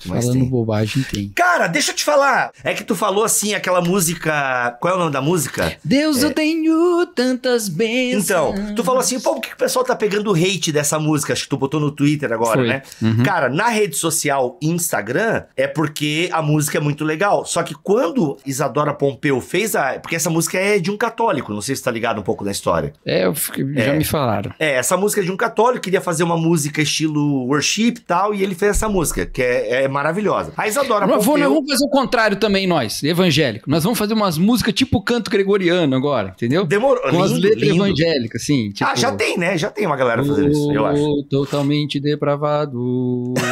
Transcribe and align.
Falando 0.00 0.32
tem. 0.32 0.48
bobagem 0.48 1.02
tem. 1.02 1.28
Cara, 1.58 1.66
deixa 1.68 1.90
eu 1.90 1.96
te 1.96 2.04
falar. 2.04 2.52
É 2.62 2.72
que 2.72 2.84
tu 2.84 2.94
falou 2.94 3.24
assim, 3.24 3.52
aquela 3.52 3.80
música. 3.80 4.76
Qual 4.80 4.94
é 4.94 4.96
o 4.96 5.00
nome 5.00 5.10
da 5.10 5.20
música? 5.20 5.76
Deus, 5.82 6.22
eu 6.22 6.30
tenho 6.32 7.04
tantas 7.06 7.68
bênçãos. 7.68 8.56
Então, 8.60 8.74
tu 8.76 8.84
falou 8.84 9.00
assim, 9.00 9.18
pô, 9.18 9.34
por 9.34 9.40
que 9.40 9.52
o 9.54 9.56
pessoal 9.56 9.84
tá 9.84 9.96
pegando 9.96 10.32
hate 10.32 10.70
dessa 10.70 11.00
música? 11.00 11.32
Acho 11.32 11.42
que 11.42 11.48
tu 11.48 11.56
botou 11.56 11.80
no 11.80 11.90
Twitter 11.90 12.32
agora, 12.32 12.60
Foi. 12.60 12.68
né? 12.68 12.82
Uhum. 13.02 13.24
Cara, 13.24 13.48
na 13.48 13.68
rede 13.70 13.96
social 13.96 14.56
Instagram 14.62 15.42
é 15.56 15.66
porque 15.66 16.28
a 16.32 16.40
música 16.40 16.78
é 16.78 16.80
muito 16.80 17.04
legal. 17.04 17.44
Só 17.44 17.64
que 17.64 17.74
quando 17.74 18.36
Isadora 18.46 18.94
Pompeu 18.94 19.40
fez 19.40 19.74
a. 19.74 19.98
Porque 19.98 20.14
essa 20.14 20.30
música 20.30 20.58
é 20.58 20.78
de 20.78 20.92
um 20.92 20.96
católico, 20.96 21.52
não 21.52 21.60
sei 21.60 21.74
se 21.74 21.82
tá 21.82 21.90
ligado 21.90 22.20
um 22.20 22.24
pouco 22.24 22.44
na 22.44 22.52
história. 22.52 22.92
É, 23.04 23.24
eu 23.26 23.34
fiquei- 23.34 23.66
já 23.74 23.94
me 23.94 24.04
falaram. 24.04 24.52
É, 24.60 24.74
essa 24.74 24.96
música 24.96 25.20
é 25.22 25.24
de 25.24 25.32
um 25.32 25.36
católico, 25.36 25.82
queria 25.82 26.00
fazer 26.00 26.22
uma 26.22 26.36
música 26.36 26.80
estilo 26.80 27.46
worship 27.48 27.88
e 27.88 28.00
tal, 28.00 28.32
e 28.32 28.44
ele 28.44 28.54
fez 28.54 28.76
essa 28.76 28.88
música, 28.88 29.26
que 29.26 29.42
é, 29.42 29.82
é 29.84 29.88
maravilhosa. 29.88 30.52
A 30.56 30.68
Isadora 30.68 31.04
vamos, 31.06 31.24
Pompeu. 31.24 31.47
Nós 31.48 31.54
vamos 31.56 31.70
fazer 31.70 31.84
o 31.84 31.88
contrário 31.90 32.36
também, 32.36 32.66
nós, 32.66 33.02
evangélico. 33.02 33.68
Nós 33.70 33.82
vamos 33.84 33.98
fazer 33.98 34.14
umas 34.14 34.38
músicas 34.38 34.74
tipo 34.74 35.02
canto 35.02 35.30
gregoriano 35.30 35.94
agora, 35.96 36.28
entendeu? 36.30 36.64
Demorou. 36.64 37.02
Com 37.10 37.22
as 37.22 37.30
lindo, 37.30 37.42
letras 37.48 37.62
lindo. 37.68 37.84
evangélicas, 37.86 38.42
assim. 38.42 38.70
Tipo, 38.70 38.90
Ah, 38.90 38.94
já 38.94 39.12
tem, 39.12 39.36
né? 39.38 39.56
Já 39.58 39.70
tem 39.70 39.86
uma 39.86 39.96
galera 39.96 40.24
fazendo 40.24 40.50
isso, 40.50 40.72
eu 40.72 40.84
acho. 40.86 41.02
"Oh, 41.02 41.22
Totalmente 41.28 41.98
depravado. 42.00 43.34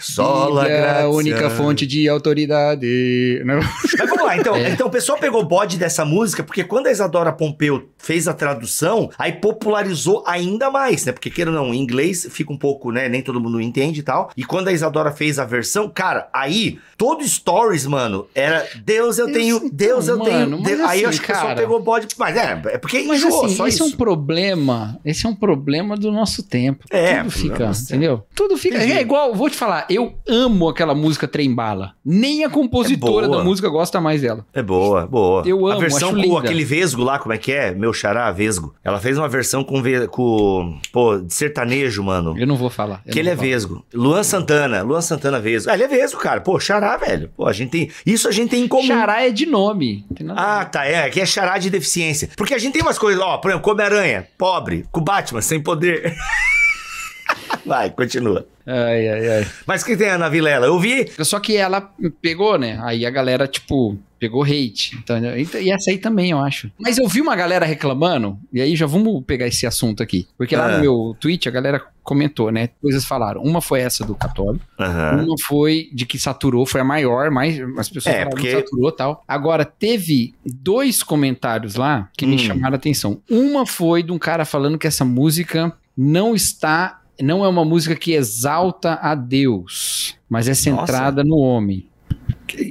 Sola, 0.00 0.66
graça. 0.68 1.02
a 1.04 1.08
única 1.08 1.50
fonte 1.50 1.86
de 1.86 2.08
autoridade. 2.08 3.42
Não- 3.44 3.56
Mas 3.98 4.08
vamos 4.10 4.24
lá, 4.24 4.36
então. 4.36 4.54
É. 4.56 4.70
Então 4.70 4.86
o 4.86 4.90
pessoal 4.90 5.18
pegou 5.18 5.42
o 5.42 5.44
bode 5.44 5.76
dessa 5.78 6.04
música, 6.04 6.42
porque 6.42 6.64
quando 6.64 6.86
a 6.86 6.90
Isadora 6.92 7.32
Pompeu 7.32 7.88
fez 7.98 8.28
a 8.28 8.34
tradução, 8.34 9.10
aí 9.18 9.32
popularizou 9.32 10.22
ainda 10.26 10.70
mais, 10.70 11.04
né? 11.04 11.12
Porque, 11.12 11.30
queira 11.30 11.50
ou 11.50 11.56
não, 11.56 11.74
em 11.74 11.78
inglês 11.80 12.26
fica 12.30 12.52
um 12.52 12.56
pouco, 12.58 12.90
né? 12.92 13.08
Nem 13.08 13.22
todo 13.22 13.40
mundo 13.40 13.60
entende 13.60 14.00
e 14.00 14.02
tal. 14.02 14.30
E 14.36 14.44
quando 14.44 14.68
a 14.68 14.72
Isadora 14.72 15.10
fez 15.12 15.38
a 15.38 15.44
versão, 15.44 15.88
cara, 15.88 16.28
aí, 16.32 16.78
todo 16.96 17.26
stories, 17.26 17.86
mano, 17.86 18.26
era 18.34 18.66
Deus 18.84 19.18
eu 19.18 19.26
Isso, 19.28 19.38
tenho, 19.38 19.56
então, 19.56 19.70
Deus 19.72 20.08
eu 20.08 20.18
tenho. 20.20 20.38
mano, 20.50 20.62
Deus- 20.62 20.78
mas 20.80 20.90
aí 20.90 21.02
eu 21.02 21.08
assim, 21.08 21.18
acho 21.18 21.26
que 21.26 21.32
o 21.32 21.34
pessoal 21.34 21.54
pegou 21.56 21.76
o 21.78 21.82
bode. 21.82 22.06
Mas 22.18 22.36
é, 22.36 22.60
é 22.66 22.78
porque 22.78 23.02
Mas 23.02 23.18
enjoou, 23.22 23.44
assim, 23.46 23.56
só 23.56 23.66
esse 23.66 23.76
isso. 23.76 23.84
é 23.84 23.86
um 23.86 23.90
problema. 23.96 24.98
Esse 25.04 25.26
é 25.26 25.28
um 25.28 25.34
problema 25.34 25.96
do 25.96 26.10
nosso 26.12 26.42
tempo. 26.42 26.84
É, 26.90 27.18
Tudo 27.18 27.30
fica, 27.30 27.70
entendeu? 27.70 28.26
Tudo 28.34 28.56
fica. 28.56 28.76
Entendi. 28.76 28.92
É 28.92 29.00
igual, 29.00 29.34
vou 29.34 29.48
te 29.50 29.56
falar, 29.56 29.85
eu 29.88 30.14
amo 30.28 30.68
aquela 30.68 30.94
música 30.94 31.26
Trem 31.28 31.54
Bala. 31.54 31.92
Nem 32.04 32.44
a 32.44 32.50
compositora 32.50 33.26
É 33.26 33.28
da 33.28 33.42
música 33.42 33.68
gosta 33.68 34.00
mais 34.00 34.20
dela. 34.22 34.44
É 34.54 34.62
boa, 34.62 35.06
boa. 35.06 35.42
Eu 35.46 35.66
A 35.66 35.72
amo, 35.72 35.80
versão 35.80 36.08
acho 36.10 36.16
com 36.16 36.22
linda. 36.22 36.38
aquele 36.40 36.64
Vesgo 36.64 37.02
lá, 37.02 37.18
como 37.18 37.32
é 37.32 37.38
que 37.38 37.52
é? 37.52 37.74
Meu 37.74 37.92
xará, 37.92 38.30
Vesgo. 38.32 38.74
Ela 38.84 38.98
fez 39.00 39.18
uma 39.18 39.28
versão 39.28 39.62
com, 39.64 39.82
com 40.08 40.78
pô, 40.92 41.18
de 41.18 41.32
sertanejo, 41.32 42.02
mano. 42.02 42.34
Eu 42.38 42.46
não 42.46 42.56
vou 42.56 42.70
falar. 42.70 43.02
Que 43.10 43.18
ele 43.18 43.30
é 43.30 43.36
falar. 43.36 43.48
Vesgo. 43.48 43.84
Luan 43.94 44.22
Santana. 44.22 44.82
Luan 44.82 45.00
Santana 45.00 45.40
Vesgo. 45.40 45.70
Ah, 45.70 45.74
ele 45.74 45.84
é 45.84 45.88
Vesgo, 45.88 46.18
cara. 46.18 46.40
Pô, 46.40 46.58
Xará, 46.60 46.96
velho. 46.96 47.30
Pô, 47.36 47.46
a 47.46 47.52
gente 47.52 47.70
tem. 47.70 47.90
Isso 48.04 48.28
a 48.28 48.32
gente 48.32 48.50
tem 48.50 48.64
em 48.64 48.68
comum. 48.68 48.86
Xará 48.86 49.22
é 49.26 49.30
de 49.30 49.46
nome. 49.46 50.04
a 50.36 50.60
Ah, 50.60 50.64
tá. 50.64 50.84
É, 50.86 51.04
aqui 51.04 51.20
é 51.20 51.26
Xará 51.26 51.58
de 51.58 51.70
deficiência. 51.70 52.28
Porque 52.36 52.54
a 52.54 52.58
gente 52.58 52.72
tem 52.72 52.82
umas 52.82 52.98
coisas, 52.98 53.20
ó, 53.22 53.38
por 53.38 53.50
exemplo, 53.50 53.64
Come-Aranha, 53.64 54.26
pobre, 54.38 54.84
com 54.92 55.00
Batman, 55.00 55.40
sem 55.40 55.60
poder. 55.60 56.14
Vai, 57.64 57.90
continua. 57.90 58.46
Ai, 58.66 59.08
ai, 59.08 59.28
ai. 59.28 59.46
Mas 59.66 59.82
o 59.82 59.86
que 59.86 59.96
tem 59.96 60.08
a 60.08 60.14
Ana 60.16 60.28
Vilela? 60.28 60.66
Eu 60.66 60.78
vi. 60.80 61.08
Só 61.24 61.38
que 61.38 61.56
ela 61.56 61.80
pegou, 62.20 62.58
né? 62.58 62.78
Aí 62.82 63.06
a 63.06 63.10
galera, 63.10 63.46
tipo, 63.46 63.96
pegou 64.18 64.42
hate. 64.42 64.96
Então, 64.96 65.16
e 65.60 65.70
essa 65.70 65.90
aí 65.90 65.98
também, 65.98 66.30
eu 66.32 66.38
acho. 66.40 66.70
Mas 66.78 66.98
eu 66.98 67.06
vi 67.06 67.20
uma 67.20 67.36
galera 67.36 67.64
reclamando, 67.64 68.36
e 68.52 68.60
aí 68.60 68.74
já 68.74 68.86
vamos 68.86 69.22
pegar 69.24 69.46
esse 69.46 69.66
assunto 69.66 70.02
aqui. 70.02 70.26
Porque 70.36 70.56
lá 70.56 70.66
Ah. 70.66 70.76
no 70.76 70.80
meu 70.80 71.16
tweet 71.20 71.48
a 71.48 71.52
galera 71.52 71.80
comentou, 72.02 72.50
né? 72.50 72.70
Coisas 72.82 73.04
falaram. 73.04 73.40
Uma 73.42 73.60
foi 73.60 73.80
essa 73.80 74.04
do 74.04 74.14
católico. 74.16 74.64
Aham. 74.80 75.24
Uma 75.24 75.34
foi 75.46 75.88
de 75.92 76.04
que 76.06 76.18
saturou, 76.18 76.66
foi 76.66 76.80
a 76.80 76.84
maior, 76.84 77.30
mas 77.30 77.58
as 77.78 77.88
pessoas 77.88 78.06
É, 78.14 78.18
falaram 78.20 78.30
porque- 78.30 78.48
que 78.48 78.56
saturou 78.56 78.88
e 78.88 78.96
tal. 78.96 79.24
Agora, 79.28 79.64
teve 79.64 80.34
dois 80.44 81.02
comentários 81.04 81.76
lá 81.76 82.08
que 82.16 82.26
me 82.26 82.34
Hum. 82.34 82.38
chamaram 82.38 82.74
a 82.74 82.78
atenção. 82.78 83.20
Uma 83.30 83.64
foi 83.66 84.02
de 84.02 84.10
um 84.12 84.18
cara 84.18 84.44
falando 84.44 84.76
que 84.78 84.86
essa 84.88 85.04
música 85.04 85.72
não 85.96 86.34
está. 86.34 87.00
Não 87.20 87.44
é 87.44 87.48
uma 87.48 87.64
música 87.64 87.94
que 87.96 88.12
exalta 88.12 88.94
a 89.02 89.14
Deus, 89.14 90.14
mas 90.28 90.48
é 90.48 90.54
centrada 90.54 91.22
no 91.24 91.36
homem. 91.38 91.86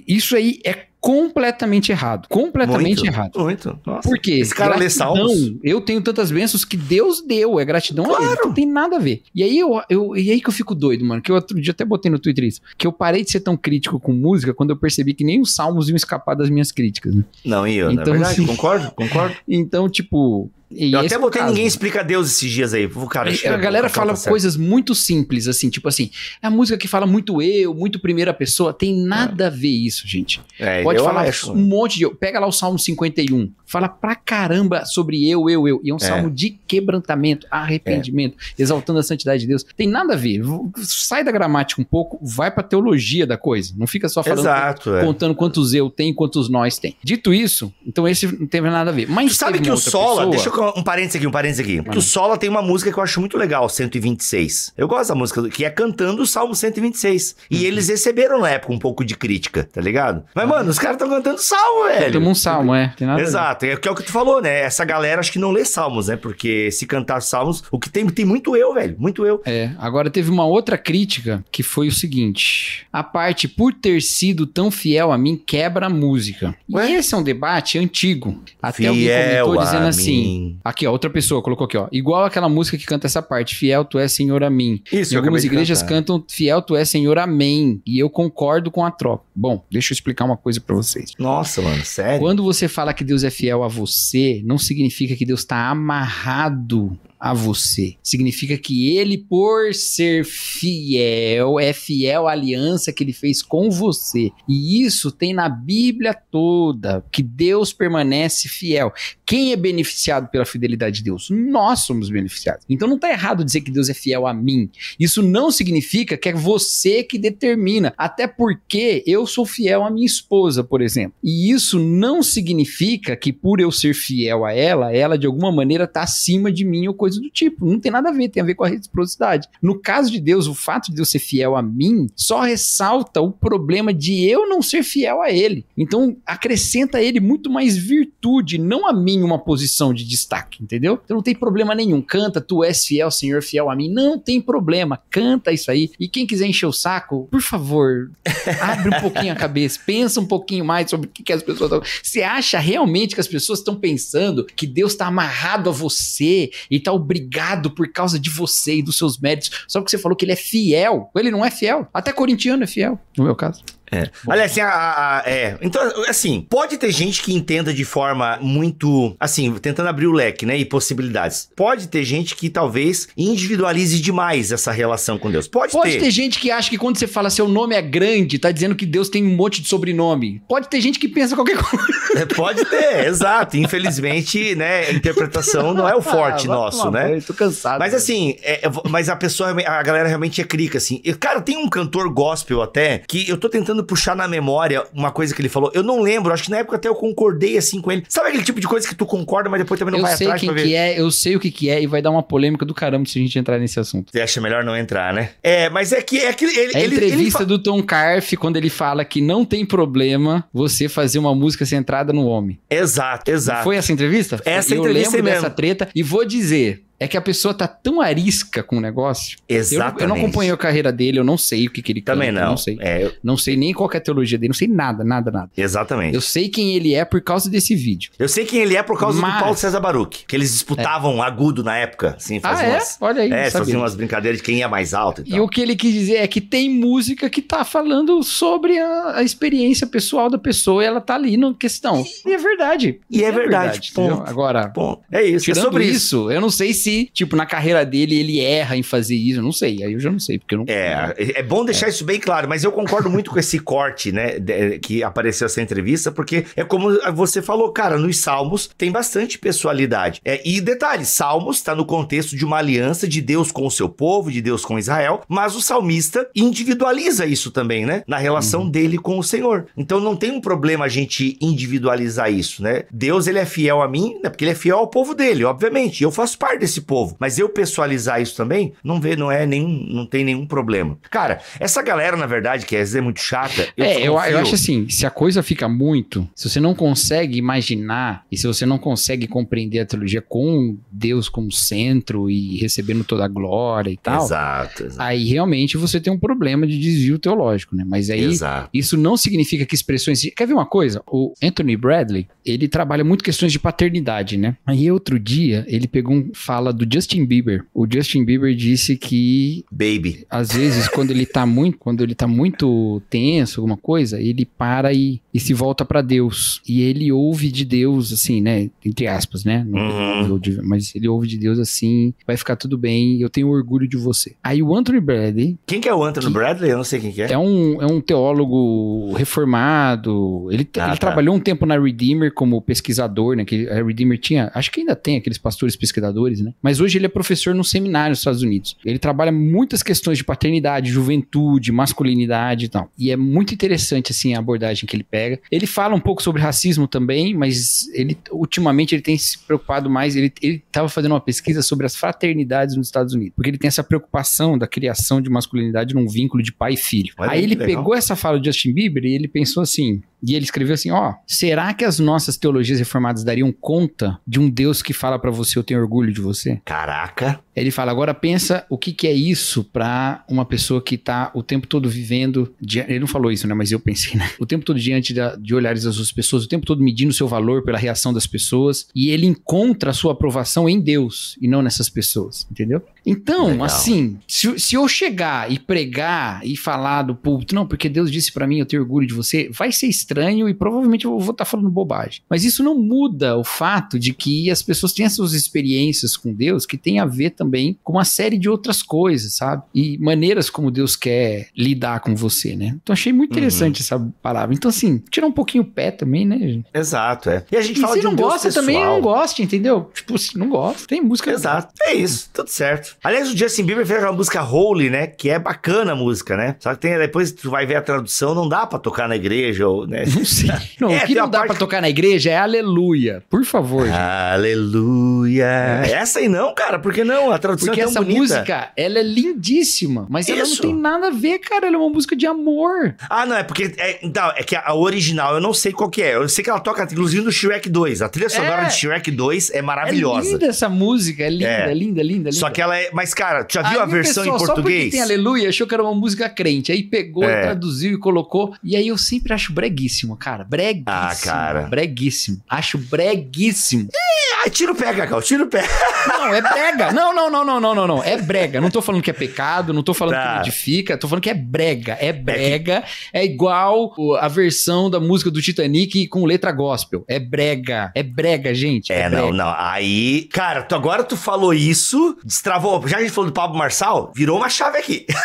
Isso 0.08 0.36
aí 0.36 0.60
é 0.66 0.86
completamente 1.00 1.92
errado. 1.92 2.28
Completamente 2.28 2.98
Muito, 3.02 3.06
errado. 3.06 3.40
Muito. 3.40 3.80
Nossa. 3.86 4.10
Por 4.10 4.18
quê? 4.18 4.40
Esse 4.40 4.56
cara 4.56 4.76
lê 4.76 4.90
salmos. 4.90 5.54
Eu 5.64 5.80
tenho 5.80 6.02
tantas 6.02 6.32
bênçãos 6.32 6.66
que 6.66 6.76
Deus 6.76 7.22
deu. 7.22 7.60
É 7.60 7.66
gratidão 7.66 8.06
a 8.16 8.24
ele. 8.24 8.36
Não 8.44 8.52
tem 8.54 8.66
nada 8.66 8.96
a 8.96 9.00
ver. 9.00 9.22
E 9.34 9.44
aí, 9.44 9.60
eu, 9.60 9.80
eu- 9.88 10.18
e 10.18 10.32
aí 10.32 10.42
que 10.42 10.50
eu 10.50 10.54
fico 10.54 10.74
doido, 10.74 11.06
mano. 11.06 11.22
Que 11.22 11.30
eu 11.32 11.36
outro 11.36 11.62
dia 11.62 11.72
até 11.72 11.86
botei 11.86 12.10
no 12.12 12.18
Twitter 12.18 12.44
isso. 12.46 12.60
Que 12.76 12.88
eu 12.88 12.92
parei 12.92 13.24
de 13.24 13.30
ser 13.30 13.42
tão 13.42 13.56
crítico 13.56 14.00
com 14.00 14.14
música 14.14 14.52
quando 14.52 14.72
eu 14.72 14.78
percebi 14.78 15.14
que 15.14 15.24
nem 15.24 15.40
os 15.40 15.54
salmos 15.54 15.90
iam 15.90 15.96
escapar 15.96 16.34
das 16.36 16.50
minhas 16.50 16.72
críticas. 16.72 17.14
né? 17.14 17.24
Não, 17.46 17.68
e 17.68 17.76
eu, 17.76 17.92
Então, 17.92 18.06
na 18.06 18.12
verdade, 18.12 18.34
assim- 18.42 18.46
concordo, 18.48 18.92
concordo. 18.92 19.36
Então, 19.48 19.88
tipo. 19.88 20.50
E 20.76 20.92
Eu 20.92 21.00
até 21.00 21.16
é 21.16 21.18
botei 21.18 21.42
caso. 21.42 21.54
Ninguém 21.54 21.68
Explica 21.68 22.04
Deus 22.04 22.30
esses 22.32 22.52
dias 22.52 22.74
aí. 22.74 22.90
Cara, 23.10 23.30
acho 23.30 23.42
que 23.42 23.48
a 23.48 23.58
galera 23.58 23.88
Cacau 23.88 24.04
fala 24.04 24.14
tá 24.14 24.18
certo. 24.18 24.32
coisas 24.32 24.58
muito 24.58 24.94
simples, 24.94 25.48
assim, 25.48 25.70
tipo 25.70 25.88
assim, 25.88 26.12
é 26.42 26.48
a 26.48 26.50
música 26.50 26.78
que 26.78 26.88
fala 26.88 27.06
muito 27.06 27.42
eu, 27.42 27.74
muito 27.74 28.00
primeira 28.00 28.34
pessoa, 28.34 28.74
tem 28.74 28.96
nada 28.96 29.48
a 29.48 29.50
ver 29.50 29.70
isso, 29.70 30.08
gente. 30.08 30.42
É, 30.60 30.84
Pode 30.84 31.00
falar 31.00 31.28
acho. 31.28 31.52
um 31.52 31.56
monte 31.56 31.98
de. 31.98 32.10
Pega 32.16 32.40
lá 32.40 32.48
o 32.48 32.52
Salmo 32.52 32.78
51. 32.78 33.50
Fala 33.66 33.90
pra 33.90 34.16
caramba 34.16 34.86
sobre 34.86 35.28
eu, 35.30 35.50
eu, 35.50 35.68
eu. 35.68 35.82
E 35.84 35.90
é 35.90 35.94
um 35.94 36.00
salmo 36.00 36.30
de 36.30 36.52
quebrantamento, 36.68 37.48
arrependimento, 37.50 38.38
exaltando 38.58 39.00
a 39.00 39.04
santidade 39.04 39.42
de 39.42 39.48
Deus. 39.48 39.64
Tem 39.76 39.88
nada 39.88 40.14
a 40.14 40.18
ver. 40.18 40.42
Sai 40.78 41.24
da 41.24 41.32
gramática 41.32 41.82
um 41.82 41.86
pouco, 41.86 42.20
vai 42.22 42.52
pra 42.52 42.64
teologia 42.64 43.26
da 43.26 43.38
coisa. 43.38 43.74
Não 43.78 43.88
fica 43.88 44.08
só 44.10 44.24
falando, 44.24 44.40
Exato, 44.40 44.96
é. 44.96 45.04
contando 45.04 45.34
quantos 45.36 45.74
eu 45.74 45.90
tem 45.90 46.10
e 46.10 46.14
quantos 46.14 46.50
nós 46.50 46.78
tem. 46.78 46.96
Dito 47.04 47.34
isso, 47.34 47.74
então 47.86 48.08
esse 48.08 48.28
não 48.28 48.48
teve 48.48 48.70
nada 48.70 48.90
a 48.92 48.94
ver. 48.94 49.08
Mas 49.10 49.36
sabe 49.36 49.60
que 49.60 49.70
o 49.72 49.78
Sola, 49.78 50.30
pessoa- 50.30 50.32
deixa 50.32 50.50
eu 50.50 50.74
um 50.80 50.84
parênteses 50.84 51.16
aqui, 51.18 51.28
um 51.28 51.32
parênteses 51.32 51.60
aqui. 51.66 51.84
Que 51.90 51.98
o 51.98 52.02
Sola 52.02 52.38
tem 52.38 52.50
uma 52.50 52.62
música 52.62 52.92
que 52.92 52.98
eu 52.98 53.04
acho 53.04 53.20
muito 53.20 53.38
legal, 53.38 53.68
126. 53.70 54.74
Eu 54.78 54.88
gosto 54.88 55.10
da 55.10 55.16
música, 55.16 55.48
que 55.50 55.66
é 55.66 55.70
cantando 55.70 56.22
o 56.22 56.26
Salmo 56.28 56.54
126. 56.56 57.36
E 57.50 57.56
Uhum. 57.58 57.62
eles 57.64 57.88
receberam 57.90 58.40
na 58.42 58.50
época 58.50 58.74
um 58.74 58.80
pouco 58.80 59.04
de 59.04 59.16
crítica, 59.16 59.68
tá 59.72 59.82
ligado? 59.82 60.24
Mas, 60.34 60.48
mano, 60.48 60.70
os 60.70 60.78
caras 60.80 60.96
estão 60.96 61.10
cantando 61.10 61.40
Salmo, 61.40 61.86
velho. 61.86 62.12
Temos 62.12 62.30
um 62.30 62.36
salmo, 62.36 62.74
é. 62.74 62.94
Tem 62.98 63.08
nada 63.08 63.20
a 63.22 63.24
ver. 63.24 63.30
Exato, 63.56 63.66
é 63.66 63.76
que 63.78 63.88
é 63.88 63.92
o 63.92 63.96
que 63.96 64.04
tu 64.04 64.12
falou, 64.12 64.42
né? 64.42 64.62
Essa 64.62 64.84
galera 64.84 65.20
acho 65.20 65.32
que 65.32 65.40
não 65.40 65.52
lê 65.52 65.64
salmos, 65.64 66.08
né? 66.08 66.16
Porque 66.16 66.70
se 66.72 66.86
cantar 66.86 67.22
salmos, 67.22 67.64
o 67.72 67.80
que 67.80 67.90
tem, 67.90 68.06
tem 68.08 68.26
muito 68.26 68.56
eu, 68.56 68.74
velho. 68.74 68.96
Muito 68.98 69.26
eu. 69.26 69.42
É, 69.46 69.72
agora 69.78 70.10
teve 70.10 70.30
uma 70.30 70.46
outra 70.46 70.78
crítica 70.78 71.44
que 71.52 71.64
foi 71.64 71.88
o 71.88 71.92
seguinte: 71.92 72.86
a 72.92 73.04
parte 73.04 73.48
por 73.48 73.74
ter 73.74 74.02
sido 74.02 74.46
tão 74.46 74.70
fiel 74.70 75.12
a 75.12 75.18
mim 75.18 75.36
quebra 75.38 75.88
a 75.88 75.90
música. 75.90 76.56
Ué? 76.72 76.92
E 76.92 76.96
esse 76.96 77.14
é 77.14 77.18
um 77.18 77.24
debate 77.24 77.78
antigo. 77.78 78.42
Até 78.62 78.88
alguém 78.88 79.06
Fiel 79.06 79.46
comentou 79.46 79.62
a 79.62 79.66
dizendo 79.66 79.88
assim. 79.88 80.12
mim. 80.12 80.60
Aqui, 80.64 80.88
ó, 80.88 80.92
outra 80.92 81.10
pessoa 81.10 81.42
colocou 81.42 81.66
aqui, 81.66 81.78
ó. 81.78 81.88
Igual 81.92 82.26
aquela 82.26 82.50
música 82.50 82.78
que 82.78 82.86
canta 82.86 83.08
essa 83.08 83.22
parte, 83.22 83.56
Fiel 83.56 83.86
tu 83.86 84.00
és 84.00 84.12
Senhor 84.12 84.44
a 84.44 84.50
mim. 84.50 84.82
Isso, 84.92 85.14
eu 85.14 85.20
algumas 85.20 85.44
igrejas 85.44 85.82
cantar. 85.82 85.96
cantam 85.96 86.24
Fiel 86.28 86.62
tu 86.62 86.76
és 86.76 86.90
Senhor, 86.90 87.18
amém. 87.18 87.82
E 87.86 88.00
eu 88.00 88.10
concordo 88.10 88.70
com 88.70 88.84
a 88.86 88.92
troca. 88.92 89.24
Bom, 89.36 89.64
deixa 89.72 89.92
eu 89.92 89.96
explicar 89.96 90.26
uma 90.26 90.38
coisa 90.38 90.60
pra 90.60 90.76
vocês. 90.76 91.14
Nossa, 91.20 91.62
mano, 91.62 91.84
sério? 91.86 92.20
Quando 92.20 92.44
você 92.44 92.68
fala 92.68 92.94
que 92.94 93.04
Deus 93.04 93.24
é 93.24 93.30
fiel 93.30 93.45
a 93.64 93.68
você, 93.68 94.42
não 94.46 94.58
significa 94.58 95.16
que 95.16 95.26
Deus 95.26 95.42
está 95.42 95.70
amarrado 95.70 96.98
a 97.26 97.34
você. 97.34 97.96
Significa 98.04 98.56
que 98.56 98.96
ele, 98.96 99.18
por 99.18 99.74
ser 99.74 100.24
fiel, 100.24 101.60
é 101.60 101.74
fiel 101.74 102.28
à 102.28 102.34
aliança 102.34 102.94
que 102.94 103.04
ele 103.04 103.14
fez 103.14 103.42
com 103.42 103.72
você. 103.72 104.30
E 104.48 104.84
isso 104.84 105.12
tem 105.12 105.34
na 105.34 105.50
Bíblia 105.50 106.14
toda, 106.14 107.04
que 107.12 107.24
Deus 107.24 107.74
permanece 107.74 108.48
fiel. 108.48 108.94
Quem 109.26 109.52
é 109.52 109.56
beneficiado 109.56 110.30
pela 110.30 110.46
fidelidade 110.46 110.98
de 110.98 111.06
Deus? 111.06 111.32
Nós 111.32 111.80
somos 111.80 112.12
beneficiados. 112.12 112.64
Então 112.70 112.88
não 112.88 112.98
está 112.98 113.10
errado 113.10 113.44
dizer 113.44 113.62
que 113.62 113.72
Deus 113.72 113.90
é 113.90 113.96
fiel 113.96 114.28
a 114.28 114.34
mim. 114.34 114.70
Isso 115.00 115.24
não 115.24 115.50
significa 115.50 116.16
que 116.16 116.30
é 116.30 116.34
você 116.34 117.02
que 117.02 117.18
determina. 117.18 117.92
Até 117.98 118.28
porque 118.28 119.04
eu 119.08 119.26
sou 119.26 119.48
fiel 119.48 119.84
à 119.84 119.90
minha 119.90 120.06
esposa, 120.06 120.64
por 120.64 120.80
exemplo. 120.80 121.16
E 121.24 121.52
isso 121.52 121.80
não 121.80 122.22
significa 122.22 123.16
que 123.16 123.34
por 123.34 123.60
eu 123.60 123.72
ser 123.72 123.96
fiel 123.96 124.46
a 124.46 124.54
ela, 124.54 124.96
ela 124.96 125.18
de 125.18 125.26
alguma 125.26 125.52
maneira 125.52 125.86
está 125.86 126.04
acima 126.04 126.52
de 126.52 126.64
mim 126.64 126.88
ou 126.88 126.94
coisa 126.94 127.15
do 127.22 127.30
tipo. 127.30 127.66
Não 127.66 127.80
tem 127.80 127.92
nada 127.92 128.10
a 128.10 128.12
ver, 128.12 128.30
tem 128.30 128.42
a 128.42 128.46
ver 128.46 128.56
com 128.56 128.64
a 128.64 128.68
reciprocidade. 128.68 129.48
No 129.62 129.80
caso 129.80 130.12
de 130.12 130.20
Deus, 130.20 130.48
o 130.48 130.54
fato 130.54 130.90
de 130.90 130.96
Deus 130.96 131.10
ser 131.10 131.20
fiel 131.20 131.56
a 131.56 131.62
mim 131.62 132.08
só 132.16 132.42
ressalta 132.42 133.22
o 133.22 133.32
problema 133.32 133.94
de 133.94 134.24
eu 134.26 134.48
não 134.48 134.62
ser 134.62 134.84
fiel 134.84 135.22
a 135.22 135.32
ele. 135.32 135.66
Então 135.78 136.18
acrescenta 136.26 136.98
a 136.98 137.02
ele 137.02 137.20
muito 137.20 137.50
mais 137.50 137.78
virtude, 137.78 138.58
não 138.58 138.88
a 138.88 138.94
mim 138.94 139.22
uma 139.22 139.40
posição 139.40 139.94
de 139.94 140.06
destaque, 140.06 140.64
entendeu? 140.64 141.00
Então 141.04 141.16
não 141.16 141.24
tem 141.24 141.36
problema 141.36 141.74
nenhum. 141.76 142.02
Canta, 142.02 142.42
tu 142.42 142.64
és 142.64 142.86
fiel, 142.86 143.12
Senhor, 143.12 143.42
fiel 143.42 143.70
a 143.70 143.76
mim. 143.76 143.90
Não 143.90 144.20
tem 144.20 144.42
problema. 144.42 145.02
Canta 145.10 145.52
isso 145.52 145.72
aí. 145.72 145.92
E 146.00 146.08
quem 146.08 146.26
quiser 146.26 146.48
encher 146.48 146.66
o 146.66 146.74
saco, 146.74 147.28
por 147.32 147.42
favor, 147.42 148.12
abre 148.62 148.96
um 148.96 149.02
pouquinho 149.02 149.34
a 149.34 149.36
cabeça, 149.36 149.80
pensa 149.86 150.20
um 150.20 150.26
pouquinho 150.26 150.66
mais 150.66 150.90
sobre 150.90 151.08
o 151.08 151.10
que, 151.10 151.24
que 151.24 151.34
as 151.34 151.44
pessoas 151.44 151.72
estão. 151.72 151.82
Você 152.04 152.22
acha 152.22 152.60
realmente 152.60 153.16
que 153.16 153.22
as 153.22 153.28
pessoas 153.28 153.60
estão 153.60 153.76
pensando 153.76 154.46
que 154.46 154.68
Deus 154.68 154.92
está 154.94 155.08
amarrado 155.08 155.70
a 155.70 155.74
você 155.74 156.52
e 156.70 156.78
está 156.78 156.92
obrigado 157.06 157.72
por 157.72 157.88
causa 157.92 158.20
de 158.20 158.30
você 158.30 158.78
e 158.78 158.82
dos 158.82 158.98
seus 158.98 159.18
méritos, 159.18 159.66
só 159.68 159.80
porque 159.80 159.92
você 159.92 159.98
falou 159.98 160.16
que 160.16 160.26
ele 160.26 160.34
é 160.34 160.36
fiel. 160.36 161.10
Ele 161.16 161.32
não 161.32 161.46
é 161.46 161.50
fiel. 161.50 161.88
Até 161.94 162.12
corintiano 162.12 162.64
é 162.64 162.68
fiel, 162.68 163.00
no 163.18 163.24
meu 163.24 163.36
caso. 163.36 163.64
É. 163.96 164.10
Olha, 164.28 164.44
assim, 164.46 164.60
a, 164.62 164.68
a- 164.70 165.24
é. 165.26 165.58
Então, 165.62 165.82
assim, 166.08 166.46
pode 166.50 166.78
ter 166.78 166.92
gente 166.92 167.22
que 167.22 167.34
entenda 167.34 167.74
de 167.74 167.86
forma 167.86 168.38
muito. 168.42 169.16
Assim, 169.20 169.52
tentando 169.56 169.88
abrir 169.90 170.08
o 170.08 170.12
leque, 170.12 170.46
né? 170.46 170.58
E 170.58 170.66
possibilidades. 170.66 171.50
Pode 171.56 171.88
ter 171.88 172.04
gente 172.04 172.36
que 172.36 172.50
talvez 172.50 173.08
individualize 173.18 174.00
demais 174.00 174.52
essa 174.52 174.72
relação 174.72 175.18
com 175.18 175.30
Deus. 175.32 175.48
Pode, 175.48 175.72
Pode 175.74 175.92
ter. 175.94 176.00
ter 176.00 176.12
gente 176.12 176.40
que 176.40 176.52
acha 176.52 176.70
que 176.70 176.78
quando 176.78 176.98
você 176.98 177.08
fala 177.08 177.30
seu 177.30 177.48
nome 177.48 177.76
é 177.76 177.82
grande, 177.82 178.40
tá 178.40 178.52
dizendo 178.52 178.76
que 178.76 178.86
Deus 178.86 179.10
tem 179.10 179.24
um 179.24 179.36
monte 179.36 179.62
de 179.62 179.68
sobrenome. 179.68 180.42
Pode 180.48 180.68
ter 180.70 180.82
gente 180.82 181.00
que 181.00 181.08
pensa 181.08 181.36
qualquer 181.36 181.58
coisa. 181.58 181.86
É, 182.16 182.26
Pode 182.26 182.66
ter, 182.66 183.06
exato. 183.08 183.58
Infelizmente, 183.58 184.56
né? 184.56 184.88
A 184.88 184.92
interpretação 184.94 185.74
não 185.74 185.88
é 185.88 185.96
o 185.96 186.02
forte 186.02 186.46
Ah, 186.48 186.52
nosso, 186.52 186.92
né? 186.92 187.10
banho, 187.10 187.22
Tô 187.22 187.34
cansado. 187.34 187.80
Mas 187.80 187.94
assim, 187.94 188.36
é, 188.42 188.62
mas 188.90 189.10
a 189.10 189.16
pessoa, 189.16 189.52
a 189.52 189.84
galera 189.84 190.08
realmente 190.08 190.42
é 190.42 190.44
crica, 190.44 190.78
assim. 190.78 191.02
E, 191.04 191.14
cara, 191.14 191.42
tem 191.42 191.58
um 191.58 191.70
cantor 191.70 192.10
gospel 192.12 192.62
até, 192.62 193.02
que 193.08 193.28
eu 193.30 193.38
tô 193.38 193.48
tentando 193.50 193.84
puxar 193.86 194.16
na 194.16 194.28
memória 194.28 194.84
uma 194.94 195.12
coisa 195.12 195.34
que 195.34 195.42
ele 195.42 195.50
falou. 195.50 195.72
Eu 195.74 195.84
não 195.84 196.02
lembro, 196.02 196.34
acho 196.34 196.44
que 196.44 196.52
na 196.52 196.58
época 196.58 196.76
até 196.78 196.88
eu 196.88 196.96
concordei 196.96 197.58
assim 197.58 197.80
com 197.82 197.92
ele. 197.92 198.04
Sabe 198.10 198.30
aquele 198.30 198.44
tipo 198.44 198.60
de 198.60 198.68
coisa 198.68 198.88
que 198.88 198.96
tu 198.96 199.06
concorda, 199.06 199.50
mas 199.50 199.60
depois 199.62 199.80
também 199.80 199.92
não 199.94 200.00
eu 200.00 200.04
vai 200.06 200.16
sei 200.16 200.28
atrás 200.28 200.42
quem 200.42 200.50
pra 200.50 200.62
ver? 200.62 200.68
que 200.68 200.76
é, 200.76 201.00
eu 201.00 201.12
sei 201.12 201.36
o 201.36 201.40
que 201.40 201.52
que 201.52 201.70
é 201.70 201.82
e 201.82 201.88
vai 201.88 202.02
dar 202.02 202.12
uma 202.12 202.24
polêmica 202.24 202.66
do 202.66 202.74
caramba 202.74 203.06
se 203.08 203.20
a 203.20 203.22
gente 203.22 203.38
entrar 203.38 203.60
nesse 203.60 203.80
assunto. 203.80 204.12
Você 204.12 204.22
acha 204.22 204.42
melhor 204.42 204.64
não 204.64 204.76
entrar, 204.76 205.14
né? 205.14 205.32
É, 205.44 205.70
mas 205.70 205.92
é 205.92 206.02
que, 206.02 206.20
é 206.20 206.34
que 206.34 206.46
ele... 206.46 206.56
É 206.74 206.78
a 206.78 206.84
ele, 206.84 206.96
entrevista 206.96 207.20
ele 207.20 207.32
fa- 207.32 207.44
do 207.46 207.60
Tom 207.60 207.82
Carf 207.84 208.34
quando 208.38 208.58
ele 208.58 208.70
fala 208.70 209.06
que 209.06 209.22
não 209.22 209.46
tem 209.46 209.66
problema 209.66 210.44
você 210.54 210.90
fazer 210.90 211.20
uma 211.20 211.36
música 211.36 211.66
centrada 211.66 212.12
no 212.14 212.26
homem. 212.26 212.60
Exato, 212.70 213.30
exato. 213.30 213.58
Não 213.60 213.64
foi 213.64 213.76
essa 213.76 213.92
entrevista? 213.92 214.42
Essa 214.46 214.74
eu 214.74 214.80
entrevista 214.80 215.16
lembro 215.18 215.28
aí 215.30 215.34
dessa 215.36 215.42
mesmo. 215.48 215.56
treta 215.56 215.90
e 215.94 216.02
vou 216.04 216.26
dizer, 216.26 216.84
é 217.00 217.08
que 217.08 217.18
a 217.18 217.22
pessoa 217.22 217.54
tá 217.54 217.68
tão 217.68 218.00
arisca 218.02 218.64
com 218.64 218.78
o 218.78 218.82
negócio. 218.82 219.38
Eu, 219.50 219.58
Exatamente. 219.58 220.02
eu 220.02 220.08
não 220.08 220.16
acompanhei 220.16 220.52
a 220.54 220.58
carreira 220.58 220.92
dele, 220.92 221.20
eu 221.20 221.24
não 221.24 221.38
sei 221.38 221.68
o 221.68 221.72
que, 221.72 221.82
que 221.82 221.92
ele 221.92 222.02
Também 222.02 222.30
canta, 222.30 222.42
não. 222.42 222.50
não 222.52 222.58
sei. 222.58 222.78
É, 222.80 223.04
eu- 223.06 223.14
Não 223.24 223.38
sei 223.38 223.56
nem 223.58 223.74
qual 223.74 223.90
é 223.94 223.98
a 223.98 224.02
teologia 224.02 224.38
dele, 224.38 224.50
não 224.50 224.56
sei 224.56 224.68
nada, 224.68 225.04
nada, 225.04 225.32
nada. 225.32 225.50
exatamente. 225.58 226.14
Eu 226.14 226.18
Eu... 226.20 226.22
sei 226.22 226.50
quem 226.50 226.76
ele 226.76 226.94
é 226.94 227.04
por 227.06 227.22
causa 227.22 227.50
desse 227.50 227.76
vídeo. 227.76 228.12
sei 228.28 228.46
quem 228.46 228.60
ele 228.62 228.76
é 228.76 228.84
por 228.84 228.98
causa 229.00 229.20
Mas- 229.20 229.34
do 229.36 229.40
Paulo 229.40 229.56
César 229.58 229.80
Baruch. 229.80 230.26
Que 230.28 230.36
eles 230.36 230.52
disputavam 230.52 231.22
agudo 231.22 231.64
na 231.64 231.78
época. 231.78 232.16
Assim, 232.18 232.38
Ah, 232.44 232.50
faziam 232.50 232.70
é? 232.70 232.74
umas... 232.74 232.98
Olha 233.02 233.22
aí, 233.24 233.32
É, 233.32 233.50
faziam 233.52 233.82
umas 233.82 233.96
brincadeiras 233.96 234.40
de 234.40 234.44
quem 234.44 234.58
ia 234.60 234.68
mais 234.68 234.94
alto 234.94 235.24
e 235.26 235.36
E 235.36 235.40
o 235.40 235.48
que 235.48 235.62
ele 235.62 235.76
quis 235.76 235.94
dizer 235.94 236.16
é 236.16 236.28
que 236.28 236.40
tem 236.42 236.70
música 236.70 237.30
que 237.30 237.42
tá 237.42 237.64
falando 237.66 238.22
sobre 238.24 238.78
a, 238.80 239.18
a 239.18 239.24
experiência 239.24 239.86
pessoal 239.88 240.30
da 240.30 240.38
pessoa 240.38 240.84
e 240.84 240.86
ela 240.88 241.02
tá 241.02 241.16
ali 241.16 241.36
na 241.38 241.54
questão. 241.54 242.04
E 242.26 242.32
é 242.34 242.38
verdade. 242.38 243.00
E 243.10 243.24
é 243.24 243.32
verdade, 243.32 243.90
entendeu? 243.92 244.18
ponto. 244.18 244.30
Agora, 244.30 244.68
Bom, 244.68 245.02
é 245.12 245.24
isso. 245.24 245.50
é 245.50 245.54
tirando 245.54 245.64
sobre 245.66 245.86
isso, 245.86 245.96
isso. 245.96 246.32
eu 246.32 246.42
não 246.42 246.50
sei 246.50 246.74
se, 246.74 246.85
tipo, 247.14 247.36
na 247.36 247.46
carreira 247.46 247.86
dele 247.86 248.16
ele 248.16 248.40
erra 248.40 248.76
em 248.78 248.84
fazer 248.84 249.16
isso. 249.16 249.40
Eu 249.40 249.44
não 249.44 249.52
sei. 249.52 249.84
Aí 249.84 249.94
eu 249.94 250.00
já 250.00 250.12
não 250.12 250.20
sei, 250.20 250.38
porque 250.40 250.56
eu 250.56 250.60
não. 250.60 250.66
É, 250.68 251.14
é 251.18 251.44
bom 251.44 251.64
deixar 251.66 251.88
isso 251.88 252.04
bem 252.06 252.20
claro, 252.20 252.48
mas 252.48 252.64
eu 252.64 252.72
concordo 252.72 253.10
muito 253.10 253.32
com 253.32 253.40
esse 253.40 253.60
corte, 253.60 254.12
né, 254.12 254.40
de- 254.40 254.80
que 254.80 255.04
apareceu 255.04 255.46
essa 255.46 255.62
entrevista, 255.62 256.12
porque 256.12 256.46
é 256.56 256.64
como 256.64 256.90
você 257.14 257.42
falou, 257.42 257.72
cara, 257.72 257.98
nos 257.98 258.18
Salmos 258.18 258.70
tem 258.78 258.92
bastante 258.92 259.38
pessoalidade. 259.38 260.22
É, 260.24 260.42
e 260.48 260.60
detalhe, 260.62 261.06
Salmos 261.06 261.58
está 261.58 261.76
no 261.76 261.86
contexto 261.86 262.36
de 262.36 262.46
uma 262.46 262.58
aliança 262.58 263.08
de 263.08 263.22
Deus 263.22 263.52
com 263.52 263.66
o 263.66 263.72
seu 263.72 263.90
povo, 263.90 264.32
de 264.32 264.42
Deus 264.42 264.64
com 264.66 264.78
Israel, 264.80 265.22
mas 265.28 265.56
o 265.56 265.62
salmista 265.62 266.28
individualiza 266.36 267.26
isso 267.26 267.52
também, 267.52 267.86
né, 267.86 268.04
na 268.08 268.18
relação 268.18 268.70
dele 268.70 268.98
com 268.98 269.18
o 269.20 269.24
Senhor. 269.24 269.68
Então 269.78 270.00
não 270.00 270.16
tem 270.16 270.32
um 270.32 270.42
problema 270.42 270.86
a 270.86 270.90
gente 270.90 271.38
individualizar 271.42 272.32
isso, 272.32 272.62
né? 272.64 272.84
Deus, 272.92 273.28
ele 273.28 273.40
é 273.40 273.46
fiel 273.46 273.82
a 273.82 273.88
mim, 273.88 274.16
né, 274.24 274.30
porque 274.30 274.44
ele 274.44 274.52
é 274.52 274.56
fiel 274.56 274.78
ao 274.78 274.88
povo 274.88 275.14
dele, 275.14 275.44
obviamente, 275.44 276.02
e 276.02 276.04
eu 276.04 276.12
faço 276.12 276.38
parte 276.38 276.60
desse 276.60 276.75
povo, 276.82 277.16
mas 277.20 277.40
eu 277.40 277.50
pessoalizar 277.50 278.22
isso 278.22 278.36
também, 278.36 278.74
não 278.84 279.00
vê, 279.00 279.16
não 279.16 279.32
é 279.32 279.46
nenhum, 279.46 279.86
não 279.90 280.06
tem 280.06 280.24
nenhum 280.24 280.46
problema. 280.46 280.98
Cara, 281.10 281.40
essa 281.60 281.82
galera, 281.82 282.18
na 282.18 282.26
verdade, 282.26 282.66
que 282.66 282.76
às 282.76 282.82
vezes 282.82 282.96
é 282.96 283.02
muito 283.02 283.20
chata, 283.20 283.68
é, 283.78 284.00
eu, 284.00 284.14
eu 284.14 284.38
acho 284.38 284.56
assim, 284.56 284.88
se 284.90 285.06
a 285.06 285.10
coisa 285.10 285.42
fica 285.44 285.68
muito, 285.68 286.28
se 286.36 286.50
você 286.50 286.60
não 286.60 286.76
consegue 286.76 287.38
imaginar 287.38 288.26
e 288.32 288.38
se 288.38 288.48
você 288.48 288.66
não 288.66 288.78
consegue 288.78 289.28
compreender 289.28 289.80
a 289.80 289.86
teologia 289.86 290.22
com 290.22 290.78
Deus 290.92 291.30
como 291.30 291.52
centro 291.52 292.30
e 292.30 292.58
recebendo 292.58 293.04
toda 293.04 293.26
a 293.26 293.28
glória 293.28 293.90
e 293.90 293.98
tal, 293.98 294.24
Exato, 294.24 294.86
exato. 294.86 295.02
aí 295.02 295.26
realmente 295.26 295.78
você 295.78 296.00
tem 296.00 296.12
um 296.12 296.20
problema 296.20 296.66
de 296.68 296.78
desvio 296.80 297.20
teológico, 297.20 297.76
né? 297.76 297.84
Mas 297.86 298.10
aí 298.10 298.24
Exato. 298.24 298.70
isso 298.74 298.98
não 298.98 299.18
significa 299.18 299.66
que 299.66 299.76
expressões. 299.76 300.22
Quer 300.36 300.48
ver 300.48 300.54
uma 300.54 300.66
coisa? 300.66 301.02
O 301.08 301.34
Anthony 301.42 301.76
Bradley, 301.78 302.28
ele 302.46 302.68
trabalha 302.68 303.04
muito 303.04 303.24
questões 303.24 303.52
de 303.52 303.60
paternidade, 303.60 304.38
né? 304.38 304.58
Aí 304.66 304.92
outro 304.92 305.20
dia 305.20 305.66
ele 305.68 305.88
pegou 305.88 306.16
um 306.16 306.32
fala 306.34 306.65
do 306.72 306.86
Justin 306.92 307.26
Bieber. 307.26 307.66
O 307.74 307.86
Justin 307.92 308.24
Bieber 308.26 308.56
disse 308.56 308.96
que 308.98 309.64
Baby. 309.72 310.26
às 310.30 310.52
vezes 310.52 310.88
quando 310.88 311.12
ele 311.12 311.26
tá 311.26 311.46
muito, 311.46 311.78
quando 311.78 312.04
ele 312.04 312.16
tá 312.16 312.28
muito 312.28 313.02
tenso, 313.10 313.60
alguma 313.60 313.78
coisa, 313.78 314.20
ele 314.22 314.46
para 314.46 314.94
e, 314.94 315.22
e 315.34 315.40
se 315.40 315.54
volta 315.54 315.84
pra 315.86 316.02
Deus. 316.02 316.62
E 316.68 316.82
ele 316.82 317.12
ouve 317.12 317.52
de 317.52 317.66
Deus 317.66 318.12
assim, 318.14 318.42
né? 318.42 318.70
Entre 318.84 319.08
aspas, 319.08 319.44
né? 319.44 319.66
Uhum. 319.70 320.40
Mas 320.64 320.94
ele 320.96 321.08
ouve 321.08 321.28
de 321.28 321.38
Deus 321.38 321.60
assim, 321.60 322.14
vai 322.26 322.38
ficar 322.38 322.56
tudo 322.56 322.78
bem, 322.78 323.20
eu 323.22 323.30
tenho 323.30 323.50
orgulho 323.50 323.88
de 323.88 323.98
você. 323.98 324.36
Aí 324.44 324.62
o 324.62 324.76
Anthony 324.76 325.00
Bradley, 325.00 325.58
Quem 325.66 325.80
que 325.82 325.88
é 325.90 325.94
o 325.94 326.04
Anthony 326.04 326.28
Que- 326.28 326.34
Bradley? 326.34 326.72
Eu 326.72 326.78
não 326.78 326.84
sei 326.84 327.00
quem 327.00 327.12
que 327.12 327.22
é. 327.22 327.32
é 327.32 327.38
um, 327.38 327.82
é 327.82 327.86
um 327.86 328.00
teólogo 328.02 329.14
reformado. 329.14 330.48
Ele, 330.52 330.68
Ah, 330.78 330.88
ele 330.90 330.92
tá. 330.94 330.98
trabalhou 330.98 331.36
um 331.36 331.40
tempo 331.40 331.66
na 331.66 331.78
Redeemer 331.80 332.34
como 332.34 332.62
pesquisador, 332.62 333.36
né? 333.36 333.46
Que 333.46 333.68
a 333.70 333.84
Redeemer 333.84 334.18
tinha, 334.18 334.52
acho 334.54 334.72
que 334.72 334.80
ainda 334.82 334.96
tem 334.96 335.18
aqueles 335.18 335.38
pastores 335.38 335.76
pesquisadores, 335.76 336.40
né? 336.42 336.54
Mas 336.62 336.80
hoje 336.80 336.98
ele 336.98 337.06
é 337.06 337.10
professor 337.10 337.54
num 337.54 337.64
seminário 337.64 338.10
nos 338.12 338.20
Estados 338.20 338.42
Unidos. 338.42 338.76
Ele 338.84 338.98
trabalha 338.98 339.32
muitas 339.32 339.84
questões 339.84 340.18
de 340.18 340.24
paternidade, 340.24 340.92
juventude, 340.92 341.72
masculinidade 341.72 342.66
e 342.66 342.70
tal. 342.70 342.90
E 342.98 343.12
é 343.12 343.16
muito 343.16 343.54
interessante, 343.54 344.12
assim, 344.12 344.34
a 344.34 344.40
abordagem 344.40 344.86
que 344.86 344.96
ele 344.96 345.04
pega. 345.04 345.40
Ele 345.52 345.68
fala 345.68 345.96
um 345.96 346.00
pouco 346.00 346.22
sobre 346.22 346.42
racismo 346.42 346.88
também, 346.88 347.34
mas 347.34 347.88
ele, 347.94 348.18
ultimamente, 348.32 348.96
ele 348.96 349.02
tem 349.02 349.18
se 349.18 349.38
preocupado 349.40 349.90
mais. 349.90 350.16
Ele, 350.16 350.32
ele 350.42 350.64
tava 350.72 350.90
fazendo 350.90 351.12
uma 351.12 351.22
pesquisa 351.22 351.62
sobre 351.62 351.86
as 351.86 351.96
fraternidades 351.96 352.76
nos 352.76 352.88
Estados 352.88 353.14
Unidos. 353.14 353.34
Porque 353.36 353.50
ele 353.50 353.58
tem 353.58 353.68
essa 353.68 353.84
preocupação 353.84 354.58
da 354.58 354.68
criação 354.68 355.22
de 355.22 355.30
masculinidade 355.30 355.94
num 355.94 356.08
vínculo 356.08 356.42
de 356.42 356.52
pai 356.52 356.74
e 356.74 356.78
filho. 356.78 357.14
Olha 357.18 357.32
Aí 357.32 357.44
ele 357.44 357.56
legal. 357.56 357.68
pegou 357.68 357.96
essa 357.96 358.16
fala 358.16 358.40
do 358.40 358.46
Justin 358.46 358.74
Bieber 358.74 359.06
e 359.06 359.14
ele 359.14 359.28
pensou 359.28 359.62
assim. 359.64 360.02
E 360.28 360.34
ele 360.34 360.46
escreveu 360.46 360.74
assim: 360.74 360.92
ó, 360.92 361.14
será 361.28 361.74
que 361.74 361.86
as 361.86 362.00
nossas 362.00 362.38
teologias 362.38 362.80
reformadas 362.80 363.24
dariam 363.24 363.52
conta 363.52 364.20
de 364.26 364.40
um 364.40 364.50
Deus 364.50 364.82
que 364.82 364.94
fala 364.94 365.20
pra 365.20 365.30
você, 365.30 365.60
eu 365.60 365.64
tenho 365.64 365.80
orgulho 365.80 366.12
de 366.12 366.20
você? 366.22 366.45
Caraca. 366.64 367.45
Ele 367.56 367.72
fala, 367.72 367.92
agora 367.92 368.14
pensa 368.14 368.66
o 368.70 368.78
que, 368.78 368.92
que 368.92 369.08
é 369.08 369.14
isso 369.14 369.64
pra 369.64 370.24
uma 370.28 370.44
pessoa 370.46 370.82
que 370.82 370.98
tá 370.98 371.32
o 371.34 371.42
tempo 371.42 371.68
todo 371.68 371.90
vivendo. 371.90 372.54
di- 372.60 372.80
Ele 372.80 373.00
não 373.00 373.08
falou 373.08 373.32
isso, 373.32 373.48
né? 373.48 373.54
Mas 373.54 373.72
eu 373.72 373.80
pensei, 373.80 374.16
né? 374.20 374.30
O 374.40 374.46
tempo 374.46 374.66
todo 374.66 374.80
diante 374.80 375.14
da- 375.14 375.36
de 375.36 375.56
olhares 375.56 375.84
das 375.84 375.96
outras 375.96 376.12
pessoas, 376.12 376.44
o 376.46 376.48
tempo 376.50 376.66
todo 376.66 376.84
medindo 376.84 377.12
o 377.12 377.14
seu 377.14 377.28
valor 377.28 377.64
pela 377.64 377.78
reação 377.78 378.14
das 378.14 378.28
pessoas. 378.28 378.88
E 378.94 379.10
ele 379.10 379.26
encontra 379.26 379.92
a 379.92 379.94
sua 379.94 380.12
aprovação 380.14 380.68
em 380.68 380.80
Deus 380.80 381.38
e 381.42 381.48
não 381.48 381.62
nessas 381.62 381.90
pessoas, 381.90 382.46
entendeu? 382.52 382.82
Então, 383.06 383.48
Legal. 383.50 383.66
assim, 383.66 384.18
se, 384.28 384.58
se 384.60 384.76
eu 384.76 384.88
chegar 384.88 385.52
e 385.52 385.60
pregar 385.60 386.42
e 386.44 386.58
falar 386.58 387.04
do 387.04 387.14
púlpito, 387.16 387.54
não, 387.54 387.68
porque 387.68 387.88
Deus 387.88 388.12
disse 388.12 388.32
pra 388.32 388.48
mim, 388.48 388.58
eu 388.60 388.66
tenho 388.66 388.82
orgulho 388.82 389.06
de 389.08 389.14
você, 389.14 389.48
vai 389.54 389.72
ser 389.72 389.88
estranho 389.88 390.50
e 390.50 390.54
provavelmente 390.56 391.06
eu 391.06 391.20
vou 391.20 391.32
estar 391.32 391.46
falando 391.46 391.70
bobagem. 391.70 392.22
Mas 392.30 392.44
isso 392.44 392.64
não 392.64 392.76
muda 392.78 393.38
o 393.38 393.44
fato 393.44 394.00
de 394.00 394.12
que 394.14 394.50
as 394.50 394.64
pessoas 394.64 394.92
têm 394.92 395.06
essas 395.06 395.34
experiências 395.34 396.18
com 396.18 396.34
Deus 396.34 396.66
que 396.66 396.78
tem 396.78 397.00
a 397.00 397.06
ver 397.06 397.30
também 397.32 397.45
com 397.84 397.94
uma 397.94 398.06
série 398.06 398.38
de 398.38 398.50
outras 398.50 398.82
coisas, 398.84 399.34
sabe? 399.36 399.64
E 399.74 399.98
maneiras 400.00 400.50
como 400.50 400.70
Deus 400.72 400.96
quer 400.96 401.48
lidar 401.56 402.00
com 402.00 402.16
você, 402.16 402.56
né? 402.56 402.76
Então 402.82 402.94
achei 402.94 403.12
muito 403.14 403.32
Uhum. 403.32 403.38
interessante 403.38 403.82
essa 403.82 404.00
palavra. 404.22 404.54
Então, 404.56 404.70
assim, 404.70 405.02
tirar 405.10 405.28
um 405.28 405.32
pouquinho 405.32 405.64
o 405.64 405.68
pé 405.68 405.92
também, 405.92 406.26
né, 406.26 406.38
gente? 406.38 406.66
Exato, 406.74 407.30
é. 407.30 407.44
E 407.52 407.58
a 407.58 407.62
gente 407.62 407.78
E 407.78 407.82
fala 407.82 407.94
se 407.96 408.02
de 408.02 408.08
um 408.08 408.10
não 408.12 408.16
Deus 408.16 408.30
gosta 408.30 408.48
pessoal. 408.48 408.66
também, 408.66 408.84
não 408.86 409.02
goste, 409.02 409.44
entendeu? 409.44 409.90
Tipo, 409.94 410.18
se 410.18 410.38
não 410.38 410.50
gosta, 410.50 410.88
tem 410.88 411.02
música. 411.02 411.32
Exato. 411.32 411.74
É 411.84 411.94
isso, 411.94 412.30
tudo 412.34 412.50
certo. 412.50 412.96
Aliás, 413.04 413.32
o 413.32 413.38
Justin 413.38 413.64
Bieber 413.64 413.86
fez 413.86 414.00
aquela 414.00 414.16
música 414.16 414.44
Holy, 414.44 414.90
né? 414.90 415.08
Que 415.08 415.30
é 415.30 415.40
bacana 415.40 415.92
a 415.94 415.96
música, 415.96 416.36
né? 416.38 416.56
Só 416.60 416.74
que 416.74 416.82
tem, 416.82 416.98
depois 416.98 417.32
tu 417.32 417.50
vai 417.50 417.66
ver 417.66 417.76
a 417.76 417.82
tradução, 417.82 418.34
não 418.36 418.48
dá 418.48 418.66
pra 418.66 418.80
tocar 418.80 419.08
na 419.08 419.16
igreja, 419.16 419.68
ou, 419.68 419.88
né? 419.88 420.04
Não 420.16 420.24
sei. 420.26 420.50
Não, 420.80 420.90
É, 420.90 421.04
o 421.04 421.08
que 421.08 421.16
não 421.16 421.24
uma 421.24 421.30
dá 421.30 421.38
parte- 421.40 421.50
pra 421.52 421.58
tocar 421.58 421.82
na 421.82 421.90
igreja 421.90 422.30
é 422.32 422.38
aleluia. 422.38 423.24
Por 423.30 423.44
favor. 423.46 423.86
gente. 423.86 423.96
Aleluia. 423.96 425.46
Essa 425.86 426.20
aí 426.20 426.28
não, 426.30 426.54
cara, 426.54 426.80
por 426.80 426.94
que 426.94 427.04
não? 427.04 427.32
A 427.36 427.40
tradução 427.40 427.68
Porque 427.68 427.82
é 427.82 427.84
essa 427.84 428.02
bonita. 428.02 428.20
música, 428.20 428.72
ela 428.78 429.00
é 429.00 429.04
lindíssima, 429.04 430.06
mas 430.10 430.28
ela 430.30 430.40
não 430.40 430.46
Isso. 430.46 430.62
tem 430.62 430.74
nada 430.76 431.08
a 431.08 431.12
ver, 431.12 431.40
cara. 431.40 431.68
Ela 431.68 431.76
é 431.76 431.80
uma 431.80 431.90
música 431.90 432.16
de 432.16 432.26
amor. 432.26 432.96
Ah, 433.10 433.26
não, 433.26 433.36
é 433.36 433.44
porque. 433.44 433.74
É, 433.78 434.00
então, 434.04 434.32
é 434.36 434.44
que 434.44 434.56
a 434.56 434.74
original 434.74 435.36
eu 435.36 435.42
não 435.42 435.54
sei 435.54 435.72
qual 435.72 435.90
que 435.90 436.02
é. 436.02 436.16
Eu 436.16 436.28
sei 436.30 436.44
que 436.44 436.50
ela 436.50 436.60
toca, 436.60 436.84
inclusive, 436.84 437.24
no 437.24 437.32
Shrek 437.32 437.70
2. 437.70 438.02
A 438.02 438.10
trilha 438.10 438.30
sonora 438.30 438.64
É. 438.64 438.66
de 438.68 438.74
Shrek 438.76 439.12
2 439.12 439.50
é 439.52 439.58
É 439.58 439.62
maravilhosa. 439.62 440.30
linda 440.32 440.46
essa 440.48 440.70
música, 440.70 441.24
é 441.24 441.30
linda, 441.30 441.46
É. 441.46 441.72
é 441.72 441.74
linda, 441.74 442.02
linda, 442.02 442.04
linda. 442.04 442.32
Só 442.32 442.50
que 442.50 442.62
ela 442.62 442.78
é. 442.78 442.90
Mas, 442.94 443.14
cara, 443.14 443.44
tu 443.44 443.54
já 443.54 443.62
viu 443.62 443.80
Aí 443.80 443.84
a 443.84 443.86
versão 443.86 444.24
pessoal, 444.24 444.38
em 444.38 444.40
Só 444.40 444.46
porque 444.54 444.62
português? 444.62 444.92
tem 444.92 445.02
aleluia, 445.02 445.50
achou 445.50 445.68
que 445.68 445.74
era 445.74 445.84
uma 445.84 445.94
música 445.96 446.30
crente. 446.30 446.72
Aí 446.72 446.84
pegou, 446.84 447.24
É. 447.24 447.42
traduziu 447.42 447.94
e 447.94 447.98
colocou. 447.98 448.54
E 448.64 448.76
aí 448.76 448.88
eu 448.88 448.98
sempre 448.98 449.34
acho 449.34 449.52
breguíssimo, 449.54 450.16
cara. 450.16 450.44
Breguíssimo. 450.44 450.84
Ah, 450.88 451.16
cara. 451.24 451.62
Breguíssimo. 451.64 452.42
Acho 452.50 452.78
breguíssimo. 452.78 453.88
Ah, 453.94 454.35
tira 454.50 454.72
o 454.72 454.76
pé, 454.76 454.94
Cacau, 454.94 455.22
tira 455.22 455.44
o 455.44 455.48
pé. 455.48 455.64
Não, 456.08 456.34
é 456.34 456.42
brega. 456.42 456.92
Não, 456.92 457.14
não, 457.14 457.30
não, 457.30 457.46
não, 457.46 457.60
não, 457.60 457.76
não, 457.76 457.88
não. 457.88 458.04
É 458.04 458.18
brega. 458.18 458.60
Não 458.62 458.70
tô 458.70 458.82
falando 458.82 459.02
que 459.02 459.10
é 459.10 459.14
pecado, 459.14 459.74
não 459.74 459.84
tô 459.84 459.94
falando 459.94 460.16
Tá. 460.16 460.22
que 460.22 460.28
não 460.36 460.42
edifica, 460.42 460.98
tô 460.98 461.08
falando 461.08 461.24
que 461.24 461.30
é 461.30 461.34
brega. 461.34 461.98
É 462.00 462.12
brega. 462.14 462.84
É 463.14 463.24
igual 463.24 463.92
a 464.20 464.28
versão 464.28 464.90
da 464.90 465.00
música 465.00 465.30
do 465.32 465.42
Titanic 465.42 466.08
com 466.08 466.26
letra 466.26 466.52
gospel. 466.52 467.04
É 467.08 467.20
brega. 467.20 467.92
É 467.96 468.04
brega, 468.04 468.54
gente. 468.54 468.92
É, 468.94 469.10
não, 469.10 469.30
brega. 469.30 469.38
não. 469.38 469.54
Aí, 469.58 470.24
cara, 470.32 470.62
tu, 470.64 470.76
agora 470.76 471.04
tu 471.04 471.18
falou 471.18 471.54
isso, 471.54 472.18
destravou. 472.24 472.86
Já 472.88 472.98
a 472.98 473.02
gente 473.02 473.12
falou 473.12 473.30
do 473.30 473.34
Pablo 473.34 473.58
Marçal, 473.58 474.12
virou 474.16 474.38
uma 474.38 474.50
chave 474.50 474.78
aqui. 474.78 475.06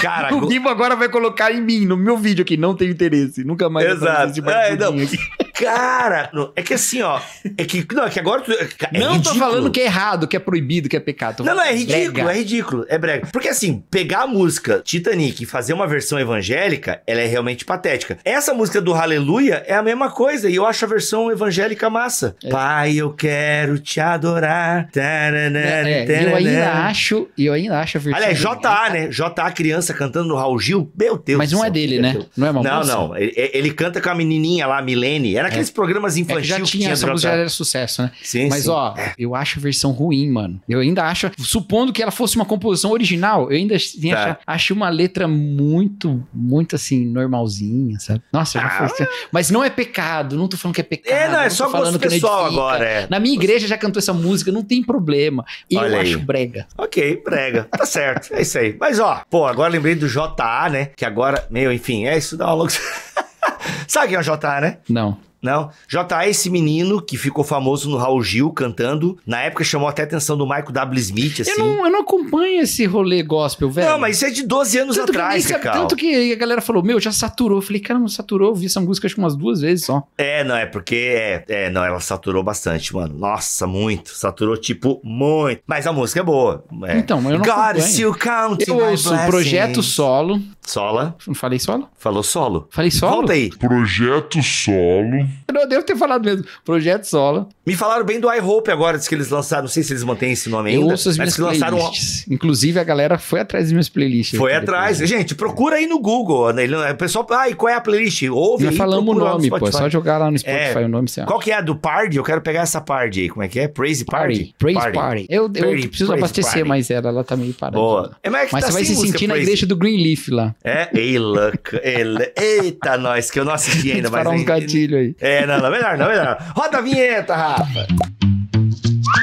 cara, 0.00 0.34
O 0.34 0.46
Bibo 0.46 0.68
agora 0.68 0.96
vai 0.96 1.08
colocar 1.08 1.52
em 1.52 1.60
mim, 1.60 1.84
no 1.86 1.96
meu 1.96 2.16
vídeo 2.16 2.42
aqui. 2.42 2.56
Não 2.56 2.74
tenho 2.74 2.90
interesse. 2.90 3.44
Nunca 3.44 3.68
mais 3.68 3.86
Exato. 3.88 4.40
É, 4.50 4.76
não. 4.76 4.94
aqui. 4.94 5.18
Cara, 5.64 6.30
não, 6.32 6.52
é 6.56 6.62
que 6.62 6.74
assim, 6.74 7.02
ó. 7.02 7.20
É 7.56 7.64
que, 7.64 7.86
não, 7.92 8.04
é 8.04 8.10
que 8.10 8.18
agora 8.18 8.40
tu. 8.42 8.52
É 8.52 8.98
não 8.98 9.08
tô 9.08 9.30
ridículo. 9.30 9.38
falando 9.38 9.70
que 9.70 9.80
é 9.80 9.84
errado, 9.84 10.26
que 10.26 10.36
é 10.36 10.40
proibido, 10.40 10.88
que 10.88 10.96
é 10.96 11.00
pecado. 11.00 11.38
Tô 11.38 11.44
Não, 11.44 11.54
não, 11.54 11.62
é 11.62 11.68
que 11.72 11.78
ridículo, 11.78 12.12
brega. 12.12 12.30
é 12.32 12.34
ridículo, 12.38 12.86
é 12.88 12.98
brega. 12.98 13.28
Porque 13.32 13.48
assim, 13.48 13.82
pegar 13.90 14.22
a 14.22 14.26
música 14.26 14.80
Titanic 14.84 15.42
e 15.42 15.46
fazer 15.46 15.72
uma 15.72 15.86
versão 15.86 16.18
evangélica, 16.18 17.00
ela 17.06 17.20
é 17.20 17.26
realmente 17.26 17.64
patética. 17.64 18.18
Essa 18.24 18.52
música 18.54 18.80
do 18.80 18.94
Aleluia 18.94 19.62
é 19.66 19.74
a 19.74 19.82
mesma 19.82 20.10
coisa, 20.10 20.48
e 20.48 20.54
eu 20.56 20.66
acho 20.66 20.84
a 20.84 20.88
versão 20.88 21.30
evangélica 21.30 21.88
massa. 21.90 22.36
É. 22.42 22.48
Pai, 22.48 22.94
eu 22.96 23.12
quero 23.12 23.78
te 23.78 24.00
adorar. 24.00 24.88
Tarana, 24.90 25.58
É, 25.58 26.04
é, 26.08 26.24
eu 26.30 26.36
ainda 26.36 26.72
acho, 26.86 27.28
e 27.36 27.46
eu 27.46 27.52
ainda 27.52 27.80
acho 27.80 27.98
a 27.98 28.00
versão. 28.00 28.22
Aliás, 28.22 28.38
JA, 28.38 28.90
né? 28.90 29.08
JA 29.08 29.50
criança 29.52 29.92
cantando 29.94 30.28
no 30.28 30.36
Raul 30.36 30.58
Gil. 30.58 30.90
Meu 30.98 31.18
Deus 31.18 31.38
Mas 31.38 31.52
não 31.52 31.64
é 31.64 31.70
dele, 31.70 31.98
né? 31.98 32.16
Não 32.36 32.46
é 32.46 32.50
uma 32.50 32.62
Não, 32.62 32.76
moça? 32.78 32.94
não. 32.94 33.16
Ele, 33.16 33.32
ele 33.36 33.70
canta 33.72 34.00
com 34.00 34.08
a 34.10 34.14
menininha 34.14 34.66
lá, 34.66 34.78
a 34.78 34.82
Milene. 34.82 35.36
Era 35.36 35.49
aqueles 35.50 35.70
programas 35.70 36.12
É 36.12 36.16
que 36.16 36.20
infantis 36.22 36.46
já 36.46 36.56
que 36.56 36.62
tinha, 36.64 36.90
essa 36.90 37.16
já 37.16 37.30
era 37.32 37.48
sucesso, 37.48 38.02
né? 38.02 38.10
Sim, 38.22 38.48
Mas, 38.48 38.64
sim. 38.64 38.70
ó, 38.70 38.94
eu 39.18 39.34
acho 39.34 39.58
a 39.58 39.62
versão 39.62 39.90
ruim, 39.92 40.30
mano. 40.30 40.60
Eu 40.68 40.80
ainda 40.80 41.04
acho. 41.04 41.30
Supondo 41.38 41.92
que 41.92 42.02
ela 42.02 42.10
fosse 42.10 42.36
uma 42.36 42.44
composição 42.44 42.90
original, 42.92 43.50
eu 43.50 43.56
ainda 43.56 43.76
assim, 43.76 44.10
Tá. 44.10 44.30
acho, 44.30 44.36
acho 44.46 44.74
uma 44.74 44.88
letra 44.88 45.26
muito, 45.28 46.26
muito 46.32 46.76
assim, 46.76 47.04
normalzinha, 47.06 47.98
sabe? 47.98 48.22
Nossa, 48.32 48.58
já 48.60 48.66
Ah. 48.66 48.88
foi. 48.88 49.06
Mas 49.32 49.50
não 49.50 49.62
é 49.62 49.70
pecado, 49.70 50.36
não 50.36 50.48
tô 50.48 50.56
falando 50.56 50.74
que 50.74 50.80
é 50.80 50.84
pecado. 50.84 51.12
É, 51.12 51.28
não, 51.28 51.40
é 51.40 51.50
só 51.50 51.68
gosto 51.68 51.98
pessoal 51.98 52.46
agora, 52.46 52.84
é. 52.84 53.06
Na 53.10 53.18
minha 53.20 53.34
igreja 53.34 53.66
já 53.66 53.76
cantou 53.78 54.00
essa 54.00 54.12
música, 54.12 54.50
não 54.52 54.62
tem 54.62 54.82
problema. 54.82 55.44
Eu 55.70 55.80
Olha 55.80 55.98
aí. 56.00 56.08
acho 56.08 56.18
brega. 56.20 56.66
Ok, 56.76 57.16
prega. 57.18 57.64
Tá 57.70 57.84
certo. 57.86 58.32
É 58.34 58.42
isso 58.42 58.58
aí. 58.58 58.76
Mas, 58.78 58.98
ó, 59.00 59.22
pô, 59.28 59.46
agora 59.46 59.70
lembrei 59.70 59.94
do 59.94 60.08
JA, 60.08 60.68
né? 60.70 60.86
Que 60.96 61.04
agora, 61.04 61.46
meu, 61.50 61.72
enfim, 61.72 62.06
é 62.06 62.16
isso 62.16 62.36
dá 62.36 62.46
uma 62.46 62.54
louca. 62.54 62.74
Sabe 63.86 64.08
quem 64.08 64.16
é 64.16 64.20
o 64.20 64.22
JA, 64.22 64.60
né? 64.60 64.78
Não. 64.88 65.18
Não. 65.42 65.70
JA 65.88 66.24
é 66.24 66.30
esse 66.30 66.50
menino 66.50 67.00
que 67.00 67.16
ficou 67.16 67.42
famoso 67.42 67.88
no 67.90 67.96
Raul 67.96 68.22
Gil 68.22 68.50
cantando. 68.52 69.18
Na 69.26 69.40
época 69.42 69.64
chamou 69.64 69.88
até 69.88 70.02
a 70.02 70.04
atenção 70.04 70.36
do 70.36 70.44
Michael 70.44 70.70
W. 70.72 71.00
Smith, 71.00 71.40
assim. 71.40 71.50
Eu, 71.52 71.58
não, 71.58 71.84
eu 71.86 71.90
não 71.92 72.00
acompanho 72.00 72.62
esse 72.62 72.84
rolê 72.86 73.22
gospel, 73.22 73.70
velho. 73.70 73.88
Não, 73.88 73.98
mas 73.98 74.16
isso 74.16 74.26
é 74.26 74.30
de 74.30 74.42
12 74.46 74.78
anos 74.78 74.96
Tanto 74.96 75.12
que, 75.12 75.18
atrás, 75.18 75.42
sabia- 75.44 75.58
Cacau. 75.58 75.80
tanto 75.82 75.96
que 75.96 76.32
a 76.32 76.36
galera 76.36 76.60
falou, 76.60 76.82
meu, 76.82 77.00
já 77.00 77.12
saturou. 77.12 77.58
Eu 77.58 77.62
falei, 77.62 77.80
cara, 77.80 77.98
não 77.98 78.08
saturou. 78.08 78.48
Eu 78.50 78.54
vi 78.54 78.66
essa 78.66 78.80
música 78.80 79.06
acho 79.06 79.14
que 79.14 79.20
umas 79.20 79.34
duas 79.36 79.60
vezes 79.60 79.84
só. 79.86 80.02
É, 80.18 80.44
não, 80.44 80.56
é 80.56 80.66
porque. 80.66 80.94
É, 80.96 81.44
é, 81.48 81.70
não, 81.70 81.84
ela 81.84 82.00
saturou 82.00 82.42
bastante, 82.42 82.94
mano. 82.94 83.16
Nossa, 83.18 83.66
muito. 83.66 84.10
Saturou, 84.14 84.56
tipo, 84.56 85.00
muito. 85.02 85.62
Mas 85.66 85.86
a 85.86 85.92
música 85.92 86.20
é 86.20 86.22
boa. 86.22 86.64
É. 86.84 86.98
Então, 86.98 87.20
mas 87.20 87.32
eu 87.32 87.38
não 87.38 87.44
God 87.44 87.54
acompanho. 87.54 87.82
still 87.86 88.14
counting 88.14 88.64
Eu 88.70 88.76
ouço 88.90 89.08
blessings. 89.08 89.30
Projeto 89.30 89.82
Solo. 89.82 90.40
Sola. 90.70 91.16
Não 91.26 91.34
falei 91.34 91.58
solo? 91.58 91.88
Falou 91.98 92.22
solo. 92.22 92.68
Falei 92.70 92.90
solo? 92.90 93.16
Volta 93.16 93.32
aí. 93.32 93.50
Projeto 93.50 94.42
Solo. 94.42 95.26
Eu 95.48 95.54
não 95.54 95.68
devo 95.68 95.82
ter 95.84 95.96
falado 95.96 96.24
mesmo. 96.24 96.44
Projeto 96.64 97.04
Solo. 97.04 97.48
Me 97.66 97.74
falaram 97.74 98.04
bem 98.04 98.18
do 98.20 98.32
iHope 98.32 98.70
agora, 98.70 98.96
diz 98.98 99.06
que 99.08 99.14
eles 99.14 99.30
lançaram. 99.30 99.62
Não 99.64 99.68
sei 99.68 99.82
se 99.82 99.92
eles 99.92 100.02
mantêm 100.04 100.32
esse 100.32 100.48
nome 100.48 100.72
Eu 100.74 100.80
ainda. 100.82 100.92
ouço 100.92 101.08
as 101.08 101.16
mas 101.18 101.24
minhas 101.26 101.36
que 101.36 101.42
lançaram 101.42 101.76
playlists. 101.78 102.26
Inclusive, 102.30 102.78
a 102.78 102.84
galera 102.84 103.18
foi 103.18 103.40
atrás 103.40 103.66
das 103.66 103.72
minhas 103.72 103.88
playlists. 103.88 104.38
Foi 104.38 104.54
atrás. 104.54 104.98
depois. 104.98 105.10
Gente, 105.10 105.34
procura 105.34 105.76
aí 105.76 105.86
no 105.86 105.98
Google. 106.00 106.52
né? 106.52 106.64
Ele- 106.64 106.76
O 106.76 106.96
pessoal, 106.96 107.26
ah, 107.30 107.48
e 107.48 107.54
qual 107.54 107.68
é 107.68 107.74
a 107.74 107.80
playlist? 107.80 108.22
Ouve 108.30 108.68
aí, 108.68 108.76
falamos 108.76 109.14
o 109.14 109.18
lá 109.18 109.24
no 109.32 109.36
nome, 109.38 109.50
pô. 109.50 109.66
É 109.68 109.72
só 109.72 109.88
jogar 109.88 110.18
lá 110.18 110.30
no 110.30 110.38
Spotify 110.38 110.78
É. 110.78 110.84
o 110.84 110.88
nome. 110.88 111.08
Você 111.08 111.24
Qual 111.24 111.38
que 111.38 111.50
é 111.50 111.54
a 111.56 111.60
do 111.60 111.74
Party? 111.76 112.16
Eu 112.16 112.24
quero 112.24 112.40
pegar 112.40 112.60
essa 112.62 112.80
Party 112.80 113.20
aí. 113.22 113.28
Como 113.28 113.42
é 113.42 113.48
que 113.48 113.58
é? 113.60 113.68
Praise 113.68 114.04
Party? 114.04 114.38
Party. 114.38 114.54
Praise 114.58 114.92
Party. 114.92 115.26
Eu, 115.28 115.44
eu 115.44 115.50
Party, 115.50 115.88
preciso 115.88 116.06
praise 116.10 116.24
abastecer 116.24 116.52
party. 116.52 116.68
mais 116.68 116.90
ela. 116.90 117.08
Ela 117.08 117.24
tá 117.24 117.36
meio 117.36 117.54
parada. 117.54 117.76
Boa. 117.76 118.16
É, 118.22 118.30
mas 118.30 118.42
é 118.42 118.46
que 118.46 118.52
Mas 118.52 118.64
tá 118.64 118.70
você 118.70 118.72
vai 118.74 118.84
se 118.84 118.96
sentir 118.96 119.26
na 119.26 119.36
igreja 119.36 119.66
do 119.66 119.76
Greenleaf 119.76 120.28
lá. 120.30 120.54
É, 120.62 120.88
ei, 120.94 121.18
louca. 121.18 121.80
ele- 121.82 122.32
Eita, 122.36 122.98
nós, 122.98 123.30
que 123.30 123.40
eu 123.40 123.44
não 123.44 123.52
assisti 123.52 123.92
ainda, 123.92 124.10
mas... 124.10 124.20
Disparar 124.20 124.34
uns 124.38 124.44
gatilhos 124.44 124.98
aí. 125.00 125.16
É, 125.20 125.46
não, 125.46 125.58
não, 125.58 125.70
melhor, 125.70 125.96
não, 125.96 126.06
melhor. 126.08 126.36
Roda 126.54 126.78
a 126.78 126.80
vinheta, 126.82 127.34
Rafa. 127.34 127.86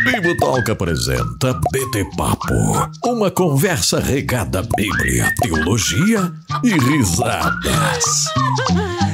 Bibo 0.03 0.36
Talk 0.38 0.72
apresenta 0.72 1.53
BT 1.72 2.10
Papo, 2.15 2.53
uma 3.06 3.29
conversa 3.29 4.00
regada 4.00 4.60
à 4.60 4.63
Bíblia, 4.75 5.32
teologia 5.41 6.32
e 6.63 6.70
risadas. 6.72 8.25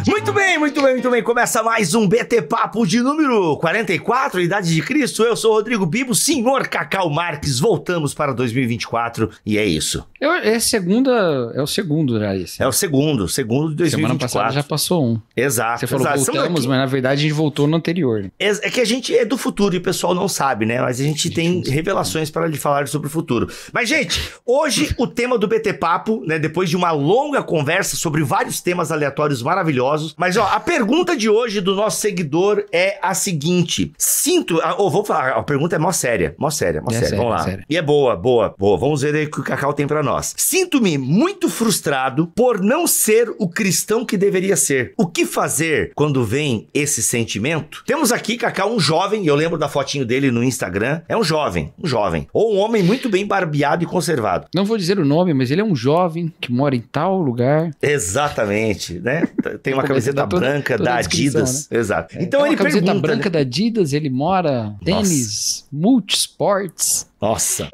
Muito 0.07 0.31
bem, 0.33 0.57
muito 0.59 0.81
bem, 0.81 0.93
muito 0.93 1.09
bem. 1.09 1.23
Começa 1.23 1.63
mais 1.63 1.95
um 1.95 2.07
BT 2.07 2.43
Papo 2.43 2.85
de 2.85 3.01
número 3.01 3.57
44, 3.57 4.39
Idade 4.41 4.73
de 4.73 4.81
Cristo. 4.81 5.23
Eu 5.23 5.35
sou 5.35 5.51
o 5.51 5.55
Rodrigo 5.55 5.85
Bibo, 5.85 6.13
senhor 6.13 6.67
Cacau 6.67 7.09
Marques. 7.09 7.59
Voltamos 7.59 8.13
para 8.13 8.31
2024 8.33 9.29
e 9.45 9.57
é 9.57 9.65
isso. 9.65 10.05
Eu, 10.23 10.31
é 10.31 10.55
a 10.55 10.59
segunda. 10.59 11.51
É 11.55 11.61
o 11.61 11.67
segundo 11.67 12.19
já 12.19 12.35
esse. 12.35 12.61
É 12.61 12.67
o 12.67 12.71
segundo, 12.71 13.27
segundo 13.27 13.75
de 13.75 13.89
Semana 13.89 14.15
passada 14.15 14.45
2024. 14.45 14.53
já 14.55 14.63
passou 14.63 15.05
um. 15.05 15.19
Exato. 15.35 15.79
Você 15.81 15.87
falou 15.87 16.07
exato. 16.07 16.31
Voltamos, 16.31 16.65
mas 16.65 16.77
na 16.77 16.85
verdade 16.85 17.19
a 17.19 17.23
gente 17.23 17.33
voltou 17.33 17.67
no 17.67 17.75
anterior. 17.75 18.31
É 18.39 18.47
é 18.49 18.69
que 18.69 18.79
a 18.79 18.85
gente 18.85 19.15
é 19.17 19.25
do 19.25 19.37
futuro 19.37 19.75
e 19.75 19.79
o 19.79 19.81
pessoal 19.81 20.13
não 20.15 20.27
sabe, 20.27 20.65
né? 20.65 20.79
Mas 20.81 20.99
a 20.99 21.03
gente 21.03 21.29
tem 21.29 21.61
revelações 21.65 22.29
para 22.29 22.47
lhe 22.47 22.57
falar 22.57 22.87
sobre 22.87 23.07
o 23.07 23.11
futuro. 23.11 23.47
Mas, 23.73 23.89
gente, 23.89 24.21
hoje 24.45 24.93
o 24.97 25.05
tema 25.07 25.37
do 25.37 25.47
BT 25.47 25.73
Papo, 25.73 26.23
né? 26.25 26.39
Depois 26.39 26.69
de 26.69 26.77
uma 26.77 26.91
longa 26.91 27.43
conversa 27.43 27.95
sobre 27.97 28.23
vários 28.23 28.61
temas 28.61 28.91
aleatórios 28.91 29.41
maravilhosos. 29.41 30.15
Mas, 30.17 30.37
ó, 30.37 30.43
a 30.45 30.59
pergunta 30.59 31.17
de 31.17 31.29
hoje 31.29 31.59
do 31.59 31.75
nosso 31.75 31.99
seguidor 31.99 32.63
é 32.71 32.97
a 33.01 33.13
seguinte: 33.13 33.91
Sinto. 33.97 34.59
ah, 34.63 34.75
Ou 34.77 34.89
vou 34.89 35.03
falar, 35.03 35.31
a 35.31 35.43
pergunta 35.43 35.75
é 35.75 35.79
mó 35.79 35.91
séria. 35.91 36.33
Mó 36.37 36.49
séria, 36.49 36.81
mó 36.81 36.87
É 36.89 36.93
séria. 36.93 37.07
séria, 37.09 37.17
Vamos 37.23 37.33
lá. 37.39 37.43
séria. 37.43 37.65
E 37.69 37.75
é 37.77 37.81
boa, 37.81 38.15
boa, 38.15 38.55
boa. 38.57 38.77
Vamos 38.77 39.01
ver 39.01 39.15
aí 39.15 39.25
o 39.25 39.31
que 39.31 39.39
o 39.39 39.43
Cacau 39.43 39.73
tem 39.73 39.85
pra 39.87 40.01
nós. 40.03 40.12
Sinto-me 40.21 40.97
muito 40.97 41.49
frustrado 41.49 42.27
por 42.35 42.61
não 42.61 42.85
ser 42.87 43.29
o 43.39 43.47
cristão 43.47 44.05
que 44.05 44.17
deveria 44.17 44.55
ser. 44.55 44.93
O 44.97 45.07
que 45.07 45.25
fazer 45.25 45.91
quando 45.95 46.23
vem 46.23 46.67
esse 46.73 47.01
sentimento? 47.01 47.83
Temos 47.85 48.11
aqui, 48.11 48.37
Cacau, 48.37 48.73
um 48.73 48.79
jovem, 48.79 49.23
e 49.23 49.27
eu 49.27 49.35
lembro 49.35 49.57
da 49.57 49.67
fotinho 49.69 50.05
dele 50.05 50.31
no 50.31 50.43
Instagram. 50.43 51.01
É 51.07 51.15
um 51.17 51.23
jovem, 51.23 51.73
um 51.81 51.87
jovem. 51.87 52.27
Ou 52.33 52.55
um 52.55 52.57
homem 52.59 52.83
muito 52.83 53.09
bem 53.09 53.25
barbeado 53.25 53.83
e 53.83 53.87
conservado. 53.87 54.47
Não 54.53 54.65
vou 54.65 54.77
dizer 54.77 54.99
o 54.99 55.05
nome, 55.05 55.33
mas 55.33 55.51
ele 55.51 55.61
é 55.61 55.63
um 55.63 55.75
jovem 55.75 56.31
que 56.39 56.51
mora 56.51 56.75
em 56.75 56.81
tal 56.81 57.17
lugar. 57.21 57.71
Exatamente, 57.81 58.99
né? 58.99 59.23
Tem 59.61 59.73
uma 59.73 59.83
camiseta 59.83 60.27
toda- 60.27 60.39
branca 60.39 60.77
toda 60.77 60.89
da 60.89 60.97
descrição, 60.97 61.41
Adidas. 61.41 61.67
Exato. 61.71 62.15
Então 62.19 62.27
Tem 62.29 62.39
uma 62.41 62.47
ele 62.49 62.55
camiseta 62.57 62.85
pergunta, 62.85 63.07
branca 63.07 63.25
né? 63.25 63.29
da 63.29 63.39
Adidas, 63.39 63.93
ele 63.93 64.09
mora 64.09 64.75
tênis, 64.83 65.65
multisports. 65.71 67.07
Nossa. 67.21 67.69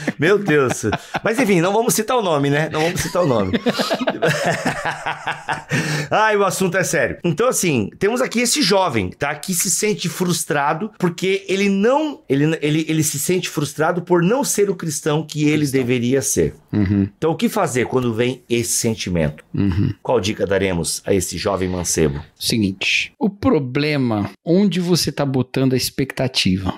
Meu 0.18 0.38
Deus. 0.38 0.84
Mas 1.22 1.38
enfim, 1.38 1.60
não 1.60 1.72
vamos 1.72 1.94
citar 1.94 2.16
o 2.16 2.22
nome, 2.22 2.50
né? 2.50 2.68
Não 2.70 2.80
vamos 2.80 3.00
citar 3.00 3.22
o 3.22 3.26
nome. 3.26 3.58
Ai, 6.10 6.36
o 6.36 6.44
assunto 6.44 6.76
é 6.76 6.84
sério. 6.84 7.18
Então, 7.24 7.48
assim, 7.48 7.90
temos 7.98 8.20
aqui 8.20 8.40
esse 8.40 8.62
jovem, 8.62 9.10
tá? 9.10 9.34
Que 9.34 9.54
se 9.54 9.70
sente 9.70 10.08
frustrado 10.08 10.90
porque 10.98 11.44
ele 11.48 11.68
não. 11.68 12.22
Ele, 12.28 12.56
ele, 12.60 12.84
ele 12.88 13.02
se 13.02 13.18
sente 13.18 13.48
frustrado 13.48 14.02
por 14.02 14.22
não 14.22 14.44
ser 14.44 14.70
o 14.70 14.76
cristão 14.76 15.24
que 15.26 15.48
ele 15.48 15.66
deveria 15.66 16.22
ser. 16.22 16.54
Uhum, 16.72 17.08
Então, 17.16 17.30
o 17.30 17.36
que 17.36 17.48
fazer 17.48 17.86
quando 17.86 18.12
vem 18.12 18.42
esse 18.48 18.72
sentimento? 18.72 19.44
uhum. 19.54 19.92
Qual 20.02 20.20
dica 20.20 20.46
daremos 20.46 21.02
a 21.06 21.14
esse 21.14 21.38
jovem 21.38 21.68
mancebo? 21.68 22.20
Seguinte, 22.38 23.12
o 23.18 23.30
problema, 23.30 24.30
onde 24.44 24.80
você 24.80 25.12
tá 25.12 25.24
botando 25.24 25.74
a 25.74 25.76
expectativa? 25.76 26.74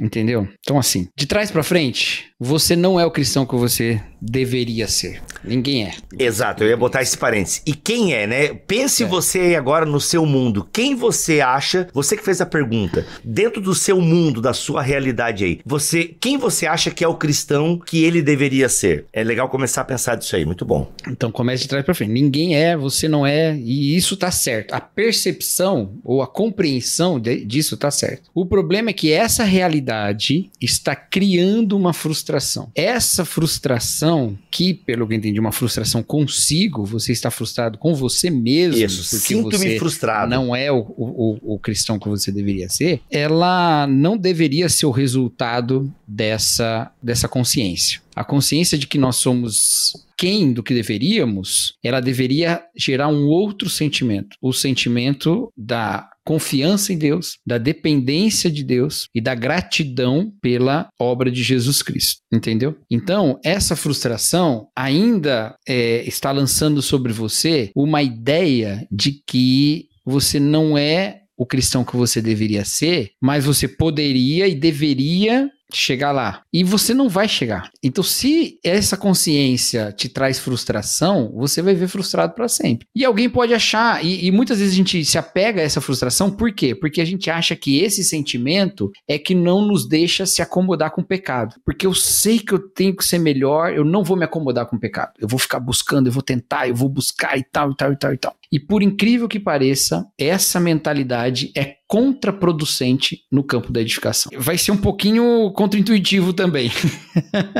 Entendeu? 0.00 0.48
Então, 0.60 0.78
assim, 0.78 1.08
de 1.16 1.26
trás 1.26 1.50
pra 1.50 1.62
frente, 1.62 2.31
você 2.44 2.74
não 2.74 2.98
é 2.98 3.06
o 3.06 3.10
cristão 3.10 3.46
que 3.46 3.54
você 3.54 4.00
deveria 4.20 4.86
ser. 4.86 5.20
Ninguém 5.44 5.84
é. 5.84 5.94
Exato, 6.18 6.62
eu 6.62 6.68
ia 6.68 6.76
botar 6.76 7.02
esse 7.02 7.18
parênteses. 7.18 7.60
E 7.66 7.74
quem 7.74 8.14
é, 8.14 8.24
né? 8.26 8.48
Pense 8.54 9.02
É. 9.02 9.06
você 9.06 9.40
aí 9.40 9.56
agora 9.56 9.84
no 9.84 10.00
seu 10.00 10.24
mundo. 10.24 10.68
Quem 10.72 10.94
você 10.94 11.40
acha, 11.40 11.88
você 11.92 12.16
que 12.16 12.24
fez 12.24 12.40
a 12.40 12.46
pergunta, 12.46 13.04
dentro 13.24 13.60
do 13.60 13.74
seu 13.74 14.00
mundo, 14.00 14.40
da 14.40 14.52
sua 14.52 14.80
realidade 14.82 15.44
aí, 15.44 15.60
você, 15.64 16.04
quem 16.20 16.36
você 16.38 16.66
acha 16.66 16.90
que 16.92 17.02
é 17.02 17.08
o 17.08 17.16
cristão 17.16 17.76
que 17.84 18.04
ele 18.04 18.22
deveria 18.22 18.68
ser? 18.68 19.06
É 19.12 19.24
legal 19.24 19.48
começar 19.48 19.80
a 19.80 19.84
pensar 19.84 20.14
disso 20.14 20.36
aí, 20.36 20.44
muito 20.44 20.64
bom. 20.64 20.90
Então 21.08 21.32
comece 21.32 21.64
de 21.64 21.68
trás 21.68 21.84
pra 21.84 21.94
frente. 21.94 22.12
Ninguém 22.12 22.54
é, 22.56 22.76
você 22.76 23.08
não 23.08 23.26
é, 23.26 23.56
e 23.56 23.96
isso 23.96 24.16
tá 24.16 24.30
certo. 24.30 24.72
A 24.72 24.80
percepção 24.80 25.94
ou 26.04 26.22
a 26.22 26.26
compreensão 26.28 27.18
de- 27.18 27.44
disso 27.44 27.76
tá 27.76 27.90
certo. 27.90 28.30
O 28.32 28.46
problema 28.46 28.90
é 28.90 28.92
que 28.92 29.10
essa 29.12 29.42
realidade 29.44 30.48
está 30.60 30.94
criando 30.94 31.76
uma 31.76 31.92
frustração 31.92 32.31
frustração. 32.40 32.70
Essa 32.74 33.24
frustração, 33.24 34.38
que, 34.50 34.74
pelo 34.74 35.06
que 35.06 35.14
eu 35.14 35.18
entendi, 35.18 35.38
uma 35.40 35.52
frustração 35.52 36.02
consigo, 36.02 36.84
você 36.84 37.12
está 37.12 37.30
frustrado 37.30 37.78
com 37.78 37.94
você 37.94 38.30
mesmo. 38.30 38.82
Isso, 38.84 39.10
porque 39.10 39.26
sinto-me 39.34 39.56
você 39.58 39.78
frustrado. 39.78 40.30
não 40.30 40.54
é 40.54 40.70
o, 40.70 40.78
o, 40.96 41.38
o- 41.46 41.54
o 41.54 41.58
cristão 41.58 41.98
que 41.98 42.08
você 42.08 42.30
deveria 42.32 42.68
ser, 42.68 43.00
ela 43.10 43.86
não 43.86 44.16
deveria 44.16 44.68
ser 44.68 44.86
o 44.86 44.90
resultado 44.90 45.92
dessa, 46.06 46.90
dessa 47.02 47.28
consciência. 47.28 48.00
A 48.14 48.24
consciência 48.24 48.76
de 48.76 48.86
que 48.86 48.98
nós 48.98 49.16
somos 49.16 49.94
quem 50.18 50.52
do 50.52 50.62
que 50.62 50.74
deveríamos, 50.74 51.74
ela 51.82 51.98
deveria 52.00 52.62
gerar 52.76 53.08
um 53.08 53.24
outro 53.26 53.68
sentimento. 53.68 54.36
O 54.40 54.52
sentimento 54.52 55.52
da 55.56 56.08
confiança 56.24 56.92
em 56.92 56.98
Deus, 56.98 57.38
da 57.46 57.58
dependência 57.58 58.50
de 58.50 58.64
Deus 58.64 59.06
e 59.14 59.20
da 59.20 59.34
gratidão 59.34 60.32
pela 60.40 60.88
obra 60.98 61.30
de 61.30 61.42
Jesus 61.42 61.82
Cristo. 61.82 62.22
Entendeu? 62.32 62.76
Então, 62.90 63.38
essa 63.44 63.76
frustração 63.76 64.68
ainda 64.76 65.54
é, 65.66 66.02
está 66.06 66.30
lançando 66.30 66.80
sobre 66.80 67.12
você 67.12 67.70
uma 67.74 68.02
ideia 68.02 68.86
de 68.90 69.22
que 69.26 69.88
você 70.04 70.40
não 70.40 70.76
é 70.76 71.22
o 71.36 71.46
cristão 71.46 71.84
que 71.84 71.96
você 71.96 72.20
deveria 72.20 72.64
ser, 72.64 73.10
mas 73.20 73.44
você 73.44 73.66
poderia 73.66 74.46
e 74.46 74.54
deveria 74.54 75.50
chegar 75.72 76.12
lá. 76.12 76.42
E 76.52 76.62
você 76.64 76.94
não 76.94 77.08
vai 77.08 77.28
chegar. 77.28 77.70
Então, 77.82 78.02
se 78.02 78.58
essa 78.64 78.96
consciência 78.96 79.92
te 79.92 80.08
traz 80.08 80.38
frustração, 80.38 81.32
você 81.34 81.62
vai 81.62 81.74
ver 81.74 81.88
frustrado 81.88 82.34
para 82.34 82.48
sempre. 82.48 82.86
E 82.94 83.04
alguém 83.04 83.28
pode 83.28 83.54
achar, 83.54 84.04
e, 84.04 84.26
e 84.26 84.30
muitas 84.30 84.58
vezes 84.58 84.74
a 84.74 84.76
gente 84.76 85.04
se 85.04 85.18
apega 85.18 85.60
a 85.60 85.64
essa 85.64 85.80
frustração, 85.80 86.30
por 86.30 86.52
quê? 86.52 86.74
Porque 86.74 87.00
a 87.00 87.04
gente 87.04 87.30
acha 87.30 87.56
que 87.56 87.80
esse 87.80 88.04
sentimento 88.04 88.90
é 89.08 89.18
que 89.18 89.34
não 89.34 89.66
nos 89.66 89.88
deixa 89.88 90.26
se 90.26 90.42
acomodar 90.42 90.90
com 90.90 91.00
o 91.00 91.06
pecado. 91.06 91.56
Porque 91.64 91.86
eu 91.86 91.94
sei 91.94 92.38
que 92.38 92.52
eu 92.52 92.58
tenho 92.58 92.96
que 92.96 93.04
ser 93.04 93.18
melhor, 93.18 93.72
eu 93.72 93.84
não 93.84 94.04
vou 94.04 94.16
me 94.16 94.24
acomodar 94.24 94.66
com 94.66 94.76
o 94.76 94.80
pecado. 94.80 95.12
Eu 95.18 95.28
vou 95.28 95.38
ficar 95.38 95.60
buscando, 95.60 96.06
eu 96.08 96.12
vou 96.12 96.22
tentar, 96.22 96.68
eu 96.68 96.74
vou 96.74 96.88
buscar 96.88 97.38
e 97.38 97.44
tal, 97.44 97.70
e 97.70 97.76
tal, 97.76 97.92
e 97.92 97.96
tal, 97.96 98.14
e 98.14 98.18
tal. 98.18 98.36
E 98.52 98.60
por 98.60 98.82
incrível 98.82 99.26
que 99.26 99.40
pareça, 99.40 100.04
essa 100.18 100.60
mentalidade 100.60 101.50
é 101.56 101.76
contraproducente 101.88 103.20
no 103.32 103.42
campo 103.42 103.72
da 103.72 103.80
edificação. 103.80 104.30
Vai 104.36 104.58
ser 104.58 104.72
um 104.72 104.76
pouquinho 104.76 105.50
contraintuitivo 105.52 106.34
também. 106.34 106.70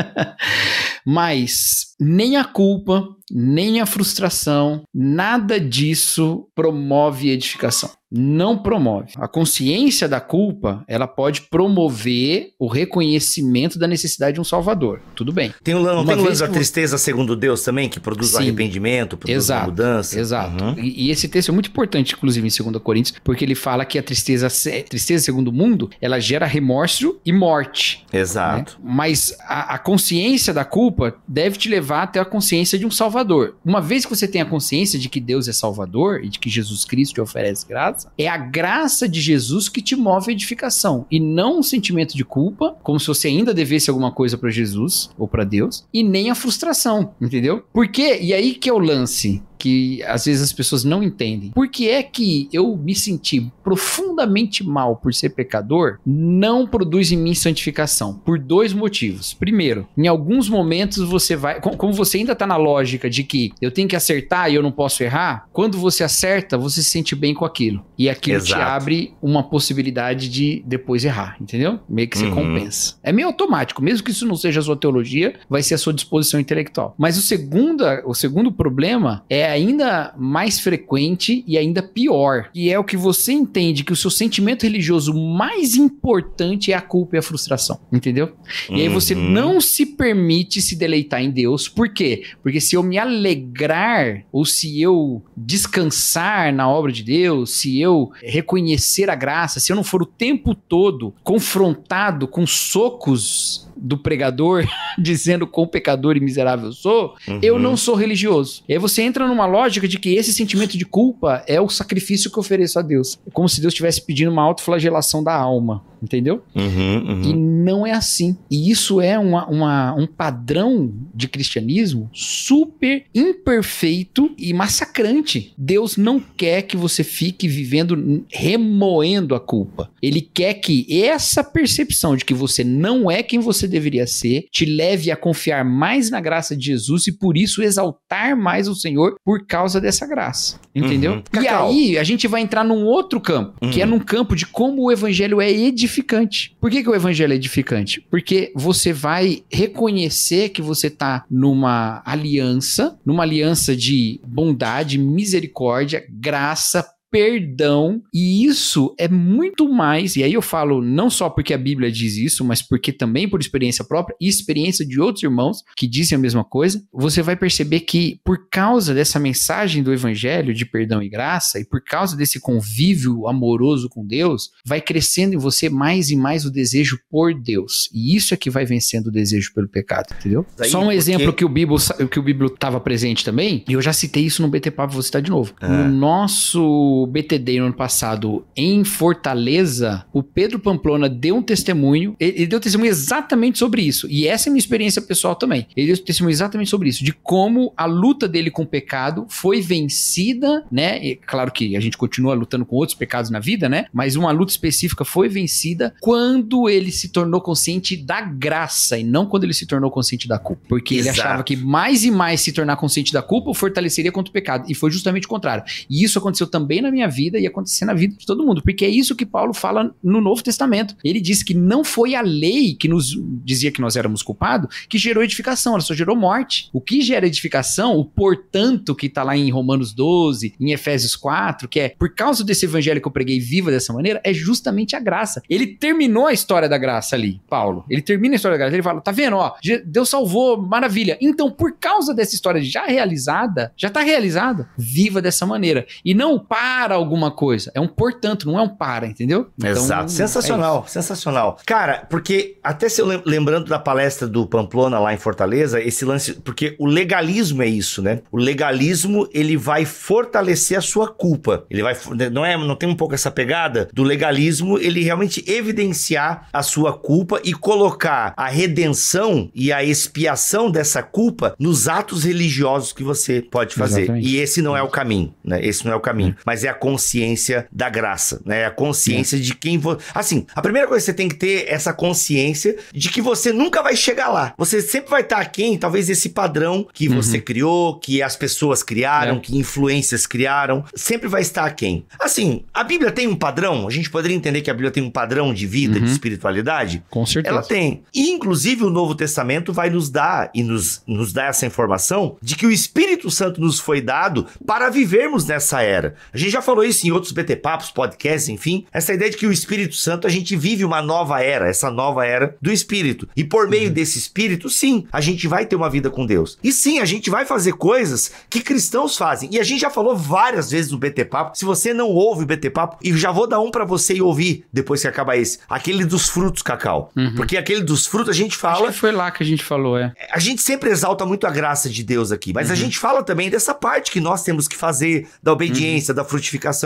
Mas 1.06 1.94
nem 1.98 2.36
a 2.36 2.44
culpa, 2.44 3.08
nem 3.30 3.80
a 3.80 3.86
frustração, 3.86 4.82
nada 4.94 5.58
disso 5.58 6.46
promove 6.54 7.30
edificação. 7.30 7.90
Não 8.14 8.58
promove. 8.58 9.12
A 9.16 9.26
consciência 9.26 10.06
da 10.08 10.20
culpa, 10.20 10.84
ela 10.86 11.06
pode 11.06 11.42
promover 11.42 12.52
o 12.58 12.66
reconhecimento 12.66 13.78
da 13.78 13.86
necessidade 13.86 14.34
de 14.34 14.40
um 14.40 14.44
salvador. 14.44 15.00
Tudo 15.14 15.32
bem. 15.32 15.52
Tem 15.64 15.74
o, 15.74 15.80
lan- 15.80 15.94
não 15.96 16.04
tem 16.04 16.16
o 16.16 16.22
lance 16.24 16.40
da 16.40 16.48
tristeza 16.48 16.98
segundo 16.98 17.34
Deus 17.34 17.62
também, 17.62 17.88
que 17.88 17.98
produz 17.98 18.30
Sim. 18.30 18.38
arrependimento, 18.38 19.16
produz 19.16 19.36
Exato, 19.36 19.66
mudança? 19.66 20.18
Exato. 20.20 20.62
Uhum. 20.64 20.74
E, 20.78 21.06
e 21.06 21.10
esse 21.10 21.28
texto 21.28 21.48
é 21.48 21.52
muito 21.52 21.68
importante, 21.70 22.14
inclusive, 22.14 22.46
em 22.46 22.70
2 22.70 22.82
Coríntios, 22.82 23.18
porque 23.24 23.44
ele 23.44 23.54
fala 23.54 23.84
que 23.84 23.98
a 23.98 24.02
tristeza, 24.02 24.48
tristeza 24.88 25.24
segundo 25.24 25.48
o 25.48 25.52
mundo, 25.52 25.90
ela 26.00 26.20
gera 26.20 26.46
remorso 26.46 27.18
e 27.24 27.32
morte. 27.32 28.04
Exato. 28.12 28.78
né? 28.82 28.90
Mas 28.94 29.34
a, 29.40 29.74
a 29.74 29.78
consciência 29.78 30.52
da 30.52 30.64
culpa 30.64 31.14
deve 31.26 31.56
te 31.58 31.68
levar 31.68 32.02
até 32.02 32.20
a 32.20 32.24
consciência 32.24 32.78
de 32.78 32.86
um 32.86 32.90
Salvador. 32.90 33.56
Uma 33.64 33.80
vez 33.80 34.04
que 34.04 34.14
você 34.14 34.28
tem 34.28 34.40
a 34.40 34.46
consciência 34.46 34.98
de 34.98 35.08
que 35.08 35.20
Deus 35.20 35.48
é 35.48 35.52
Salvador 35.52 36.22
e 36.22 36.28
de 36.28 36.38
que 36.38 36.50
Jesus 36.50 36.84
Cristo 36.84 37.14
te 37.14 37.20
oferece 37.20 37.66
graça, 37.66 38.01
é 38.16 38.28
a 38.28 38.36
graça 38.36 39.08
de 39.08 39.20
Jesus 39.20 39.68
que 39.68 39.82
te 39.82 39.96
move 39.96 40.30
a 40.30 40.32
edificação 40.32 41.06
e 41.10 41.18
não 41.18 41.58
um 41.58 41.62
sentimento 41.62 42.16
de 42.16 42.24
culpa, 42.24 42.76
como 42.82 42.98
se 42.98 43.06
você 43.06 43.28
ainda 43.28 43.54
devesse 43.54 43.90
alguma 43.90 44.12
coisa 44.12 44.36
para 44.36 44.50
Jesus 44.50 45.10
ou 45.18 45.28
para 45.28 45.44
Deus, 45.44 45.84
e 45.92 46.02
nem 46.02 46.30
a 46.30 46.34
frustração, 46.34 47.14
entendeu? 47.20 47.64
Por 47.72 47.88
quê? 47.88 48.18
E 48.20 48.32
aí 48.32 48.54
que 48.54 48.68
é 48.68 48.72
o 48.72 48.78
lance 48.78 49.42
que 49.62 50.02
às 50.04 50.24
vezes 50.24 50.42
as 50.42 50.52
pessoas 50.52 50.82
não 50.82 51.02
entendem. 51.04 51.50
Por 51.50 51.68
que 51.68 51.88
é 51.88 52.02
que 52.02 52.48
eu 52.52 52.76
me 52.76 52.94
senti 52.96 53.48
profundamente 53.62 54.64
mal 54.66 54.96
por 54.96 55.14
ser 55.14 55.30
pecador 55.30 55.98
não 56.04 56.66
produz 56.66 57.12
em 57.12 57.16
mim 57.16 57.32
santificação? 57.34 58.14
Por 58.14 58.38
dois 58.38 58.72
motivos. 58.72 59.34
Primeiro, 59.34 59.86
em 59.96 60.08
alguns 60.08 60.48
momentos 60.48 60.98
você 61.08 61.36
vai. 61.36 61.60
com- 61.60 61.76
Como 61.76 61.92
você 61.92 62.18
ainda 62.18 62.34
tá 62.34 62.46
na 62.46 62.56
lógica 62.56 63.08
de 63.08 63.22
que 63.22 63.52
eu 63.60 63.70
tenho 63.70 63.86
que 63.88 63.94
acertar 63.96 64.50
e 64.50 64.54
eu 64.56 64.62
não 64.62 64.72
posso 64.72 65.02
errar, 65.02 65.46
quando 65.52 65.78
você 65.78 66.02
acerta, 66.02 66.58
você 66.58 66.82
se 66.82 66.90
sente 66.90 67.14
bem 67.14 67.32
com 67.34 67.44
aquilo. 67.44 67.84
E 67.98 68.08
aquilo 68.08 68.40
te 68.40 68.52
Exato. 68.52 68.62
abre 68.62 69.14
uma 69.22 69.42
possibilidade 69.42 70.28
de 70.28 70.62
depois 70.66 71.04
errar, 71.04 71.36
entendeu? 71.40 71.78
Meio 71.88 72.08
que 72.08 72.18
você 72.18 72.26
Uhum. 72.26 72.34
compensa. 72.34 72.96
É 73.02 73.12
meio 73.12 73.28
automático, 73.28 73.80
mesmo 73.82 74.04
que 74.04 74.10
isso 74.10 74.26
não 74.26 74.34
seja 74.36 74.60
a 74.60 74.62
sua 74.62 74.76
teologia, 74.76 75.34
vai 75.48 75.62
ser 75.62 75.74
a 75.74 75.78
sua 75.78 75.92
disposição 75.92 76.40
intelectual. 76.40 76.94
Mas 76.98 77.16
o 77.16 77.22
segundo, 77.22 77.84
o 78.04 78.14
segundo 78.14 78.50
problema 78.50 79.24
é 79.30 79.51
ainda 79.52 80.14
mais 80.18 80.58
frequente 80.60 81.44
e 81.46 81.56
ainda 81.56 81.82
pior, 81.82 82.50
que 82.52 82.70
é 82.70 82.78
o 82.78 82.84
que 82.84 82.96
você 82.96 83.32
entende 83.32 83.84
que 83.84 83.92
o 83.92 83.96
seu 83.96 84.10
sentimento 84.10 84.62
religioso 84.64 85.12
mais 85.14 85.76
importante 85.76 86.72
é 86.72 86.74
a 86.74 86.80
culpa 86.80 87.16
e 87.16 87.18
a 87.18 87.22
frustração, 87.22 87.78
entendeu? 87.92 88.32
E 88.70 88.80
aí 88.82 88.88
você 88.88 89.14
Uhum. 89.14 89.30
não 89.30 89.60
se 89.60 89.84
permite 89.86 90.60
se 90.62 90.74
deleitar 90.76 91.22
em 91.22 91.30
Deus. 91.30 91.68
Por 91.68 91.88
quê? 91.88 92.22
Porque 92.42 92.60
se 92.60 92.74
eu 92.76 92.82
me 92.82 92.98
alegrar 92.98 94.24
ou 94.32 94.44
se 94.44 94.80
eu 94.80 95.22
descansar 95.36 96.52
na 96.52 96.68
obra 96.68 96.90
de 96.92 97.02
Deus, 97.02 97.50
se 97.50 97.80
eu 97.80 98.10
reconhecer 98.22 99.10
a 99.10 99.14
graça, 99.14 99.60
se 99.60 99.70
eu 99.72 99.76
não 99.76 99.84
for 99.84 100.02
o 100.02 100.06
tempo 100.06 100.54
todo 100.54 101.14
confrontado 101.22 102.26
com 102.26 102.46
socos 102.46 103.68
do 103.84 103.98
pregador 103.98 104.64
dizendo 104.98 105.46
quão 105.46 105.66
pecador 105.66 106.16
e 106.16 106.20
miserável 106.20 106.66
eu 106.66 106.72
sou, 106.72 107.14
eu 107.42 107.54
Uhum. 107.54 107.60
não 107.60 107.76
sou 107.76 107.94
religioso. 107.96 108.62
E 108.68 108.72
aí 108.72 108.78
você 108.78 109.02
entra 109.02 109.26
numa 109.26 109.44
lógica 109.46 109.88
de 109.88 109.98
que 109.98 110.14
esse 110.14 110.32
sentimento 110.32 110.78
de 110.78 110.84
culpa 110.84 111.42
é 111.48 111.60
o 111.60 111.68
sacrifício 111.68 112.30
que 112.30 112.38
eu 112.38 112.40
ofereço 112.40 112.78
a 112.78 112.82
Deus. 112.82 113.18
É 113.26 113.30
como 113.30 113.48
se 113.48 113.60
Deus 113.60 113.72
estivesse 113.72 114.00
pedindo 114.06 114.30
uma 114.30 114.42
autoflagelação 114.42 115.22
da 115.24 115.34
alma, 115.34 115.82
entendeu? 116.02 116.42
Uhum, 116.54 116.96
uhum. 117.08 117.22
E 117.22 117.32
não 117.34 117.86
é 117.86 117.92
assim. 117.92 118.36
E 118.50 118.70
isso 118.70 119.00
é 119.00 119.18
uma, 119.18 119.46
uma- 119.46 119.94
um 119.94 120.06
padrão 120.06 120.92
de 121.14 121.28
cristianismo 121.28 122.10
super 122.12 123.04
imperfeito 123.14 124.30
e 124.38 124.52
massacrante. 124.52 125.52
Deus 125.56 125.96
não 125.96 126.18
quer 126.20 126.62
que 126.62 126.76
você 126.76 127.04
fique 127.04 127.46
vivendo, 127.46 128.24
remoendo 128.30 129.34
a 129.34 129.40
culpa. 129.40 129.90
Ele 130.02 130.20
quer 130.20 130.54
que 130.54 130.86
essa 131.02 131.42
percepção 131.44 132.16
de 132.16 132.24
que 132.24 132.34
você 132.34 132.64
não 132.64 133.10
é 133.10 133.22
quem 133.22 133.38
você 133.38 133.66
deveria 133.68 134.06
ser 134.06 134.44
te 134.50 134.64
leve 134.64 135.10
a 135.10 135.16
confiar 135.16 135.64
mais 135.64 136.10
na 136.10 136.20
graça 136.20 136.56
de 136.56 136.64
Jesus 136.66 137.06
e 137.06 137.12
por 137.12 137.36
isso 137.36 137.62
exaltar 137.62 138.36
mais 138.36 138.68
o 138.68 138.74
Senhor 138.74 139.14
por 139.24 139.46
causa 139.46 139.80
dessa 139.80 140.06
graça. 140.06 140.58
Entendeu? 140.74 141.22
Uhum. 141.34 141.42
E 141.42 141.48
aí 141.48 141.98
a 141.98 142.02
gente 142.04 142.26
vai 142.26 142.40
entrar 142.40 142.64
num 142.64 142.84
outro 142.84 143.20
campo, 143.20 143.54
que 143.70 143.80
é 143.80 143.84
Uhum. 143.84 143.90
num 143.92 143.98
campo 144.00 144.34
de 144.34 144.46
como 144.46 144.82
o 144.86 144.92
evangelho 144.92 145.40
é 145.40 145.50
edificante. 145.92 146.56
Por 146.60 146.70
que, 146.70 146.82
que 146.82 146.88
o 146.88 146.94
evangelho 146.94 147.32
é 147.32 147.36
edificante? 147.36 148.04
Porque 148.10 148.52
você 148.54 148.92
vai 148.92 149.42
reconhecer 149.50 150.48
que 150.48 150.62
você 150.62 150.86
está 150.86 151.24
numa 151.30 152.02
aliança, 152.04 152.98
numa 153.04 153.22
aliança 153.22 153.76
de 153.76 154.20
bondade, 154.26 154.98
misericórdia, 154.98 156.04
graça, 156.08 156.86
perdão, 157.12 158.02
e 158.12 158.44
isso 158.44 158.94
é 158.98 159.06
muito 159.06 159.68
mais, 159.68 160.16
e 160.16 160.22
aí 160.24 160.32
eu 160.32 160.40
falo 160.42 160.80
não 160.82 161.10
só 161.10 161.28
porque 161.28 161.52
a 161.52 161.58
Bíblia 161.58 161.92
diz 161.92 162.16
isso, 162.16 162.42
mas 162.42 162.62
porque 162.62 162.90
também 162.90 163.28
por 163.28 163.38
experiência 163.38 163.84
própria 163.84 164.16
e 164.18 164.26
experiência 164.26 164.84
de 164.84 164.98
outros 164.98 165.22
irmãos 165.22 165.62
que 165.76 165.86
dizem 165.86 166.16
a 166.16 166.18
mesma 166.18 166.42
coisa, 166.42 166.82
você 166.92 167.20
vai 167.22 167.36
perceber 167.36 167.80
que 167.80 168.18
por 168.24 168.48
causa 168.50 168.94
dessa 168.94 169.18
mensagem 169.20 169.82
do 169.82 169.92
evangelho 169.92 170.54
de 170.54 170.64
perdão 170.64 171.02
e 171.02 171.08
graça 171.08 171.60
e 171.60 171.64
por 171.64 171.82
causa 171.84 172.16
desse 172.16 172.40
convívio 172.40 173.28
amoroso 173.28 173.88
com 173.90 174.06
Deus, 174.06 174.50
vai 174.64 174.80
crescendo 174.80 175.34
em 175.34 175.38
você 175.38 175.68
mais 175.68 176.08
e 176.10 176.16
mais 176.16 176.46
o 176.46 176.50
desejo 176.50 176.98
por 177.10 177.34
Deus. 177.34 177.90
E 177.92 178.16
isso 178.16 178.32
é 178.32 178.36
que 178.38 178.48
vai 178.48 178.64
vencendo 178.64 179.08
o 179.08 179.12
desejo 179.12 179.52
pelo 179.54 179.68
pecado, 179.68 180.14
entendeu? 180.18 180.46
Só 180.64 180.78
um 180.80 180.84
porque- 180.84 180.96
exemplo 180.96 181.32
que 181.32 181.44
o 181.44 181.48
Bíblia 181.48 181.78
que 182.10 182.18
o 182.18 182.22
Bíblia 182.22 182.50
estava 182.52 182.80
presente 182.80 183.24
também, 183.24 183.64
e 183.68 183.74
eu 183.74 183.82
já 183.82 183.92
citei 183.92 184.24
isso 184.24 184.40
no 184.42 184.48
BT 184.48 184.70
Papo, 184.70 184.94
vou 184.94 185.02
citar 185.02 185.20
de 185.20 185.30
novo. 185.30 185.52
Ah. 185.60 185.68
No 185.68 185.88
nosso 185.92 187.01
BTD 187.06 187.58
no 187.58 187.66
ano 187.66 187.74
passado 187.74 188.44
em 188.56 188.84
Fortaleza, 188.84 190.04
o 190.12 190.22
Pedro 190.22 190.58
Pamplona 190.58 191.08
deu 191.08 191.36
um 191.36 191.42
testemunho, 191.42 192.16
ele, 192.18 192.38
ele 192.38 192.46
deu 192.46 192.60
testemunho 192.60 192.90
exatamente 192.90 193.58
sobre 193.58 193.82
isso. 193.82 194.06
E 194.08 194.26
essa 194.26 194.48
é 194.48 194.50
a 194.50 194.52
minha 194.52 194.60
experiência 194.60 195.02
pessoal 195.02 195.34
também. 195.34 195.66
Ele 195.76 195.88
deu 195.88 196.04
testemunho 196.04 196.32
exatamente 196.32 196.70
sobre 196.70 196.88
isso, 196.88 197.04
de 197.04 197.12
como 197.12 197.72
a 197.76 197.84
luta 197.84 198.28
dele 198.28 198.50
com 198.50 198.62
o 198.62 198.66
pecado 198.66 199.26
foi 199.28 199.60
vencida, 199.60 200.64
né? 200.70 201.04
E 201.04 201.16
claro 201.16 201.50
que 201.50 201.76
a 201.76 201.80
gente 201.80 201.96
continua 201.96 202.34
lutando 202.34 202.64
com 202.64 202.76
outros 202.76 202.96
pecados 202.96 203.30
na 203.30 203.38
vida, 203.38 203.68
né? 203.68 203.86
Mas 203.92 204.16
uma 204.16 204.30
luta 204.30 204.52
específica 204.52 205.04
foi 205.04 205.28
vencida 205.28 205.94
quando 206.00 206.68
ele 206.68 206.90
se 206.90 207.08
tornou 207.08 207.40
consciente 207.40 207.96
da 207.96 208.20
graça 208.20 208.98
e 208.98 209.04
não 209.04 209.26
quando 209.26 209.44
ele 209.44 209.54
se 209.54 209.66
tornou 209.66 209.90
consciente 209.90 210.28
da 210.28 210.38
culpa. 210.38 210.62
Porque 210.68 210.94
ele 210.94 211.08
Exato. 211.08 211.20
achava 211.20 211.42
que 211.42 211.56
mais 211.56 212.04
e 212.04 212.10
mais 212.10 212.40
se 212.40 212.52
tornar 212.52 212.76
consciente 212.76 213.12
da 213.12 213.22
culpa 213.22 213.50
o 213.50 213.54
fortaleceria 213.54 214.12
contra 214.12 214.30
o 214.30 214.32
pecado. 214.32 214.70
E 214.70 214.74
foi 214.74 214.90
justamente 214.90 215.26
o 215.26 215.28
contrário. 215.28 215.64
E 215.88 216.04
isso 216.04 216.18
aconteceu 216.18 216.46
também 216.46 216.80
na 216.80 216.90
minha 216.92 217.08
vida 217.08 217.38
e 217.38 217.46
acontecer 217.46 217.84
na 217.84 217.94
vida 217.94 218.14
de 218.16 218.26
todo 218.26 218.44
mundo, 218.44 218.62
porque 218.62 218.84
é 218.84 218.88
isso 218.88 219.16
que 219.16 219.26
Paulo 219.26 219.52
fala 219.52 219.94
no 220.02 220.20
Novo 220.20 220.42
Testamento. 220.42 220.94
Ele 221.02 221.20
diz 221.20 221.42
que 221.42 221.54
não 221.54 221.82
foi 221.82 222.14
a 222.14 222.20
lei 222.20 222.74
que 222.74 222.88
nos 222.88 223.16
dizia 223.44 223.72
que 223.72 223.80
nós 223.80 223.96
éramos 223.96 224.22
culpados 224.22 224.86
que 224.88 224.98
gerou 224.98 225.24
edificação, 225.24 225.72
ela 225.72 225.82
só 225.82 225.94
gerou 225.94 226.16
morte. 226.16 226.68
O 226.72 226.80
que 226.80 227.00
gera 227.00 227.26
edificação, 227.26 227.96
o 227.96 228.04
portanto 228.04 228.94
que 228.94 229.06
está 229.06 229.22
lá 229.22 229.36
em 229.36 229.50
Romanos 229.50 229.92
12, 229.92 230.54
em 230.60 230.72
Efésios 230.72 231.16
4, 231.16 231.68
que 231.68 231.80
é 231.80 231.88
por 231.90 232.14
causa 232.14 232.44
desse 232.44 232.66
evangelho 232.66 233.00
que 233.00 233.08
eu 233.08 233.12
preguei 233.12 233.40
viva 233.40 233.70
dessa 233.70 233.92
maneira, 233.92 234.20
é 234.24 234.32
justamente 234.32 234.94
a 234.94 235.00
graça. 235.00 235.42
Ele 235.48 235.66
terminou 235.66 236.26
a 236.26 236.32
história 236.32 236.68
da 236.68 236.78
graça 236.78 237.16
ali, 237.16 237.40
Paulo. 237.48 237.84
Ele 237.88 238.02
termina 238.02 238.34
a 238.34 238.36
história 238.36 238.56
da 238.56 238.64
graça, 238.64 238.76
ele 238.76 238.82
fala, 238.82 239.00
tá 239.00 239.12
vendo, 239.12 239.36
ó, 239.36 239.54
Deus 239.84 240.08
salvou, 240.08 240.60
maravilha. 240.60 241.16
Então, 241.20 241.50
por 241.50 241.72
causa 241.78 242.14
dessa 242.14 242.34
história 242.34 242.62
já 242.62 242.86
realizada, 242.86 243.72
já 243.76 243.88
está 243.88 244.00
realizada, 244.00 244.68
viva 244.76 245.22
dessa 245.22 245.46
maneira. 245.46 245.86
E 246.04 246.14
não 246.14 246.38
para 246.38 246.81
alguma 246.90 247.30
coisa, 247.30 247.70
é 247.74 247.80
um 247.80 247.86
portanto, 247.86 248.46
não 248.46 248.58
é 248.58 248.62
um 248.62 248.68
para, 248.68 249.06
entendeu? 249.06 249.50
Então, 249.58 249.70
Exato, 249.70 250.10
sensacional, 250.10 250.84
é 250.86 250.90
sensacional. 250.90 251.58
Cara, 251.66 252.06
porque 252.08 252.56
até 252.62 252.88
se 252.88 253.00
eu 253.00 253.22
lembrando 253.24 253.68
da 253.68 253.78
palestra 253.78 254.26
do 254.26 254.46
Pamplona 254.46 254.98
lá 254.98 255.14
em 255.14 255.18
Fortaleza, 255.18 255.80
esse 255.80 256.04
lance, 256.04 256.34
porque 256.34 256.74
o 256.78 256.86
legalismo 256.86 257.62
é 257.62 257.66
isso, 257.66 258.02
né? 258.02 258.20
O 258.30 258.38
legalismo, 258.38 259.28
ele 259.32 259.56
vai 259.56 259.84
fortalecer 259.84 260.78
a 260.78 260.80
sua 260.80 261.08
culpa. 261.08 261.64
Ele 261.70 261.82
vai 261.82 261.94
não 262.32 262.44
é, 262.44 262.56
não 262.56 262.74
tem 262.74 262.88
um 262.88 262.94
pouco 262.94 263.14
essa 263.14 263.30
pegada 263.30 263.88
do 263.92 264.02
legalismo, 264.02 264.78
ele 264.78 265.02
realmente 265.02 265.44
evidenciar 265.50 266.48
a 266.52 266.62
sua 266.62 266.92
culpa 266.92 267.40
e 267.44 267.52
colocar 267.52 268.32
a 268.36 268.48
redenção 268.48 269.50
e 269.54 269.72
a 269.72 269.84
expiação 269.84 270.70
dessa 270.70 271.02
culpa 271.02 271.54
nos 271.58 271.88
atos 271.88 272.24
religiosos 272.24 272.92
que 272.92 273.04
você 273.04 273.42
pode 273.42 273.74
fazer. 273.74 274.02
Exatamente. 274.02 274.28
E 274.28 274.36
esse 274.38 274.62
não 274.62 274.76
é 274.76 274.82
o 274.82 274.88
caminho, 274.88 275.34
né? 275.44 275.64
Esse 275.64 275.84
não 275.84 275.92
é 275.92 275.96
o 275.96 276.00
caminho, 276.00 276.36
é. 276.38 276.42
Mas 276.62 276.64
é 276.64 276.68
a 276.68 276.74
consciência 276.74 277.66
da 277.72 277.88
graça, 277.88 278.40
né? 278.44 278.60
É 278.60 278.66
a 278.66 278.70
consciência 278.70 279.36
é. 279.36 279.40
de 279.40 279.54
quem 279.54 279.78
você. 279.78 280.02
Assim, 280.14 280.46
a 280.54 280.62
primeira 280.62 280.86
coisa 280.86 281.02
que 281.02 281.06
você 281.06 281.14
tem 281.14 281.28
que 281.28 281.34
ter 281.34 281.64
é 281.66 281.72
essa 281.72 281.92
consciência 281.92 282.76
de 282.92 283.08
que 283.08 283.20
você 283.20 283.52
nunca 283.52 283.82
vai 283.82 283.96
chegar 283.96 284.28
lá. 284.28 284.54
Você 284.56 284.80
sempre 284.80 285.10
vai 285.10 285.22
estar 285.22 285.38
aquém, 285.38 285.76
talvez 285.76 286.08
esse 286.08 286.28
padrão 286.28 286.86
que 286.92 287.08
uhum. 287.08 287.16
você 287.16 287.40
criou, 287.40 287.98
que 287.98 288.22
as 288.22 288.36
pessoas 288.36 288.82
criaram, 288.82 289.36
é. 289.36 289.40
que 289.40 289.56
influências 289.56 290.26
criaram, 290.26 290.84
sempre 290.94 291.28
vai 291.28 291.42
estar 291.42 291.64
aquém. 291.64 292.04
Assim, 292.20 292.64
a 292.72 292.84
Bíblia 292.84 293.10
tem 293.10 293.26
um 293.26 293.36
padrão, 293.36 293.86
a 293.86 293.90
gente 293.90 294.10
poderia 294.10 294.36
entender 294.36 294.60
que 294.60 294.70
a 294.70 294.74
Bíblia 294.74 294.90
tem 294.90 295.02
um 295.02 295.10
padrão 295.10 295.52
de 295.52 295.66
vida, 295.66 295.98
uhum. 295.98 296.04
de 296.04 296.10
espiritualidade? 296.10 297.02
Com 297.10 297.26
certeza. 297.26 297.54
Ela 297.54 297.62
tem. 297.62 298.02
E, 298.14 298.30
inclusive, 298.30 298.84
o 298.84 298.90
Novo 298.90 299.14
Testamento 299.14 299.72
vai 299.72 299.90
nos 299.90 300.10
dar 300.10 300.50
e 300.54 300.62
nos, 300.62 301.02
nos 301.06 301.32
dar 301.32 301.46
essa 301.46 301.66
informação 301.66 302.36
de 302.40 302.54
que 302.54 302.66
o 302.66 302.70
Espírito 302.70 303.30
Santo 303.30 303.60
nos 303.60 303.80
foi 303.80 304.00
dado 304.00 304.46
para 304.66 304.90
vivermos 304.90 305.46
nessa 305.46 305.82
era. 305.82 306.14
A 306.32 306.38
gente 306.38 306.51
já 306.52 306.62
falou 306.62 306.84
isso 306.84 307.06
em 307.06 307.10
outros 307.10 307.32
BT 307.32 307.56
Papos, 307.56 307.90
podcasts, 307.90 308.48
enfim. 308.48 308.86
Essa 308.92 309.14
ideia 309.14 309.30
de 309.30 309.36
que 309.36 309.46
o 309.46 309.52
Espírito 309.52 309.94
Santo, 309.94 310.26
a 310.26 310.30
gente 310.30 310.54
vive 310.56 310.84
uma 310.84 311.02
nova 311.02 311.40
era, 311.40 311.68
essa 311.68 311.90
nova 311.90 312.24
era 312.24 312.56
do 312.60 312.70
Espírito. 312.70 313.28
E 313.36 313.44
por 313.44 313.68
meio 313.68 313.88
uhum. 313.88 313.94
desse 313.94 314.18
Espírito, 314.18 314.68
sim, 314.68 315.06
a 315.12 315.20
gente 315.20 315.48
vai 315.48 315.66
ter 315.66 315.76
uma 315.76 315.90
vida 315.90 316.10
com 316.10 316.26
Deus. 316.26 316.58
E 316.62 316.72
sim, 316.72 316.98
a 316.98 317.04
gente 317.04 317.30
vai 317.30 317.44
fazer 317.44 317.72
coisas 317.72 318.32
que 318.48 318.60
cristãos 318.60 319.16
fazem. 319.16 319.48
E 319.52 319.58
a 319.58 319.64
gente 319.64 319.80
já 319.80 319.90
falou 319.90 320.16
várias 320.16 320.70
vezes 320.70 320.90
no 320.90 320.98
BT 320.98 321.24
Papo. 321.26 321.56
Se 321.56 321.64
você 321.64 321.92
não 321.92 322.08
ouve 322.08 322.44
o 322.44 322.46
BT 322.46 322.70
Papo, 322.70 322.98
e 323.02 323.16
já 323.16 323.30
vou 323.30 323.46
dar 323.46 323.60
um 323.60 323.70
para 323.70 323.84
você 323.84 324.14
e 324.14 324.22
ouvir 324.22 324.64
depois 324.72 325.00
que 325.00 325.08
acabar 325.08 325.36
esse. 325.36 325.58
Aquele 325.68 326.04
dos 326.04 326.28
frutos, 326.28 326.62
Cacau. 326.62 327.10
Uhum. 327.16 327.34
Porque 327.34 327.56
aquele 327.56 327.82
dos 327.82 328.06
frutos 328.06 328.30
a 328.30 328.32
gente 328.32 328.56
fala. 328.56 328.88
Acho 328.88 328.94
que 328.94 329.00
foi 329.00 329.12
lá 329.12 329.30
que 329.30 329.42
a 329.42 329.46
gente 329.46 329.64
falou, 329.64 329.98
é. 329.98 330.12
A 330.30 330.38
gente 330.38 330.62
sempre 330.62 330.90
exalta 330.90 331.24
muito 331.24 331.46
a 331.46 331.50
graça 331.50 331.88
de 331.88 332.02
Deus 332.02 332.30
aqui, 332.30 332.52
mas 332.52 332.68
uhum. 332.68 332.72
a 332.72 332.76
gente 332.76 332.98
fala 332.98 333.22
também 333.22 333.50
dessa 333.50 333.74
parte 333.74 334.10
que 334.10 334.20
nós 334.20 334.42
temos 334.42 334.68
que 334.68 334.76
fazer, 334.76 335.26
da 335.42 335.52
obediência, 335.52 336.12
uhum. 336.12 336.16
da 336.16 336.24
frutificação 336.24 336.41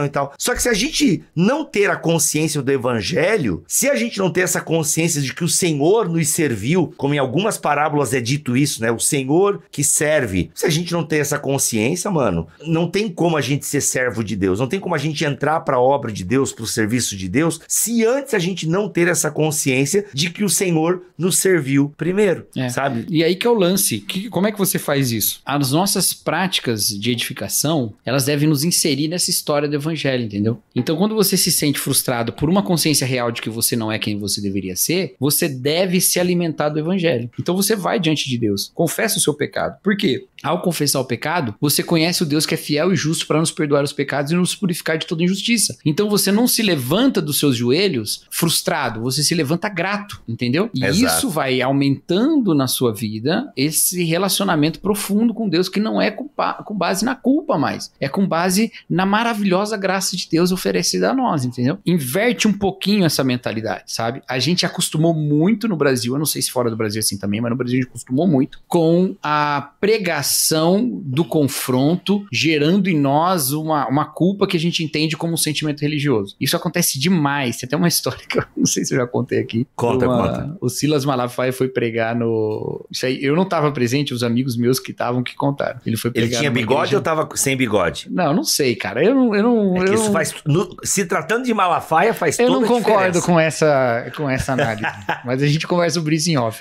e 0.07 0.09
tal. 0.09 0.33
Só 0.39 0.55
que 0.55 0.63
se 0.63 0.69
a 0.69 0.75
gente 0.75 1.23
não 1.35 1.65
ter 1.65 1.91
a 1.91 1.97
consciência 1.97 2.63
do 2.63 2.71
evangelho, 2.71 3.65
se 3.67 3.89
a 3.89 3.95
gente 3.95 4.19
não 4.19 4.31
ter 4.31 4.43
essa 4.43 4.61
consciência 4.61 5.21
de 5.21 5.33
que 5.33 5.45
o 5.45 5.49
Senhor 5.49 6.09
nos 6.09 6.29
serviu, 6.29 6.93
como 6.97 7.15
em 7.15 7.19
algumas 7.19 7.57
parábolas 7.57 8.13
é 8.13 8.21
dito 8.21 8.57
isso, 8.57 8.83
né? 8.83 8.91
O 8.91 8.99
Senhor 8.99 9.63
que 9.71 9.85
serve. 9.85 10.51
Se 10.55 10.67
a 10.67 10.71
gente 10.71 10.93
não 10.93 11.05
ter 11.05 11.19
essa 11.19 11.39
consciência, 11.39 12.11
mano, 12.11 12.47
não 12.67 12.91
tem 12.91 13.09
como 13.09 13.37
a 13.37 13.41
gente 13.41 13.67
ser 13.67 13.81
servo 13.81 14.23
de 14.23 14.37
Deus, 14.37 14.61
não 14.61 14.69
tem 14.69 14.81
como 14.81 14.95
a 14.95 14.99
gente 14.99 15.25
entrar 15.25 15.61
para 15.61 15.77
a 15.77 15.81
obra 15.81 16.13
de 16.13 16.25
Deus, 16.25 16.53
para 16.53 16.65
o 16.65 16.67
serviço 16.67 17.17
de 17.17 17.29
Deus, 17.29 17.61
se 17.69 18.05
antes 18.05 18.35
a 18.35 18.39
gente 18.39 18.69
não 18.69 18.89
ter 18.89 19.09
essa 19.09 19.31
consciência 19.31 20.07
de 20.13 20.31
que 20.31 20.45
o 20.45 20.49
Senhor 20.49 21.03
nos 21.17 21.39
serviu 21.39 21.93
primeiro, 21.97 22.47
é. 22.57 22.69
sabe? 22.69 23.07
E 23.09 23.23
aí 23.23 23.37
que 23.37 23.47
é 23.47 23.51
o 23.51 23.55
lance. 23.55 24.01
Que, 24.01 24.29
como 24.29 24.47
é 24.47 24.53
que 24.53 24.59
você 24.59 24.79
faz 24.79 25.11
isso? 25.13 25.41
As 25.45 25.73
nossas 25.73 26.13
práticas 26.13 26.89
de 26.89 27.11
edificação, 27.11 27.95
elas 28.05 28.25
devem 28.25 28.49
nos 28.49 28.65
inserir 28.65 29.09
nessa 29.09 29.31
história 29.31 29.46
do 29.69 29.75
evangelho, 29.75 30.25
entendeu? 30.25 30.63
Então, 30.75 30.97
quando 30.97 31.15
você 31.15 31.37
se 31.37 31.51
sente 31.51 31.79
frustrado 31.79 32.33
por 32.33 32.49
uma 32.49 32.63
consciência 32.63 33.07
real 33.07 33.31
de 33.31 33.41
que 33.41 33.51
você 33.51 33.77
não 33.77 33.91
é 33.91 33.99
quem 33.99 34.19
você 34.19 34.41
deveria 34.41 34.77
ser, 34.77 35.15
você 35.19 35.49
deve 35.49 36.01
se 36.01 36.19
alimentar 36.19 36.69
do 36.69 36.79
evangelho. 36.79 37.31
Então, 37.39 37.55
você 37.55 37.77
vai 37.77 38.01
diante 38.01 38.29
de 38.29 38.39
Deus, 38.39 38.71
confessa 38.75 39.19
o 39.19 39.21
seu 39.21 39.35
pecado. 39.35 39.79
Por 39.83 39.97
quê? 39.97 40.27
Ao 40.43 40.61
confessar 40.61 41.01
o 41.01 41.05
pecado, 41.05 41.55
você 41.61 41.83
conhece 41.83 42.23
o 42.23 42.27
Deus 42.27 42.45
que 42.45 42.55
é 42.55 42.57
fiel 42.57 42.93
e 42.93 42.97
justo 42.97 43.27
para 43.27 43.41
nos 43.41 43.51
perdoar 43.51 43.83
os 43.83 43.93
pecados 43.93 44.31
e 44.33 44.35
nos 44.35 44.55
purificar 44.55 44.99
de 44.99 45.07
toda 45.07 45.25
injustiça. 45.25 45.77
Então 45.85 46.09
você 46.09 46.31
não 46.31 46.47
se 46.47 46.63
levanta 46.63 47.23
dos 47.23 47.39
seus 47.39 47.57
joelhos 47.57 48.27
frustrado, 48.31 49.01
você 49.01 49.23
se 49.23 49.35
levanta 49.35 49.69
grato, 49.69 50.21
entendeu? 50.29 50.71
E 50.75 50.85
Exato. 50.85 51.17
isso 51.17 51.31
vai 51.31 51.61
aumentando 51.61 52.55
na 52.55 52.67
sua 52.67 52.93
vida 52.93 53.51
esse 53.57 54.05
relacionamento 54.05 54.81
profundo 54.81 55.33
com 55.33 55.49
Deus 55.49 55.69
que 55.69 55.81
não 55.81 56.01
é 56.01 56.11
com, 56.11 56.29
com 56.65 56.75
base 56.75 57.05
na 57.05 57.15
culpa 57.15 57.59
mais, 57.59 57.91
é 57.99 58.09
com 58.09 58.27
base 58.27 58.71
na 58.89 59.07
maravilhosa 59.37 59.77
graça 59.77 60.17
de 60.17 60.29
Deus 60.31 60.51
oferecida 60.51 61.11
a 61.11 61.15
nós, 61.15 61.45
entendeu? 61.45 61.79
Inverte 61.87 62.49
um 62.49 62.53
pouquinho 62.53 63.05
essa 63.05 63.23
mentalidade, 63.23 63.85
sabe? 63.87 64.23
A 64.29 64.39
gente 64.39 64.65
acostumou 64.65 65.15
muito 65.15 65.69
no 65.69 65.77
Brasil, 65.77 66.15
eu 66.15 66.19
não 66.19 66.27
sei 66.27 66.43
se 66.43 66.51
fora 66.51 66.71
do 66.71 66.77
Brasil 66.77 66.99
é 66.99 67.01
assim 67.01 67.19
também, 67.19 67.41
mas 67.41 67.51
no 67.51 67.57
Brasil 67.57 67.79
a 67.79 67.83
gente 67.83 67.89
acostumou 67.89 68.27
muito 68.27 68.61
com 68.67 69.15
a 69.23 69.73
pregação 69.81 70.89
do 71.05 71.25
confronto, 71.25 72.27
gerando 72.33 72.89
em 72.89 72.99
nós 72.99 73.53
uma, 73.53 73.87
uma 73.89 74.05
culpa 74.05 74.47
que 74.47 74.57
a 74.57 74.61
gente 74.61 74.83
entende 74.83 75.17
como 75.17 75.35
um 75.35 75.37
sentimento 75.37 75.81
religioso. 75.81 76.35
Isso 76.41 76.57
acontece 76.57 76.99
demais. 76.99 77.59
Tem 77.59 77.67
até 77.67 77.77
uma 77.77 77.89
história 77.89 78.25
que 78.27 78.39
eu 78.39 78.45
não 78.57 78.67
sei 78.67 78.85
se 78.85 78.95
eu 78.95 78.99
já 78.99 79.07
contei 79.07 79.39
aqui. 79.39 79.67
Conta, 79.75 80.07
uma, 80.07 80.29
conta. 80.29 80.57
O 80.61 80.69
Silas 80.69 81.05
Malafaia 81.05 81.53
foi 81.53 81.69
pregar 81.69 82.15
no. 82.15 82.85
Isso 82.91 83.07
aí, 83.07 83.23
eu 83.23 83.35
não 83.35 83.43
estava 83.43 83.71
presente, 83.73 84.15
os 84.15 84.23
amigos 84.23 84.57
meus 84.57 84.81
que 84.81 84.93
estavam 84.93 85.23
que 85.23 85.35
contaram. 85.35 85.81
Ele 85.85 85.97
foi 85.97 86.11
pregar. 86.11 86.29
Ele 86.29 86.39
tinha 86.39 86.51
bigode 86.51 86.95
igreja... 86.95 86.97
ou 86.97 87.01
estava 87.01 87.29
sem 87.37 87.57
bigode? 87.57 88.09
Não, 88.11 88.33
não 88.33 88.45
sei, 88.45 88.75
cara. 88.75 89.05
Eu 89.05 89.15
não. 89.15 89.26
Eu 89.35 89.43
não, 89.43 89.77
é 89.77 89.89
eu 89.89 89.95
isso 89.95 90.05
não... 90.05 90.13
faz. 90.13 90.35
No, 90.45 90.77
se 90.83 91.05
tratando 91.05 91.45
de 91.45 91.55
Malafaia, 91.55 92.15
faz 92.15 92.39
eu 92.39 92.47
toda 92.47 92.59
Eu 92.59 92.61
não 92.61 92.69
concordo 92.69 93.23
com 93.23 93.39
essa, 93.39 94.11
com 94.17 94.29
essa 94.29 94.53
análise. 94.53 94.87
mas 95.25 95.43
a 95.43 95.47
gente 95.47 95.67
conversa 95.67 95.95
sobre 95.95 96.17
isso 96.17 96.31
em 96.31 96.37
off. 96.37 96.61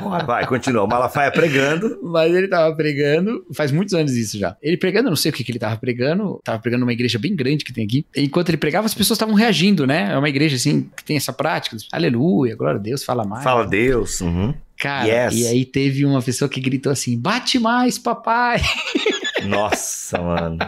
Bora. 0.00 0.24
Vai, 0.24 0.46
continua. 0.46 0.84
O 0.84 0.88
Malafaia 0.88 1.30
pregando. 1.30 1.98
Mas 2.02 2.34
ele 2.34 2.48
tava 2.48 2.74
pregando, 2.74 3.44
faz 3.52 3.70
muitos 3.70 3.94
anos 3.94 4.12
isso 4.12 4.38
já. 4.38 4.56
Ele 4.62 4.76
pregando, 4.76 5.10
não 5.10 5.16
sei 5.16 5.30
o 5.30 5.34
que, 5.34 5.44
que 5.44 5.52
ele 5.52 5.58
tava 5.58 5.76
pregando, 5.76 6.40
tava 6.42 6.58
pregando 6.58 6.80
numa 6.80 6.92
igreja 6.92 7.18
bem 7.18 7.34
grande 7.34 7.64
que 7.64 7.72
tem 7.72 7.84
aqui. 7.84 8.06
Enquanto 8.16 8.48
ele 8.48 8.56
pregava, 8.56 8.86
as 8.86 8.94
pessoas 8.94 9.16
estavam 9.16 9.34
reagindo, 9.34 9.86
né? 9.86 10.12
É 10.12 10.18
uma 10.18 10.28
igreja 10.28 10.56
assim 10.56 10.90
que 10.96 11.04
tem 11.04 11.16
essa 11.16 11.32
prática. 11.32 11.76
Aleluia, 11.92 12.56
glória 12.56 12.78
a 12.78 12.82
Deus, 12.82 13.04
fala 13.04 13.24
mais. 13.24 13.44
Fala 13.44 13.66
Deus. 13.66 14.20
Uhum. 14.20 14.54
Cara, 14.78 15.28
yes. 15.28 15.34
e 15.34 15.46
aí 15.46 15.64
teve 15.64 16.04
uma 16.04 16.20
pessoa 16.20 16.48
que 16.48 16.60
gritou 16.60 16.90
assim: 16.90 17.18
bate 17.18 17.58
mais, 17.58 17.98
papai. 17.98 18.60
Nossa, 19.46 20.18
mano. 20.18 20.58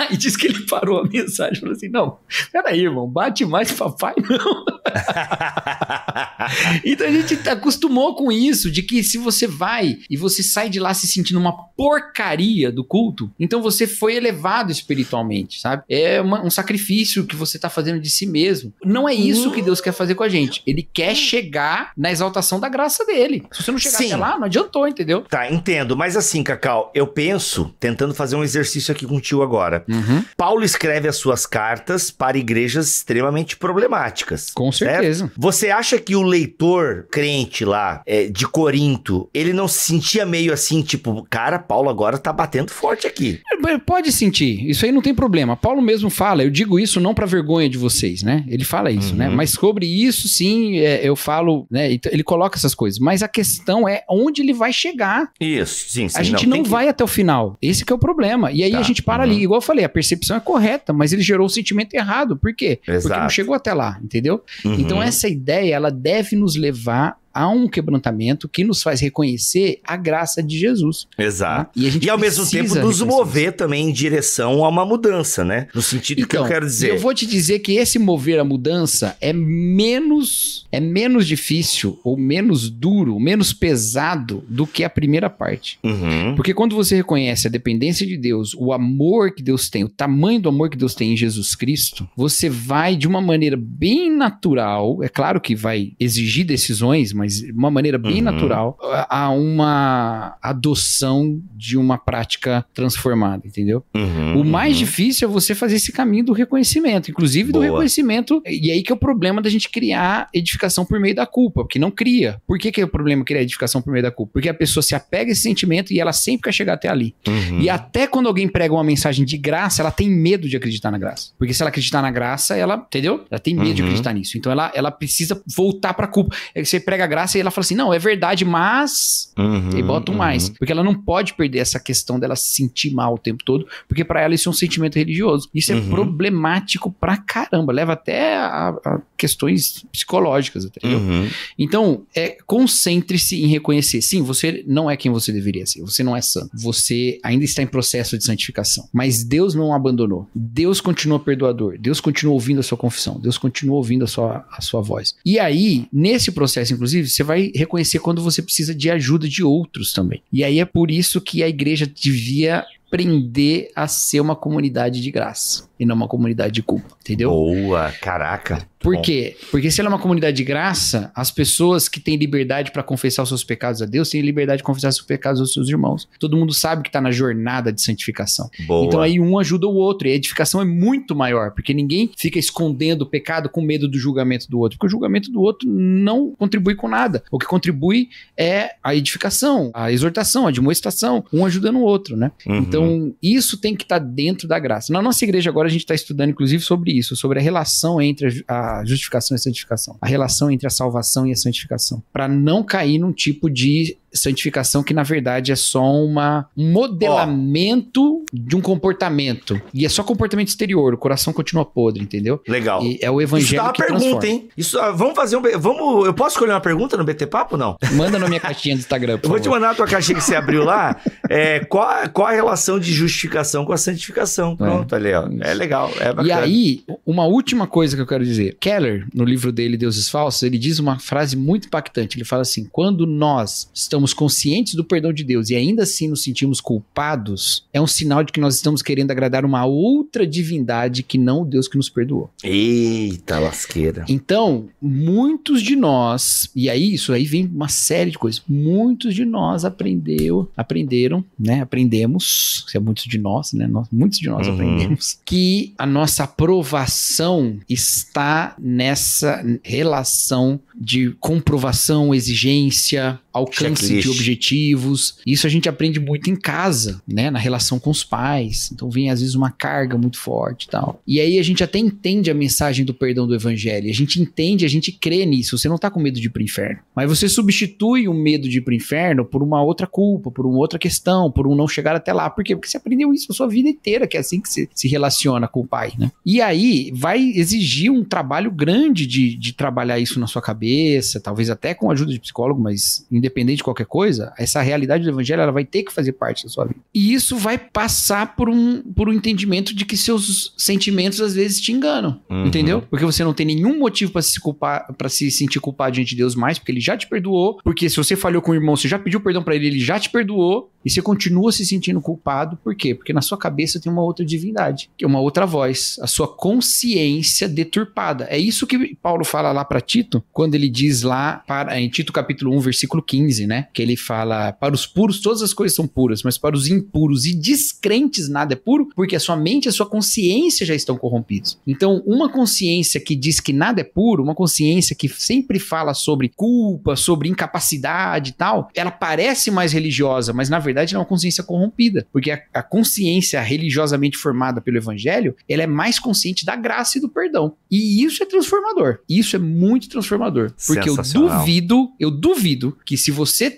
Aí 0.00 0.16
disse 0.16 0.38
que 0.38 0.46
ele 0.46 0.66
parou 0.66 1.00
a 1.00 1.04
mensagem 1.04 1.54
e 1.54 1.60
falou 1.60 1.74
assim: 1.74 1.88
não, 1.88 2.18
peraí, 2.52 2.80
irmão, 2.80 3.08
bate 3.08 3.44
mais 3.44 3.72
papai, 3.72 4.14
não. 4.18 4.64
então 6.84 7.06
a 7.06 7.10
gente 7.10 7.48
acostumou 7.48 8.14
com 8.14 8.30
isso, 8.32 8.70
de 8.70 8.82
que 8.82 9.02
se 9.02 9.18
você 9.18 9.46
vai 9.46 9.98
e 10.08 10.16
você 10.16 10.42
sai 10.42 10.68
de 10.68 10.80
lá 10.80 10.94
se 10.94 11.06
sentindo 11.06 11.38
uma 11.38 11.52
porcaria 11.76 12.72
do 12.72 12.84
culto, 12.84 13.30
então 13.38 13.62
você 13.62 13.86
foi 13.86 14.16
elevado 14.16 14.72
espiritualmente, 14.72 15.60
sabe? 15.60 15.82
É 15.88 16.20
uma, 16.20 16.44
um 16.44 16.50
sacrifício 16.50 17.26
que 17.26 17.36
você 17.36 17.58
tá 17.58 17.70
fazendo 17.70 18.00
de 18.00 18.10
si 18.10 18.26
mesmo. 18.26 18.72
Não 18.84 19.08
é 19.08 19.14
isso 19.14 19.50
que 19.52 19.62
Deus 19.62 19.80
quer 19.80 19.92
fazer 19.92 20.14
com 20.14 20.24
a 20.24 20.28
gente. 20.28 20.62
Ele 20.66 20.82
quer 20.82 21.14
chegar 21.14 21.92
na 21.96 22.10
exaltação 22.10 22.58
da 22.58 22.68
graça 22.68 23.04
dele. 23.04 23.44
Se 23.52 23.62
você 23.62 23.70
não 23.70 23.78
chegar 23.78 23.98
Sim. 23.98 24.06
até 24.06 24.16
lá, 24.16 24.36
não 24.36 24.44
adiantou, 24.44 24.86
entendeu? 24.86 25.22
Tá, 25.22 25.50
entendo. 25.50 25.96
Mas 25.96 26.16
assim, 26.16 26.42
Cacau, 26.42 26.90
eu 26.94 27.06
penso, 27.06 27.74
tentando 27.78 28.14
fazer 28.18 28.36
um 28.36 28.42
exercício 28.44 28.92
aqui 28.92 29.06
contigo 29.06 29.42
agora. 29.42 29.84
Uhum. 29.88 30.22
Paulo 30.36 30.64
escreve 30.64 31.08
as 31.08 31.16
suas 31.16 31.46
cartas 31.46 32.10
para 32.10 32.36
igrejas 32.36 32.88
extremamente 32.96 33.56
problemáticas. 33.56 34.50
Com 34.50 34.70
certeza. 34.72 35.30
Você 35.36 35.70
acha 35.70 35.98
que 35.98 36.14
o 36.16 36.22
leitor 36.22 37.06
crente 37.10 37.64
lá, 37.64 38.02
é, 38.06 38.26
de 38.26 38.46
Corinto, 38.46 39.28
ele 39.32 39.52
não 39.52 39.68
se 39.68 39.78
sentia 39.78 40.26
meio 40.26 40.52
assim, 40.52 40.82
tipo, 40.82 41.26
cara, 41.30 41.58
Paulo 41.58 41.88
agora 41.88 42.18
tá 42.18 42.32
batendo 42.32 42.70
forte 42.72 43.06
aqui. 43.06 43.40
É, 43.52 43.78
Pode 43.78 44.10
sentir, 44.12 44.68
isso 44.68 44.84
aí 44.84 44.92
não 44.92 45.00
tem 45.02 45.14
problema. 45.14 45.56
Paulo 45.56 45.80
mesmo 45.80 46.10
fala, 46.10 46.42
eu 46.42 46.50
digo 46.50 46.78
isso 46.78 47.00
não 47.00 47.14
pra 47.14 47.26
vergonha 47.26 47.68
de 47.68 47.78
vocês, 47.78 48.22
né? 48.22 48.44
Ele 48.48 48.64
fala 48.64 48.90
isso, 48.90 49.14
né? 49.14 49.28
Uhum. 49.28 49.36
Mas 49.36 49.50
sobre 49.50 49.86
isso, 49.86 50.26
sim, 50.28 50.78
é, 50.78 51.00
eu 51.06 51.14
falo, 51.14 51.66
né? 51.70 51.98
Ele 52.10 52.22
coloca 52.24 52.58
essas 52.58 52.74
coisas. 52.74 52.98
Mas 52.98 53.22
a 53.22 53.28
questão 53.28 53.88
é 53.88 54.02
onde 54.08 54.42
ele 54.42 54.52
vai 54.52 54.72
chegar. 54.72 55.30
Isso, 55.40 55.88
sim, 55.90 56.08
sim. 56.08 56.18
a 56.18 56.22
gente 56.22 56.46
não, 56.46 56.62
que- 56.62 56.68
vai 56.68 56.88
até 56.88 57.04
o 57.04 57.06
final. 57.06 57.56
Esse 57.62 57.84
que 57.84 57.92
é 57.92 57.96
o 57.96 57.97
problema. 57.98 58.50
E 58.52 58.62
aí 58.62 58.72
Tá, 58.72 58.78
a 58.78 58.82
gente 58.82 59.02
para 59.02 59.24
uhum. 59.24 59.30
ali. 59.30 59.42
Igual 59.42 59.58
eu 59.58 59.62
falei, 59.62 59.84
a 59.84 59.88
percepção 59.88 60.36
é 60.36 60.40
correta, 60.40 60.92
mas 60.92 61.12
ele 61.12 61.22
gerou 61.22 61.46
o 61.46 61.50
sentimento 61.50 61.94
errado. 61.94 62.36
Por 62.36 62.54
quê? 62.54 62.76
Porque 62.76 62.90
não 62.90 62.96
Exato. 62.96 63.32
chegou 63.32 63.54
até 63.54 63.74
lá, 63.74 63.98
entendeu? 64.02 64.42
Uhum. 64.64 64.74
Então 64.74 65.02
essa 65.02 65.28
ideia, 65.28 65.74
ela 65.74 65.90
deve 65.90 66.36
nos 66.36 66.56
levar 66.56 67.16
a 67.32 67.48
um 67.48 67.68
quebrantamento 67.68 68.48
que 68.48 68.64
nos 68.64 68.82
faz 68.82 69.00
reconhecer 69.00 69.80
a 69.84 69.96
graça 69.96 70.42
de 70.42 70.58
Jesus. 70.58 71.06
tá? 71.16 71.22
Exato. 71.22 71.70
E, 71.76 71.86
a 71.86 71.90
gente 71.90 72.06
E 72.06 72.10
ao 72.10 72.18
mesmo 72.18 72.46
tempo 72.46 72.74
nos 72.76 73.00
mover 73.02 73.52
também 73.52 73.88
em 73.88 73.92
direção 73.92 74.64
a 74.64 74.68
uma 74.68 74.84
mudança, 74.84 75.44
né? 75.44 75.68
No 75.74 75.82
sentido 75.82 76.26
que 76.26 76.36
eu 76.36 76.46
quero 76.46 76.66
dizer. 76.66 76.86
Então, 76.86 76.96
Eu 76.96 77.02
vou 77.02 77.14
te 77.14 77.26
dizer 77.26 77.60
que 77.60 77.72
esse 77.72 77.98
mover 77.98 78.38
a 78.38 78.44
mudança 78.44 79.16
é 79.20 79.32
menos 79.32 80.66
é 80.70 80.80
menos 80.80 81.26
difícil 81.26 81.98
ou 82.04 82.16
menos 82.16 82.68
duro, 82.68 83.18
menos 83.18 83.52
pesado 83.52 84.44
do 84.48 84.66
que 84.66 84.84
a 84.84 84.90
primeira 84.90 85.30
parte. 85.30 85.78
Uhum. 85.82 86.34
Porque 86.34 86.54
quando 86.54 86.76
você 86.76 86.96
reconhece 86.96 87.46
a 87.46 87.50
dependência 87.50 88.06
de 88.06 88.16
Deus, 88.16 88.54
o 88.54 88.72
amor 88.72 89.32
que 89.32 89.42
Deus 89.42 89.68
tem, 89.68 89.84
o 89.84 89.88
tamanho 89.88 90.40
do 90.40 90.48
amor 90.48 90.68
que 90.68 90.76
Deus 90.76 90.94
tem 90.94 91.12
em 91.12 91.16
Jesus 91.16 91.54
Cristo, 91.54 92.08
você 92.16 92.48
vai 92.48 92.96
de 92.96 93.06
uma 93.06 93.20
maneira 93.20 93.56
bem 93.56 94.10
natural, 94.14 95.02
é 95.02 95.08
claro 95.08 95.40
que 95.40 95.54
vai 95.54 95.92
exigir 95.98 96.44
decisões, 96.44 97.12
mas 97.18 97.40
de 97.40 97.52
uma 97.52 97.70
maneira 97.70 97.98
bem 97.98 98.16
Uhum. 98.18 98.22
natural, 98.22 98.78
a 99.08 99.30
uma 99.30 100.36
adoção 100.42 101.40
de 101.56 101.76
uma 101.76 101.98
prática 101.98 102.64
transformada, 102.74 103.46
entendeu? 103.46 103.84
Uhum. 103.94 104.40
O 104.40 104.44
mais 104.44 104.74
Uhum. 104.74 104.78
difícil 104.84 105.28
é 105.28 105.30
você 105.32 105.54
fazer 105.54 105.76
esse 105.76 105.92
caminho 105.92 106.24
do 106.24 106.32
reconhecimento, 106.32 107.10
inclusive 107.10 107.48
do 107.52 107.58
Boa. 107.60 107.64
reconhecimento. 107.66 108.42
E 108.46 108.70
aí 108.70 108.82
que 108.82 108.92
é 108.92 108.94
o 108.94 108.98
problema 108.98 109.40
da 109.42 109.48
gente 109.50 109.68
criar 109.70 110.28
edificação 110.34 110.84
por 110.84 110.98
meio 111.00 111.14
da 111.14 111.26
culpa, 111.26 111.62
porque 111.62 111.78
não 111.78 111.90
cria. 111.90 112.40
Por 112.46 112.58
que, 112.58 112.70
que 112.72 112.80
é 112.80 112.84
o 112.84 112.88
problema 112.88 113.24
criar 113.24 113.42
edificação 113.42 113.80
por 113.82 113.90
meio 113.92 114.02
da 114.02 114.10
culpa? 114.10 114.32
Porque 114.34 114.48
a 114.48 114.54
pessoa 114.54 114.82
se 114.82 114.94
apega 114.94 115.30
a 115.30 115.32
esse 115.32 115.42
sentimento 115.42 115.92
e 115.92 116.00
ela 116.00 116.12
sempre 116.12 116.42
quer 116.44 116.52
chegar 116.52 116.74
até 116.74 116.88
ali. 116.88 117.14
Uhum. 117.26 117.60
E 117.60 117.68
até 117.70 118.06
quando 118.06 118.26
alguém 118.26 118.48
prega 118.48 118.72
uma 118.74 118.84
mensagem 118.84 119.24
de 119.24 119.36
graça, 119.36 119.82
ela 119.82 119.90
tem 119.90 120.08
medo 120.10 120.48
de 120.48 120.56
acreditar 120.56 120.90
na 120.90 120.98
graça. 120.98 121.30
Porque 121.38 121.52
se 121.54 121.62
ela 121.62 121.68
acreditar 121.70 122.02
na 122.02 122.10
graça, 122.10 122.56
ela, 122.56 122.76
entendeu? 122.76 123.24
Ela 123.30 123.38
tem 123.40 123.54
medo 123.54 123.74
de 123.74 123.82
Uhum. 123.82 123.88
acreditar 123.88 124.12
nisso. 124.12 124.36
Então 124.38 124.50
ela, 124.52 124.70
ela 124.74 124.90
precisa 124.90 125.40
voltar 125.56 125.94
pra 125.94 126.06
culpa. 126.06 126.34
É 126.54 126.62
que 126.62 126.68
você 126.68 126.80
prega 126.80 127.04
a 127.04 127.06
graça 127.08 127.36
e 127.36 127.40
ela 127.40 127.50
fala 127.50 127.64
assim: 127.64 127.74
não, 127.74 127.92
é 127.92 127.98
verdade, 127.98 128.44
mas. 128.44 129.32
Uhum. 129.36 129.70
E 129.76 129.82
bota 129.82 130.12
um 130.12 130.14
Uhum. 130.14 130.18
mais. 130.18 130.48
Porque 130.50 130.70
ela 130.72 130.84
não 130.84 130.94
pode 130.94 131.34
perder 131.34 131.58
essa 131.58 131.80
questão 131.80 132.18
dela 132.20 132.36
se 132.36 132.54
sentir 132.54 132.92
mal 132.92 133.14
o 133.14 133.18
tempo 133.18 133.42
todo, 133.44 133.66
porque 133.88 134.04
pra 134.04 134.20
ela 134.20 134.34
isso 134.34 134.48
é 134.48 134.50
um 134.50 134.54
sentimento 134.54 134.96
religioso. 134.96 135.48
Isso 135.54 135.72
é 135.72 135.76
Uhum. 135.76 135.88
problemático 135.90 136.90
pra 137.00 137.16
caramba. 137.16 137.72
Leva 137.72 137.94
até 137.94 138.36
a, 138.36 138.68
a 138.84 139.00
questões 139.16 139.84
psicológicas, 139.92 140.64
entendeu? 140.64 140.98
Uhum. 140.98 141.28
Então, 141.58 142.02
é, 142.14 142.36
concentre-se 142.46 143.36
em 143.42 143.46
reconhecer. 143.46 144.02
Sim, 144.02 144.22
você 144.22 144.64
não 144.66 144.90
é 144.90 144.96
quem 144.96 145.10
você 145.12 145.32
deveria 145.32 145.64
ser. 145.66 145.80
Você 145.82 146.02
não 146.02 146.16
é 146.16 146.20
santo. 146.20 146.50
Você 146.54 147.18
ainda 147.22 147.44
está 147.44 147.62
em 147.62 147.66
processo 147.66 148.18
de 148.18 148.24
santificação. 148.24 148.88
Mas 148.92 149.22
Deus 149.24 149.54
não 149.54 149.66
o 149.68 149.72
abandonou. 149.74 150.28
Deus 150.34 150.80
continua 150.80 151.18
perdoador. 151.20 151.76
Deus 151.78 152.00
continua 152.00 152.34
ouvindo 152.34 152.58
a 152.60 152.62
sua 152.62 152.76
confissão. 152.78 153.18
Deus 153.20 153.38
continua 153.38 153.76
ouvindo 153.76 154.04
a 154.04 154.06
sua, 154.08 154.44
a 154.50 154.60
sua 154.60 154.80
voz. 154.80 155.14
E 155.24 155.38
aí, 155.38 155.86
nesse 155.92 156.32
processo, 156.32 156.72
inclusive, 156.74 156.97
você 157.06 157.22
vai 157.22 157.52
reconhecer 157.54 157.98
quando 157.98 158.22
você 158.22 158.42
precisa 158.42 158.74
de 158.74 158.90
ajuda 158.90 159.28
de 159.28 159.42
outros 159.42 159.92
também. 159.92 160.22
E 160.32 160.42
aí 160.42 160.60
é 160.60 160.64
por 160.64 160.90
isso 160.90 161.20
que 161.20 161.42
a 161.42 161.48
igreja 161.48 161.86
devia 161.86 162.64
aprender 162.86 163.70
a 163.76 163.86
ser 163.86 164.20
uma 164.20 164.34
comunidade 164.34 165.00
de 165.00 165.10
graça 165.10 165.67
e 165.78 165.86
não 165.86 165.94
uma 165.94 166.08
comunidade 166.08 166.52
de 166.52 166.62
culpa, 166.62 166.88
entendeu? 167.00 167.30
Boa, 167.30 167.92
caraca. 168.00 168.66
Por 168.80 168.94
Bom. 168.94 169.02
quê? 169.02 169.36
Porque 169.50 169.70
se 169.70 169.80
ela 169.80 169.88
é 169.88 169.92
uma 169.92 169.98
comunidade 169.98 170.36
de 170.36 170.44
graça, 170.44 171.10
as 171.14 171.30
pessoas 171.30 171.88
que 171.88 171.98
têm 171.98 172.16
liberdade 172.16 172.70
para 172.70 172.82
confessar 172.82 173.22
os 173.24 173.28
seus 173.28 173.42
pecados 173.42 173.82
a 173.82 173.86
Deus 173.86 174.08
têm 174.08 174.20
liberdade 174.20 174.58
de 174.58 174.62
confessar 174.62 174.88
os 174.88 174.96
seus 174.96 175.06
pecados 175.06 175.40
aos 175.40 175.52
seus 175.52 175.68
irmãos. 175.68 176.08
Todo 176.18 176.36
mundo 176.36 176.52
sabe 176.54 176.82
que 176.82 176.88
está 176.88 177.00
na 177.00 177.10
jornada 177.10 177.72
de 177.72 177.82
santificação. 177.82 178.48
Boa. 178.66 178.86
Então 178.86 179.00
aí 179.00 179.18
um 179.18 179.38
ajuda 179.38 179.66
o 179.66 179.74
outro. 179.74 180.06
E 180.06 180.12
a 180.12 180.14
edificação 180.14 180.60
é 180.60 180.64
muito 180.64 181.14
maior, 181.14 181.50
porque 181.52 181.74
ninguém 181.74 182.10
fica 182.16 182.38
escondendo 182.38 183.02
o 183.02 183.06
pecado 183.06 183.48
com 183.48 183.60
medo 183.60 183.88
do 183.88 183.98
julgamento 183.98 184.48
do 184.48 184.60
outro. 184.60 184.78
Porque 184.78 184.86
o 184.86 184.90
julgamento 184.90 185.30
do 185.30 185.40
outro 185.40 185.68
não 185.68 186.32
contribui 186.38 186.76
com 186.76 186.88
nada. 186.88 187.22
O 187.32 187.38
que 187.38 187.46
contribui 187.46 188.08
é 188.36 188.76
a 188.82 188.94
edificação, 188.94 189.72
a 189.74 189.90
exortação, 189.90 190.46
a 190.46 190.52
demonstração, 190.52 191.24
um 191.32 191.44
ajudando 191.44 191.76
o 191.76 191.82
outro, 191.82 192.16
né? 192.16 192.30
Uhum. 192.46 192.58
Então, 192.58 193.14
isso 193.20 193.60
tem 193.60 193.74
que 193.74 193.82
estar 193.82 193.98
dentro 193.98 194.46
da 194.46 194.58
graça. 194.58 194.92
Na 194.92 195.02
nossa 195.02 195.24
igreja 195.24 195.50
agora 195.50 195.67
a 195.68 195.72
gente 195.72 195.82
está 195.82 195.94
estudando, 195.94 196.30
inclusive, 196.30 196.62
sobre 196.62 196.92
isso, 196.92 197.14
sobre 197.14 197.38
a 197.38 197.42
relação 197.42 198.00
entre 198.00 198.26
a 198.26 198.30
ju- 198.30 198.44
a 198.48 198.82
justificação 198.84 199.34
e 199.34 199.36
a 199.36 199.38
santificação. 199.38 199.96
A 200.00 200.06
relação 200.06 200.50
entre 200.50 200.66
a 200.66 200.70
salvação 200.70 201.26
e 201.26 201.32
a 201.32 201.36
santificação. 201.36 202.02
Para 202.12 202.26
não 202.28 202.62
cair 202.62 202.98
num 202.98 203.12
tipo 203.12 203.48
de 203.48 203.96
santificação 204.12 204.82
que, 204.82 204.94
na 204.94 205.02
verdade, 205.02 205.52
é 205.52 205.56
só 205.56 205.82
uma, 205.82 206.46
um 206.56 206.72
modelamento 206.72 208.24
de 208.32 208.56
um 208.56 208.60
comportamento. 208.60 209.60
E 209.72 209.84
é 209.84 209.88
só 209.88 210.02
comportamento 210.02 210.48
exterior, 210.48 210.94
o 210.94 210.98
coração 210.98 211.32
continua 211.32 211.64
podre, 211.64 212.02
entendeu? 212.02 212.40
Legal. 212.46 212.82
E 212.82 212.98
é 213.02 213.10
o 213.10 213.20
Isso 213.20 213.30
dá 213.32 213.36
evangelho 213.38 213.62
uma 213.62 213.72
que 213.72 213.82
pergunta, 213.82 214.00
transforma. 214.02 214.26
hein? 214.28 214.48
Isso, 214.56 214.78
ah, 214.78 214.90
vamos 214.92 215.14
fazer 215.14 215.36
um. 215.36 215.42
Vamos, 215.58 216.06
eu 216.06 216.14
posso 216.14 216.30
escolher 216.36 216.52
uma 216.52 216.60
pergunta 216.60 216.96
no 216.96 217.04
BT 217.04 217.26
Papo 217.26 217.56
não? 217.56 217.76
Manda 217.92 218.18
na 218.18 218.28
minha 218.28 218.40
caixinha 218.40 218.74
do 218.76 218.78
Instagram, 218.80 219.18
por 219.18 219.26
Eu 219.26 219.30
vou 219.30 219.38
te 219.40 219.44
favor. 219.44 219.56
mandar 219.60 219.70
a 219.70 219.74
tua 219.74 219.86
caixinha 219.86 220.16
que 220.18 220.24
você 220.24 220.34
abriu 220.34 220.64
lá. 220.64 220.96
É, 221.28 221.60
qual, 221.60 222.08
qual 222.10 222.28
a 222.28 222.32
relação 222.32 222.78
de 222.78 222.92
justificação 222.92 223.64
com 223.64 223.72
a 223.72 223.76
santificação? 223.76 224.56
Pronto, 224.56 224.94
ali, 224.94 225.12
ó. 225.12 225.28
É 225.40 225.54
legal, 225.54 225.90
é 226.00 226.12
bacana. 226.12 226.28
E 226.28 226.32
aí, 226.32 226.84
uma 227.04 227.24
última 227.26 227.66
coisa 227.66 227.96
que 227.96 228.02
eu 228.02 228.06
quero 228.06 228.24
dizer. 228.24 228.56
Keller, 228.60 229.06
no 229.14 229.24
livro 229.24 229.52
dele 229.52 229.76
Deuses 229.76 230.08
Falsos, 230.08 230.42
ele 230.42 230.58
diz 230.58 230.78
uma 230.78 230.98
frase 230.98 231.36
muito 231.36 231.66
impactante. 231.66 232.16
Ele 232.16 232.24
fala 232.24 232.42
assim: 232.42 232.66
quando 232.70 233.06
nós 233.06 233.68
estamos 233.74 233.97
conscientes 234.14 234.74
do 234.74 234.84
perdão 234.84 235.12
de 235.12 235.24
Deus 235.24 235.50
e 235.50 235.54
ainda 235.54 235.82
assim 235.82 236.08
nos 236.08 236.22
sentimos 236.22 236.60
culpados, 236.60 237.64
é 237.72 237.80
um 237.80 237.86
sinal 237.86 238.22
de 238.24 238.32
que 238.32 238.40
nós 238.40 238.54
estamos 238.56 238.82
querendo 238.82 239.10
agradar 239.10 239.44
uma 239.44 239.64
outra 239.64 240.26
divindade 240.26 241.02
que 241.02 241.18
não 241.18 241.42
o 241.42 241.44
Deus 241.44 241.68
que 241.68 241.76
nos 241.76 241.88
perdoou. 241.88 242.30
Eita, 242.42 243.38
lasqueira. 243.38 244.04
Então, 244.08 244.68
muitos 244.80 245.62
de 245.62 245.76
nós, 245.76 246.50
e 246.54 246.68
aí 246.68 246.94
isso 246.94 247.12
aí 247.12 247.24
vem 247.24 247.46
uma 247.46 247.68
série 247.68 248.10
de 248.10 248.18
coisas. 248.18 248.42
Muitos 248.48 249.14
de 249.14 249.24
nós 249.24 249.64
aprendeu, 249.64 250.50
aprenderam, 250.56 251.24
né? 251.38 251.60
Aprendemos, 251.60 252.64
se 252.68 252.76
é 252.76 252.80
muitos 252.80 253.04
de 253.04 253.18
nós, 253.18 253.52
né? 253.52 253.66
Nós, 253.66 253.86
muitos 253.92 254.18
de 254.18 254.28
nós 254.28 254.46
Uhum. 254.46 254.54
aprendemos 254.54 255.18
que 255.24 255.72
a 255.76 255.86
nossa 255.86 256.24
aprovação 256.24 257.58
está 257.68 258.54
nessa 258.58 259.44
relação 259.62 260.60
de 260.78 261.10
comprovação, 261.20 262.14
exigência, 262.14 263.18
alcance 263.32 263.87
Checklist. 263.88 264.02
de 264.02 264.10
objetivos. 264.10 265.18
Isso 265.26 265.46
a 265.46 265.50
gente 265.50 265.68
aprende 265.68 266.00
muito 266.00 266.30
em 266.30 266.36
casa, 266.36 267.00
né? 267.06 267.30
Na 267.30 267.38
relação 267.38 267.78
com 267.78 267.90
os 267.90 268.04
pais. 268.04 268.70
Então 268.72 268.90
vem 268.90 269.10
às 269.10 269.20
vezes 269.20 269.34
uma 269.34 269.50
carga 269.50 269.96
muito 269.96 270.18
forte 270.18 270.64
e 270.64 270.68
tal. 270.68 271.02
E 271.06 271.20
aí 271.20 271.38
a 271.38 271.42
gente 271.42 271.62
até 271.62 271.78
entende 271.78 272.30
a 272.30 272.34
mensagem 272.34 272.84
do 272.84 272.94
perdão 272.94 273.26
do 273.26 273.34
evangelho. 273.34 273.88
A 273.88 273.94
gente 273.94 274.20
entende, 274.20 274.64
a 274.64 274.68
gente 274.68 274.92
crê 274.92 275.24
nisso. 275.24 275.58
Você 275.58 275.68
não 275.68 275.78
tá 275.78 275.90
com 275.90 276.00
medo 276.00 276.20
de 276.20 276.26
ir 276.26 276.30
pro 276.30 276.42
inferno. 276.42 276.80
Mas 276.94 277.08
você 277.08 277.28
substitui 277.28 278.08
o 278.08 278.14
medo 278.14 278.48
de 278.48 278.58
ir 278.58 278.60
pro 278.60 278.74
inferno 278.74 279.24
por 279.24 279.42
uma 279.42 279.62
outra 279.62 279.86
culpa, 279.86 280.30
por 280.30 280.46
uma 280.46 280.58
outra 280.58 280.78
questão, 280.78 281.30
por 281.30 281.46
um 281.46 281.54
não 281.54 281.68
chegar 281.68 281.94
até 281.96 282.12
lá. 282.12 282.28
Por 282.30 282.44
quê? 282.44 282.54
Porque 282.54 282.68
você 282.68 282.76
aprendeu 282.76 283.12
isso 283.12 283.30
a 283.30 283.34
sua 283.34 283.48
vida 283.48 283.68
inteira, 283.68 284.06
que 284.06 284.16
é 284.16 284.20
assim 284.20 284.40
que 284.40 284.48
você 284.48 284.68
se 284.74 284.88
relaciona 284.88 285.48
com 285.48 285.60
o 285.60 285.66
pai, 285.66 285.92
né? 285.98 286.10
E 286.24 286.40
aí 286.40 286.90
vai 286.94 287.20
exigir 287.20 287.90
um 287.90 288.04
trabalho 288.04 288.50
grande 288.50 289.06
de, 289.06 289.36
de 289.36 289.52
trabalhar 289.52 289.98
isso 289.98 290.18
na 290.20 290.26
sua 290.26 290.42
cabeça, 290.42 291.20
talvez 291.20 291.50
até 291.50 291.74
com 291.74 291.90
a 291.90 291.92
ajuda 291.92 292.12
de 292.12 292.20
psicólogo, 292.20 292.60
mas 292.60 293.06
independente 293.10 293.58
de 293.58 293.64
qualquer 293.64 293.77
coisa, 293.86 294.32
essa 294.38 294.60
realidade 294.60 295.04
do 295.04 295.10
evangelho 295.10 295.42
ela 295.42 295.52
vai 295.52 295.64
ter 295.64 295.82
que 295.82 295.92
fazer 295.92 296.12
parte 296.12 296.44
da 296.44 296.50
sua 296.50 296.64
vida. 296.64 296.80
E 296.94 297.12
isso 297.12 297.36
vai 297.36 297.58
passar 297.58 298.36
por 298.36 298.48
um, 298.48 298.82
por 298.82 299.08
um 299.08 299.12
entendimento 299.12 299.74
de 299.74 299.84
que 299.84 299.96
seus 299.96 300.54
sentimentos 300.56 301.20
às 301.20 301.34
vezes 301.34 301.60
te 301.60 301.72
enganam. 301.72 302.20
Uhum. 302.28 302.46
Entendeu? 302.46 302.82
Porque 302.82 303.04
você 303.04 303.24
não 303.24 303.34
tem 303.34 303.46
nenhum 303.46 303.78
motivo 303.78 304.12
pra 304.12 304.22
se 304.22 304.40
culpar, 304.40 304.92
para 304.96 305.08
se 305.08 305.30
sentir 305.30 305.60
culpado 305.60 305.92
diante 305.92 306.10
de 306.10 306.16
Deus 306.16 306.34
mais, 306.34 306.58
porque 306.58 306.72
ele 306.72 306.80
já 306.80 306.96
te 306.96 307.06
perdoou. 307.06 307.58
Porque 307.62 307.88
se 307.88 307.96
você 307.96 308.16
falhou 308.16 308.42
com 308.42 308.52
o 308.52 308.54
irmão, 308.54 308.76
você 308.76 308.88
já 308.88 308.98
pediu 308.98 309.20
perdão 309.20 309.42
pra 309.42 309.54
ele, 309.54 309.66
ele 309.66 309.80
já 309.80 309.98
te 309.98 310.10
perdoou. 310.10 310.70
E 310.84 310.90
você 310.90 311.02
continua 311.02 311.50
se 311.52 311.66
sentindo 311.66 312.00
culpado, 312.00 312.56
por 312.62 312.74
quê? 312.74 312.94
Porque 312.94 313.12
na 313.12 313.20
sua 313.20 313.36
cabeça 313.36 313.80
tem 313.80 313.90
uma 313.90 314.02
outra 314.02 314.24
divindade, 314.24 314.88
que 314.96 315.04
é 315.04 315.08
uma 315.08 315.20
outra 315.20 315.44
voz, 315.44 315.98
a 316.00 316.06
sua 316.06 316.28
consciência 316.28 317.48
deturpada. 317.48 318.26
É 318.30 318.38
isso 318.38 318.66
que 318.66 318.96
Paulo 319.02 319.24
fala 319.24 319.52
lá 319.52 319.64
pra 319.64 319.80
Tito, 319.80 320.22
quando 320.32 320.54
ele 320.54 320.68
diz 320.68 321.02
lá 321.02 321.42
para, 321.46 321.78
em 321.80 321.88
Tito 321.88 322.12
capítulo 322.12 322.56
1, 322.56 322.60
versículo 322.60 323.02
15, 323.02 323.46
né? 323.46 323.67
Que 323.72 323.82
ele 323.82 323.96
fala: 323.96 324.52
para 324.52 324.74
os 324.74 324.86
puros 324.86 325.20
todas 325.20 325.42
as 325.42 325.52
coisas 325.52 325.74
são 325.74 325.86
puras, 325.86 326.22
mas 326.22 326.38
para 326.38 326.56
os 326.56 326.68
impuros 326.68 327.26
e 327.26 327.34
descrentes 327.34 328.28
nada 328.28 328.54
é 328.54 328.56
puro, 328.56 328.88
porque 328.94 329.16
a 329.16 329.20
sua 329.20 329.36
mente 329.36 329.66
e 329.66 329.68
a 329.68 329.72
sua 329.72 329.86
consciência 329.86 330.66
já 330.66 330.74
estão 330.74 330.96
corrompidos. 330.96 331.58
Então, 331.66 332.02
uma 332.06 332.30
consciência 332.30 333.00
que 333.00 333.14
diz 333.14 333.40
que 333.40 333.52
nada 333.52 333.80
é 333.80 333.84
puro, 333.84 334.22
uma 334.22 334.34
consciência 334.34 334.94
que 334.94 335.08
sempre 335.08 335.58
fala 335.58 335.94
sobre 335.94 336.28
culpa, 336.28 336.96
sobre 336.96 337.28
incapacidade 337.28 338.30
e 338.30 338.34
tal, 338.34 338.70
ela 338.74 338.90
parece 338.90 339.50
mais 339.50 339.72
religiosa, 339.72 340.32
mas 340.32 340.48
na 340.48 340.58
verdade 340.58 340.94
é 340.94 340.98
uma 340.98 341.04
consciência 341.04 341.42
corrompida, 341.42 342.06
porque 342.12 342.30
a, 342.30 342.42
a 342.54 342.62
consciência 342.62 343.40
religiosamente 343.40 344.16
formada 344.16 344.60
pelo 344.60 344.76
evangelho, 344.76 345.34
ela 345.48 345.62
é 345.62 345.66
mais 345.66 345.98
consciente 345.98 346.44
da 346.44 346.56
graça 346.56 346.98
e 346.98 347.00
do 347.00 347.08
perdão. 347.08 347.54
E 347.70 348.04
isso 348.04 348.22
é 348.22 348.26
transformador. 348.26 349.00
Isso 349.08 349.36
é 349.36 349.38
muito 349.38 349.88
transformador, 349.88 350.52
porque 350.66 350.88
eu 350.88 350.96
duvido, 350.96 351.90
eu 351.98 352.10
duvido 352.10 352.76
que 352.84 352.96
se 352.96 353.10
você 353.10 353.57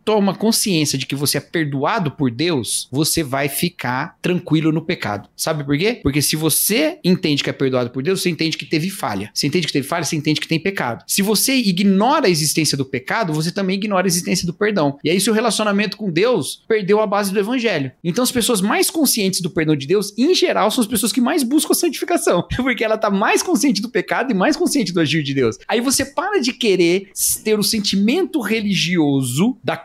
toma 0.03 0.35
consciência 0.35 0.97
de 0.97 1.05
que 1.05 1.15
você 1.15 1.37
é 1.37 1.41
perdoado 1.41 2.11
por 2.11 2.31
Deus, 2.31 2.87
você 2.91 3.23
vai 3.23 3.47
ficar 3.47 4.17
tranquilo 4.21 4.71
no 4.71 4.81
pecado. 4.81 5.29
Sabe 5.35 5.63
por 5.63 5.77
quê? 5.77 5.99
Porque 6.01 6.21
se 6.21 6.35
você 6.35 6.99
entende 7.03 7.43
que 7.43 7.49
é 7.49 7.53
perdoado 7.53 7.89
por 7.89 8.03
Deus, 8.03 8.21
você 8.21 8.29
entende 8.29 8.57
que 8.57 8.65
teve 8.65 8.89
falha. 8.89 9.29
Você 9.33 9.47
entende 9.47 9.67
que 9.67 9.73
teve 9.73 9.87
falha, 9.87 10.03
você 10.03 10.15
entende 10.15 10.39
que 10.39 10.47
tem 10.47 10.59
pecado. 10.59 11.03
Se 11.07 11.21
você 11.21 11.55
ignora 11.55 12.27
a 12.27 12.29
existência 12.29 12.77
do 12.77 12.85
pecado, 12.85 13.33
você 13.33 13.51
também 13.51 13.75
ignora 13.75 14.05
a 14.05 14.09
existência 14.09 14.45
do 14.45 14.53
perdão. 14.53 14.97
E 15.03 15.09
aí 15.09 15.19
seu 15.19 15.33
relacionamento 15.33 15.97
com 15.97 16.09
Deus 16.09 16.63
perdeu 16.67 16.99
a 16.99 17.07
base 17.07 17.31
do 17.31 17.39
evangelho. 17.39 17.91
Então 18.03 18.23
as 18.23 18.31
pessoas 18.31 18.61
mais 18.61 18.89
conscientes 18.89 19.41
do 19.41 19.49
perdão 19.49 19.75
de 19.75 19.87
Deus, 19.87 20.13
em 20.17 20.33
geral, 20.33 20.71
são 20.71 20.81
as 20.81 20.87
pessoas 20.87 21.11
que 21.11 21.21
mais 21.21 21.43
buscam 21.43 21.73
a 21.73 21.75
santificação, 21.75 22.47
porque 22.55 22.83
ela 22.83 22.97
tá 22.97 23.09
mais 23.09 23.43
consciente 23.43 23.81
do 23.81 23.89
pecado 23.89 24.31
e 24.31 24.33
mais 24.33 24.55
consciente 24.55 24.91
do 24.91 24.99
agir 24.99 25.23
de 25.23 25.33
Deus. 25.33 25.57
Aí 25.67 25.81
você 25.81 26.05
para 26.05 26.39
de 26.39 26.53
querer 26.53 27.09
ter 27.43 27.57
o 27.57 27.63
sentimento 27.63 28.39
religioso 28.41 29.57
da 29.63 29.77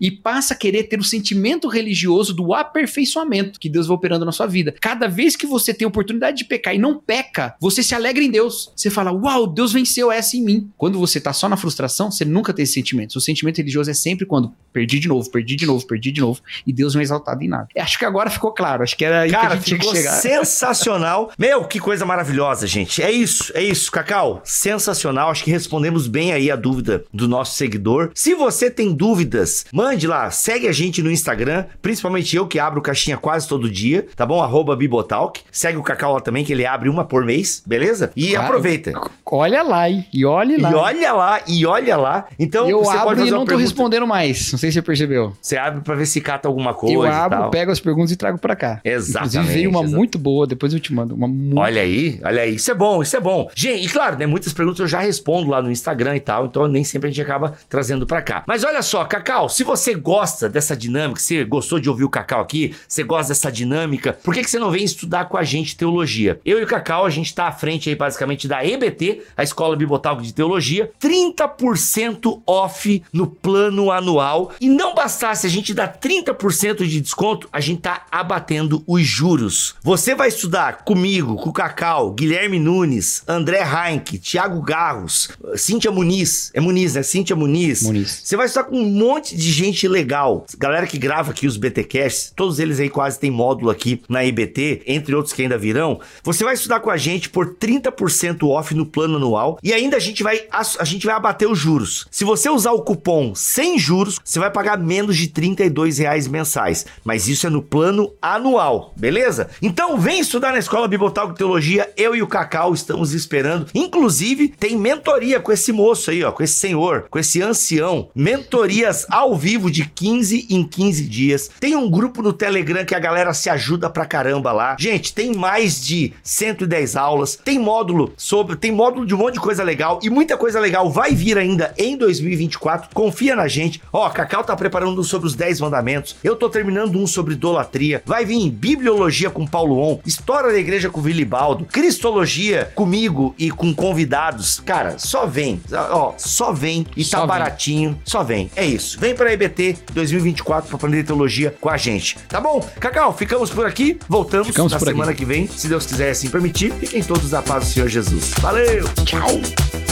e 0.00 0.10
passa 0.10 0.54
a 0.54 0.56
querer 0.56 0.84
ter 0.84 0.98
o 0.98 1.04
sentimento 1.04 1.68
religioso 1.68 2.32
do 2.34 2.54
aperfeiçoamento 2.54 3.58
que 3.58 3.68
Deus 3.68 3.86
vai 3.86 3.96
operando 3.96 4.24
na 4.24 4.32
sua 4.32 4.46
vida. 4.46 4.74
Cada 4.80 5.08
vez 5.08 5.36
que 5.36 5.46
você 5.46 5.74
tem 5.74 5.84
a 5.84 5.88
oportunidade 5.88 6.38
de 6.38 6.44
pecar 6.44 6.74
e 6.74 6.78
não 6.78 6.98
peca, 6.98 7.54
você 7.60 7.82
se 7.82 7.94
alegra 7.94 8.22
em 8.22 8.30
Deus. 8.30 8.72
Você 8.76 8.90
fala, 8.90 9.12
uau, 9.12 9.46
Deus 9.46 9.72
venceu 9.72 10.10
essa 10.10 10.36
em 10.36 10.42
mim. 10.42 10.70
Quando 10.76 10.98
você 10.98 11.20
tá 11.20 11.32
só 11.32 11.48
na 11.48 11.56
frustração, 11.56 12.10
você 12.10 12.24
nunca 12.24 12.52
tem 12.52 12.62
esse 12.62 12.74
sentimento. 12.74 13.16
O 13.16 13.20
sentimento 13.20 13.58
religioso 13.58 13.90
é 13.90 13.94
sempre 13.94 14.26
quando 14.26 14.52
perdi 14.72 14.98
de 14.98 15.08
novo, 15.08 15.30
perdi 15.30 15.56
de 15.56 15.66
novo, 15.66 15.86
perdi 15.86 16.10
de 16.10 16.20
novo 16.20 16.40
e 16.66 16.72
Deus 16.72 16.94
não 16.94 17.00
é 17.00 17.04
exaltado 17.04 17.42
em 17.42 17.48
nada. 17.48 17.68
Acho 17.76 17.98
que 17.98 18.04
agora 18.04 18.30
ficou 18.30 18.52
claro. 18.52 18.82
Acho 18.82 18.96
que 18.96 19.04
era 19.04 19.20
aí 19.20 19.30
que 19.30 19.36
a 19.36 19.54
gente 19.54 19.64
tinha 19.64 19.78
que 19.78 19.86
chegar. 19.86 20.12
sensacional. 20.12 21.32
Meu, 21.38 21.64
que 21.64 21.78
coisa 21.78 22.04
maravilhosa, 22.04 22.66
gente. 22.66 23.02
É 23.02 23.10
isso, 23.10 23.52
é 23.54 23.62
isso, 23.62 23.90
Cacau. 23.90 24.40
Sensacional. 24.44 25.30
Acho 25.30 25.44
que 25.44 25.50
respondemos 25.50 26.06
bem 26.06 26.32
aí 26.32 26.50
a 26.50 26.56
dúvida 26.56 27.04
do 27.12 27.28
nosso 27.28 27.56
seguidor. 27.56 28.10
Se 28.14 28.34
você 28.34 28.70
tem 28.70 28.92
dúvidas, 29.32 29.64
mande 29.72 30.06
lá, 30.06 30.30
segue 30.30 30.68
a 30.68 30.72
gente 30.72 31.02
no 31.02 31.10
Instagram, 31.10 31.64
principalmente 31.80 32.36
eu 32.36 32.46
que 32.46 32.58
abro 32.58 32.80
caixinha 32.82 33.16
quase 33.16 33.48
todo 33.48 33.70
dia, 33.70 34.06
tá 34.14 34.26
bom? 34.26 34.42
Arroba 34.42 34.76
Bibotalk. 34.76 35.40
Segue 35.50 35.78
o 35.78 35.82
Cacau 35.82 36.12
lá 36.14 36.20
também, 36.20 36.44
que 36.44 36.52
ele 36.52 36.66
abre 36.66 36.88
uma 36.88 37.04
por 37.04 37.24
mês, 37.24 37.62
beleza? 37.66 38.12
E 38.14 38.32
Claro. 38.32 38.46
aproveita. 38.46 38.92
Olha 39.26 39.62
lá, 39.62 39.88
hein? 39.88 40.04
E 40.12 40.24
olhe 40.26 40.56
lá. 40.58 40.70
E 40.70 40.74
olha 40.74 41.12
lá, 41.12 41.40
e 41.46 41.66
olha 41.66 41.96
lá. 41.96 42.26
Então, 42.38 42.68
eu 42.68 42.78
você 42.80 42.90
pode 42.90 42.98
abro 43.02 43.16
fazer 43.16 43.28
e 43.28 43.30
não 43.30 43.38
tô 43.40 43.44
pergunta. 43.46 43.62
respondendo 43.62 44.06
mais. 44.06 44.52
Não 44.52 44.58
sei 44.58 44.70
se 44.70 44.74
você 44.74 44.82
percebeu. 44.82 45.32
Você 45.40 45.56
abre 45.56 45.80
pra 45.80 45.94
ver 45.94 46.06
se 46.06 46.20
cata 46.20 46.46
alguma 46.48 46.74
coisa 46.74 46.94
eu 46.94 47.02
abro, 47.02 47.50
pego 47.50 47.70
as 47.72 47.80
perguntas 47.80 48.10
e 48.12 48.16
trago 48.16 48.38
pra 48.38 48.54
cá. 48.54 48.80
Exatamente, 48.84 49.36
Inclusive 49.36 49.54
veio 49.54 49.70
uma 49.70 49.78
exatamente. 49.80 49.96
muito 49.96 50.18
boa, 50.18 50.46
depois 50.46 50.74
eu 50.74 50.80
te 50.80 50.92
mando. 50.92 51.14
Uma 51.14 51.26
muito... 51.28 51.58
Olha 51.58 51.80
aí, 51.80 52.20
olha 52.24 52.42
aí. 52.42 52.54
Isso 52.56 52.70
é 52.70 52.74
bom, 52.74 53.02
isso 53.02 53.16
é 53.16 53.20
bom. 53.20 53.48
Gente, 53.54 53.86
e 53.86 53.88
claro, 53.88 54.18
né? 54.18 54.26
Muitas 54.26 54.52
perguntas 54.52 54.80
eu 54.80 54.86
já 54.86 55.00
respondo 55.00 55.48
lá 55.50 55.62
no 55.62 55.70
Instagram 55.70 56.16
e 56.16 56.20
tal, 56.20 56.46
então 56.46 56.66
nem 56.68 56.84
sempre 56.84 57.08
a 57.08 57.10
gente 57.12 57.22
acaba 57.22 57.54
trazendo 57.68 58.06
pra 58.06 58.20
cá. 58.20 58.42
Mas 58.46 58.64
olha 58.64 58.82
só, 58.82 59.04
Cacau, 59.04 59.21
se 59.48 59.64
você 59.64 59.94
gosta 59.94 60.48
dessa 60.48 60.76
dinâmica, 60.76 61.20
se 61.20 61.44
gostou 61.44 61.78
de 61.78 61.88
ouvir 61.88 62.04
o 62.04 62.10
Cacau 62.10 62.40
aqui, 62.40 62.74
você 62.86 63.02
gosta 63.02 63.28
dessa 63.28 63.50
dinâmica, 63.50 64.12
por 64.12 64.34
que, 64.34 64.42
que 64.42 64.50
você 64.50 64.58
não 64.58 64.70
vem 64.70 64.84
estudar 64.84 65.26
com 65.26 65.36
a 65.36 65.44
gente 65.44 65.76
teologia? 65.76 66.40
Eu 66.44 66.58
e 66.58 66.64
o 66.64 66.66
Cacau, 66.66 67.04
a 67.04 67.10
gente 67.10 67.34
tá 67.34 67.46
à 67.46 67.52
frente 67.52 67.88
aí 67.88 67.94
basicamente 67.94 68.48
da 68.48 68.64
EBT, 68.64 69.22
a 69.36 69.42
Escola 69.42 69.76
Bibotalco 69.76 70.22
de 70.22 70.32
Teologia, 70.32 70.90
30% 71.00 72.42
off 72.46 73.02
no 73.12 73.26
plano 73.26 73.90
anual. 73.90 74.52
E 74.60 74.68
não 74.68 74.94
bastasse 74.94 75.46
a 75.46 75.50
gente 75.50 75.74
dar 75.74 75.98
30% 75.98 76.86
de 76.86 77.00
desconto, 77.00 77.48
a 77.52 77.60
gente 77.60 77.82
tá 77.82 78.06
abatendo 78.10 78.82
os 78.86 79.02
juros. 79.02 79.74
Você 79.82 80.14
vai 80.14 80.28
estudar 80.28 80.84
comigo, 80.84 81.36
com 81.36 81.50
o 81.50 81.52
Cacau, 81.52 82.12
Guilherme 82.12 82.58
Nunes, 82.58 83.22
André 83.26 83.62
Heinck, 83.62 84.18
Thiago 84.18 84.60
Garros, 84.62 85.30
Cíntia 85.56 85.90
Muniz. 85.90 86.50
É 86.54 86.60
Muniz, 86.60 86.94
né? 86.94 87.02
Cíntia 87.02 87.36
Muniz. 87.36 87.82
Muniz. 87.82 88.22
Você 88.24 88.36
vai 88.36 88.46
estudar 88.46 88.64
com 88.64 88.76
um 88.76 88.90
monte 88.90 89.11
de 89.20 89.52
gente 89.52 89.86
legal. 89.88 90.46
Galera 90.58 90.86
que 90.86 90.98
grava 90.98 91.30
aqui 91.30 91.46
os 91.46 91.56
BTcasts, 91.56 92.32
todos 92.34 92.58
eles 92.58 92.80
aí 92.80 92.88
quase 92.88 93.18
tem 93.18 93.30
módulo 93.30 93.70
aqui 93.70 94.02
na 94.08 94.24
IBT, 94.24 94.82
entre 94.86 95.14
outros 95.14 95.34
que 95.34 95.42
ainda 95.42 95.58
virão. 95.58 96.00
Você 96.22 96.44
vai 96.44 96.54
estudar 96.54 96.80
com 96.80 96.90
a 96.90 96.96
gente 96.96 97.28
por 97.28 97.54
30% 97.54 98.48
off 98.48 98.74
no 98.74 98.86
plano 98.86 99.16
anual 99.16 99.58
e 99.62 99.72
ainda 99.72 99.96
a 99.96 100.00
gente 100.00 100.22
vai 100.22 100.42
a 100.50 100.84
gente 100.84 101.06
vai 101.06 101.14
abater 101.14 101.48
os 101.48 101.58
juros. 101.58 102.06
Se 102.10 102.24
você 102.24 102.48
usar 102.48 102.72
o 102.72 102.82
cupom 102.82 103.34
sem 103.34 103.78
juros, 103.78 104.18
você 104.22 104.38
vai 104.38 104.50
pagar 104.50 104.78
menos 104.78 105.16
de 105.16 105.28
32 105.28 105.98
reais 105.98 106.28
mensais, 106.28 106.86
mas 107.04 107.28
isso 107.28 107.46
é 107.46 107.50
no 107.50 107.62
plano 107.62 108.12
anual, 108.20 108.92
beleza? 108.96 109.48
Então 109.60 109.98
vem 109.98 110.20
estudar 110.20 110.52
na 110.52 110.58
Escola 110.58 110.88
Bibotal 110.88 111.32
de 111.32 111.38
Teologia, 111.38 111.90
eu 111.96 112.14
e 112.14 112.22
o 112.22 112.26
Cacau 112.26 112.74
estamos 112.74 113.12
esperando. 113.12 113.66
Inclusive, 113.74 114.48
tem 114.48 114.76
mentoria 114.76 115.40
com 115.40 115.52
esse 115.52 115.72
moço 115.72 116.10
aí, 116.10 116.22
ó, 116.24 116.32
com 116.32 116.42
esse 116.42 116.54
senhor, 116.54 117.06
com 117.10 117.18
esse 117.18 117.42
ancião. 117.42 118.08
Mentorias 118.14 119.01
ao 119.10 119.36
vivo 119.36 119.70
de 119.70 119.84
15 119.84 120.46
em 120.50 120.64
15 120.64 121.04
dias. 121.06 121.50
Tem 121.60 121.76
um 121.76 121.90
grupo 121.90 122.22
no 122.22 122.32
Telegram 122.32 122.84
que 122.84 122.94
a 122.94 122.98
galera 122.98 123.32
se 123.34 123.48
ajuda 123.50 123.88
pra 123.90 124.04
caramba 124.06 124.52
lá. 124.52 124.76
Gente, 124.78 125.12
tem 125.14 125.34
mais 125.34 125.84
de 125.84 126.12
110 126.22 126.96
aulas, 126.96 127.36
tem 127.36 127.58
módulo 127.58 128.12
sobre, 128.16 128.56
tem 128.56 128.72
módulo 128.72 129.06
de 129.06 129.14
um 129.14 129.18
monte 129.18 129.34
de 129.34 129.40
coisa 129.40 129.62
legal 129.62 129.98
e 130.02 130.10
muita 130.10 130.36
coisa 130.36 130.58
legal 130.60 130.90
vai 130.90 131.14
vir 131.14 131.38
ainda 131.38 131.72
em 131.78 131.96
2024. 131.96 132.90
Confia 132.94 133.36
na 133.36 133.48
gente. 133.48 133.80
Ó, 133.92 134.08
Cacau 134.10 134.44
tá 134.44 134.54
preparando 134.56 135.00
um 135.00 135.04
sobre 135.04 135.26
os 135.26 135.34
10 135.34 135.60
mandamentos. 135.60 136.16
Eu 136.22 136.36
tô 136.36 136.48
terminando 136.48 136.96
um 136.98 137.06
sobre 137.06 137.34
idolatria. 137.34 138.02
Vai 138.04 138.24
vir 138.24 138.50
bibliologia 138.50 139.30
com 139.30 139.46
Paulo 139.46 139.78
On, 139.78 139.98
história 140.06 140.50
da 140.52 140.58
igreja 140.58 140.90
com 140.90 141.00
Vilibaldo, 141.00 141.64
cristologia 141.64 142.70
comigo 142.74 143.34
e 143.38 143.50
com 143.50 143.74
convidados. 143.74 144.60
Cara, 144.60 144.98
só 144.98 145.26
vem. 145.26 145.60
Ó, 145.90 146.14
só 146.16 146.52
vem 146.52 146.86
e 146.96 147.04
Só 147.04 147.18
tá 147.18 147.18
vem. 147.20 147.28
baratinho. 147.28 148.00
Só 148.04 148.22
vem. 148.22 148.50
É 148.56 148.64
isso. 148.64 148.91
Vem 148.94 149.14
pra 149.14 149.32
EBT 149.32 149.76
2024 149.92 150.68
pra 150.68 150.76
aprender 150.76 151.04
teologia 151.04 151.54
com 151.60 151.68
a 151.68 151.76
gente. 151.76 152.18
Tá 152.28 152.40
bom? 152.40 152.60
Cacau, 152.80 153.16
ficamos 153.16 153.50
por 153.50 153.66
aqui. 153.66 153.98
Voltamos 154.08 154.48
Ficamos 154.48 154.72
na 154.72 154.78
por 154.78 154.88
aqui. 154.88 154.94
semana 154.94 155.14
que 155.14 155.24
vem, 155.24 155.46
se 155.46 155.68
Deus 155.68 155.86
quiser 155.86 156.10
assim 156.10 156.28
permitir. 156.28 156.72
Fiquem 156.74 157.02
todos 157.02 157.30
da 157.30 157.42
paz 157.42 157.64
do 157.66 157.70
Senhor 157.70 157.88
Jesus. 157.88 158.30
Valeu! 158.40 158.84
Tchau. 159.04 159.91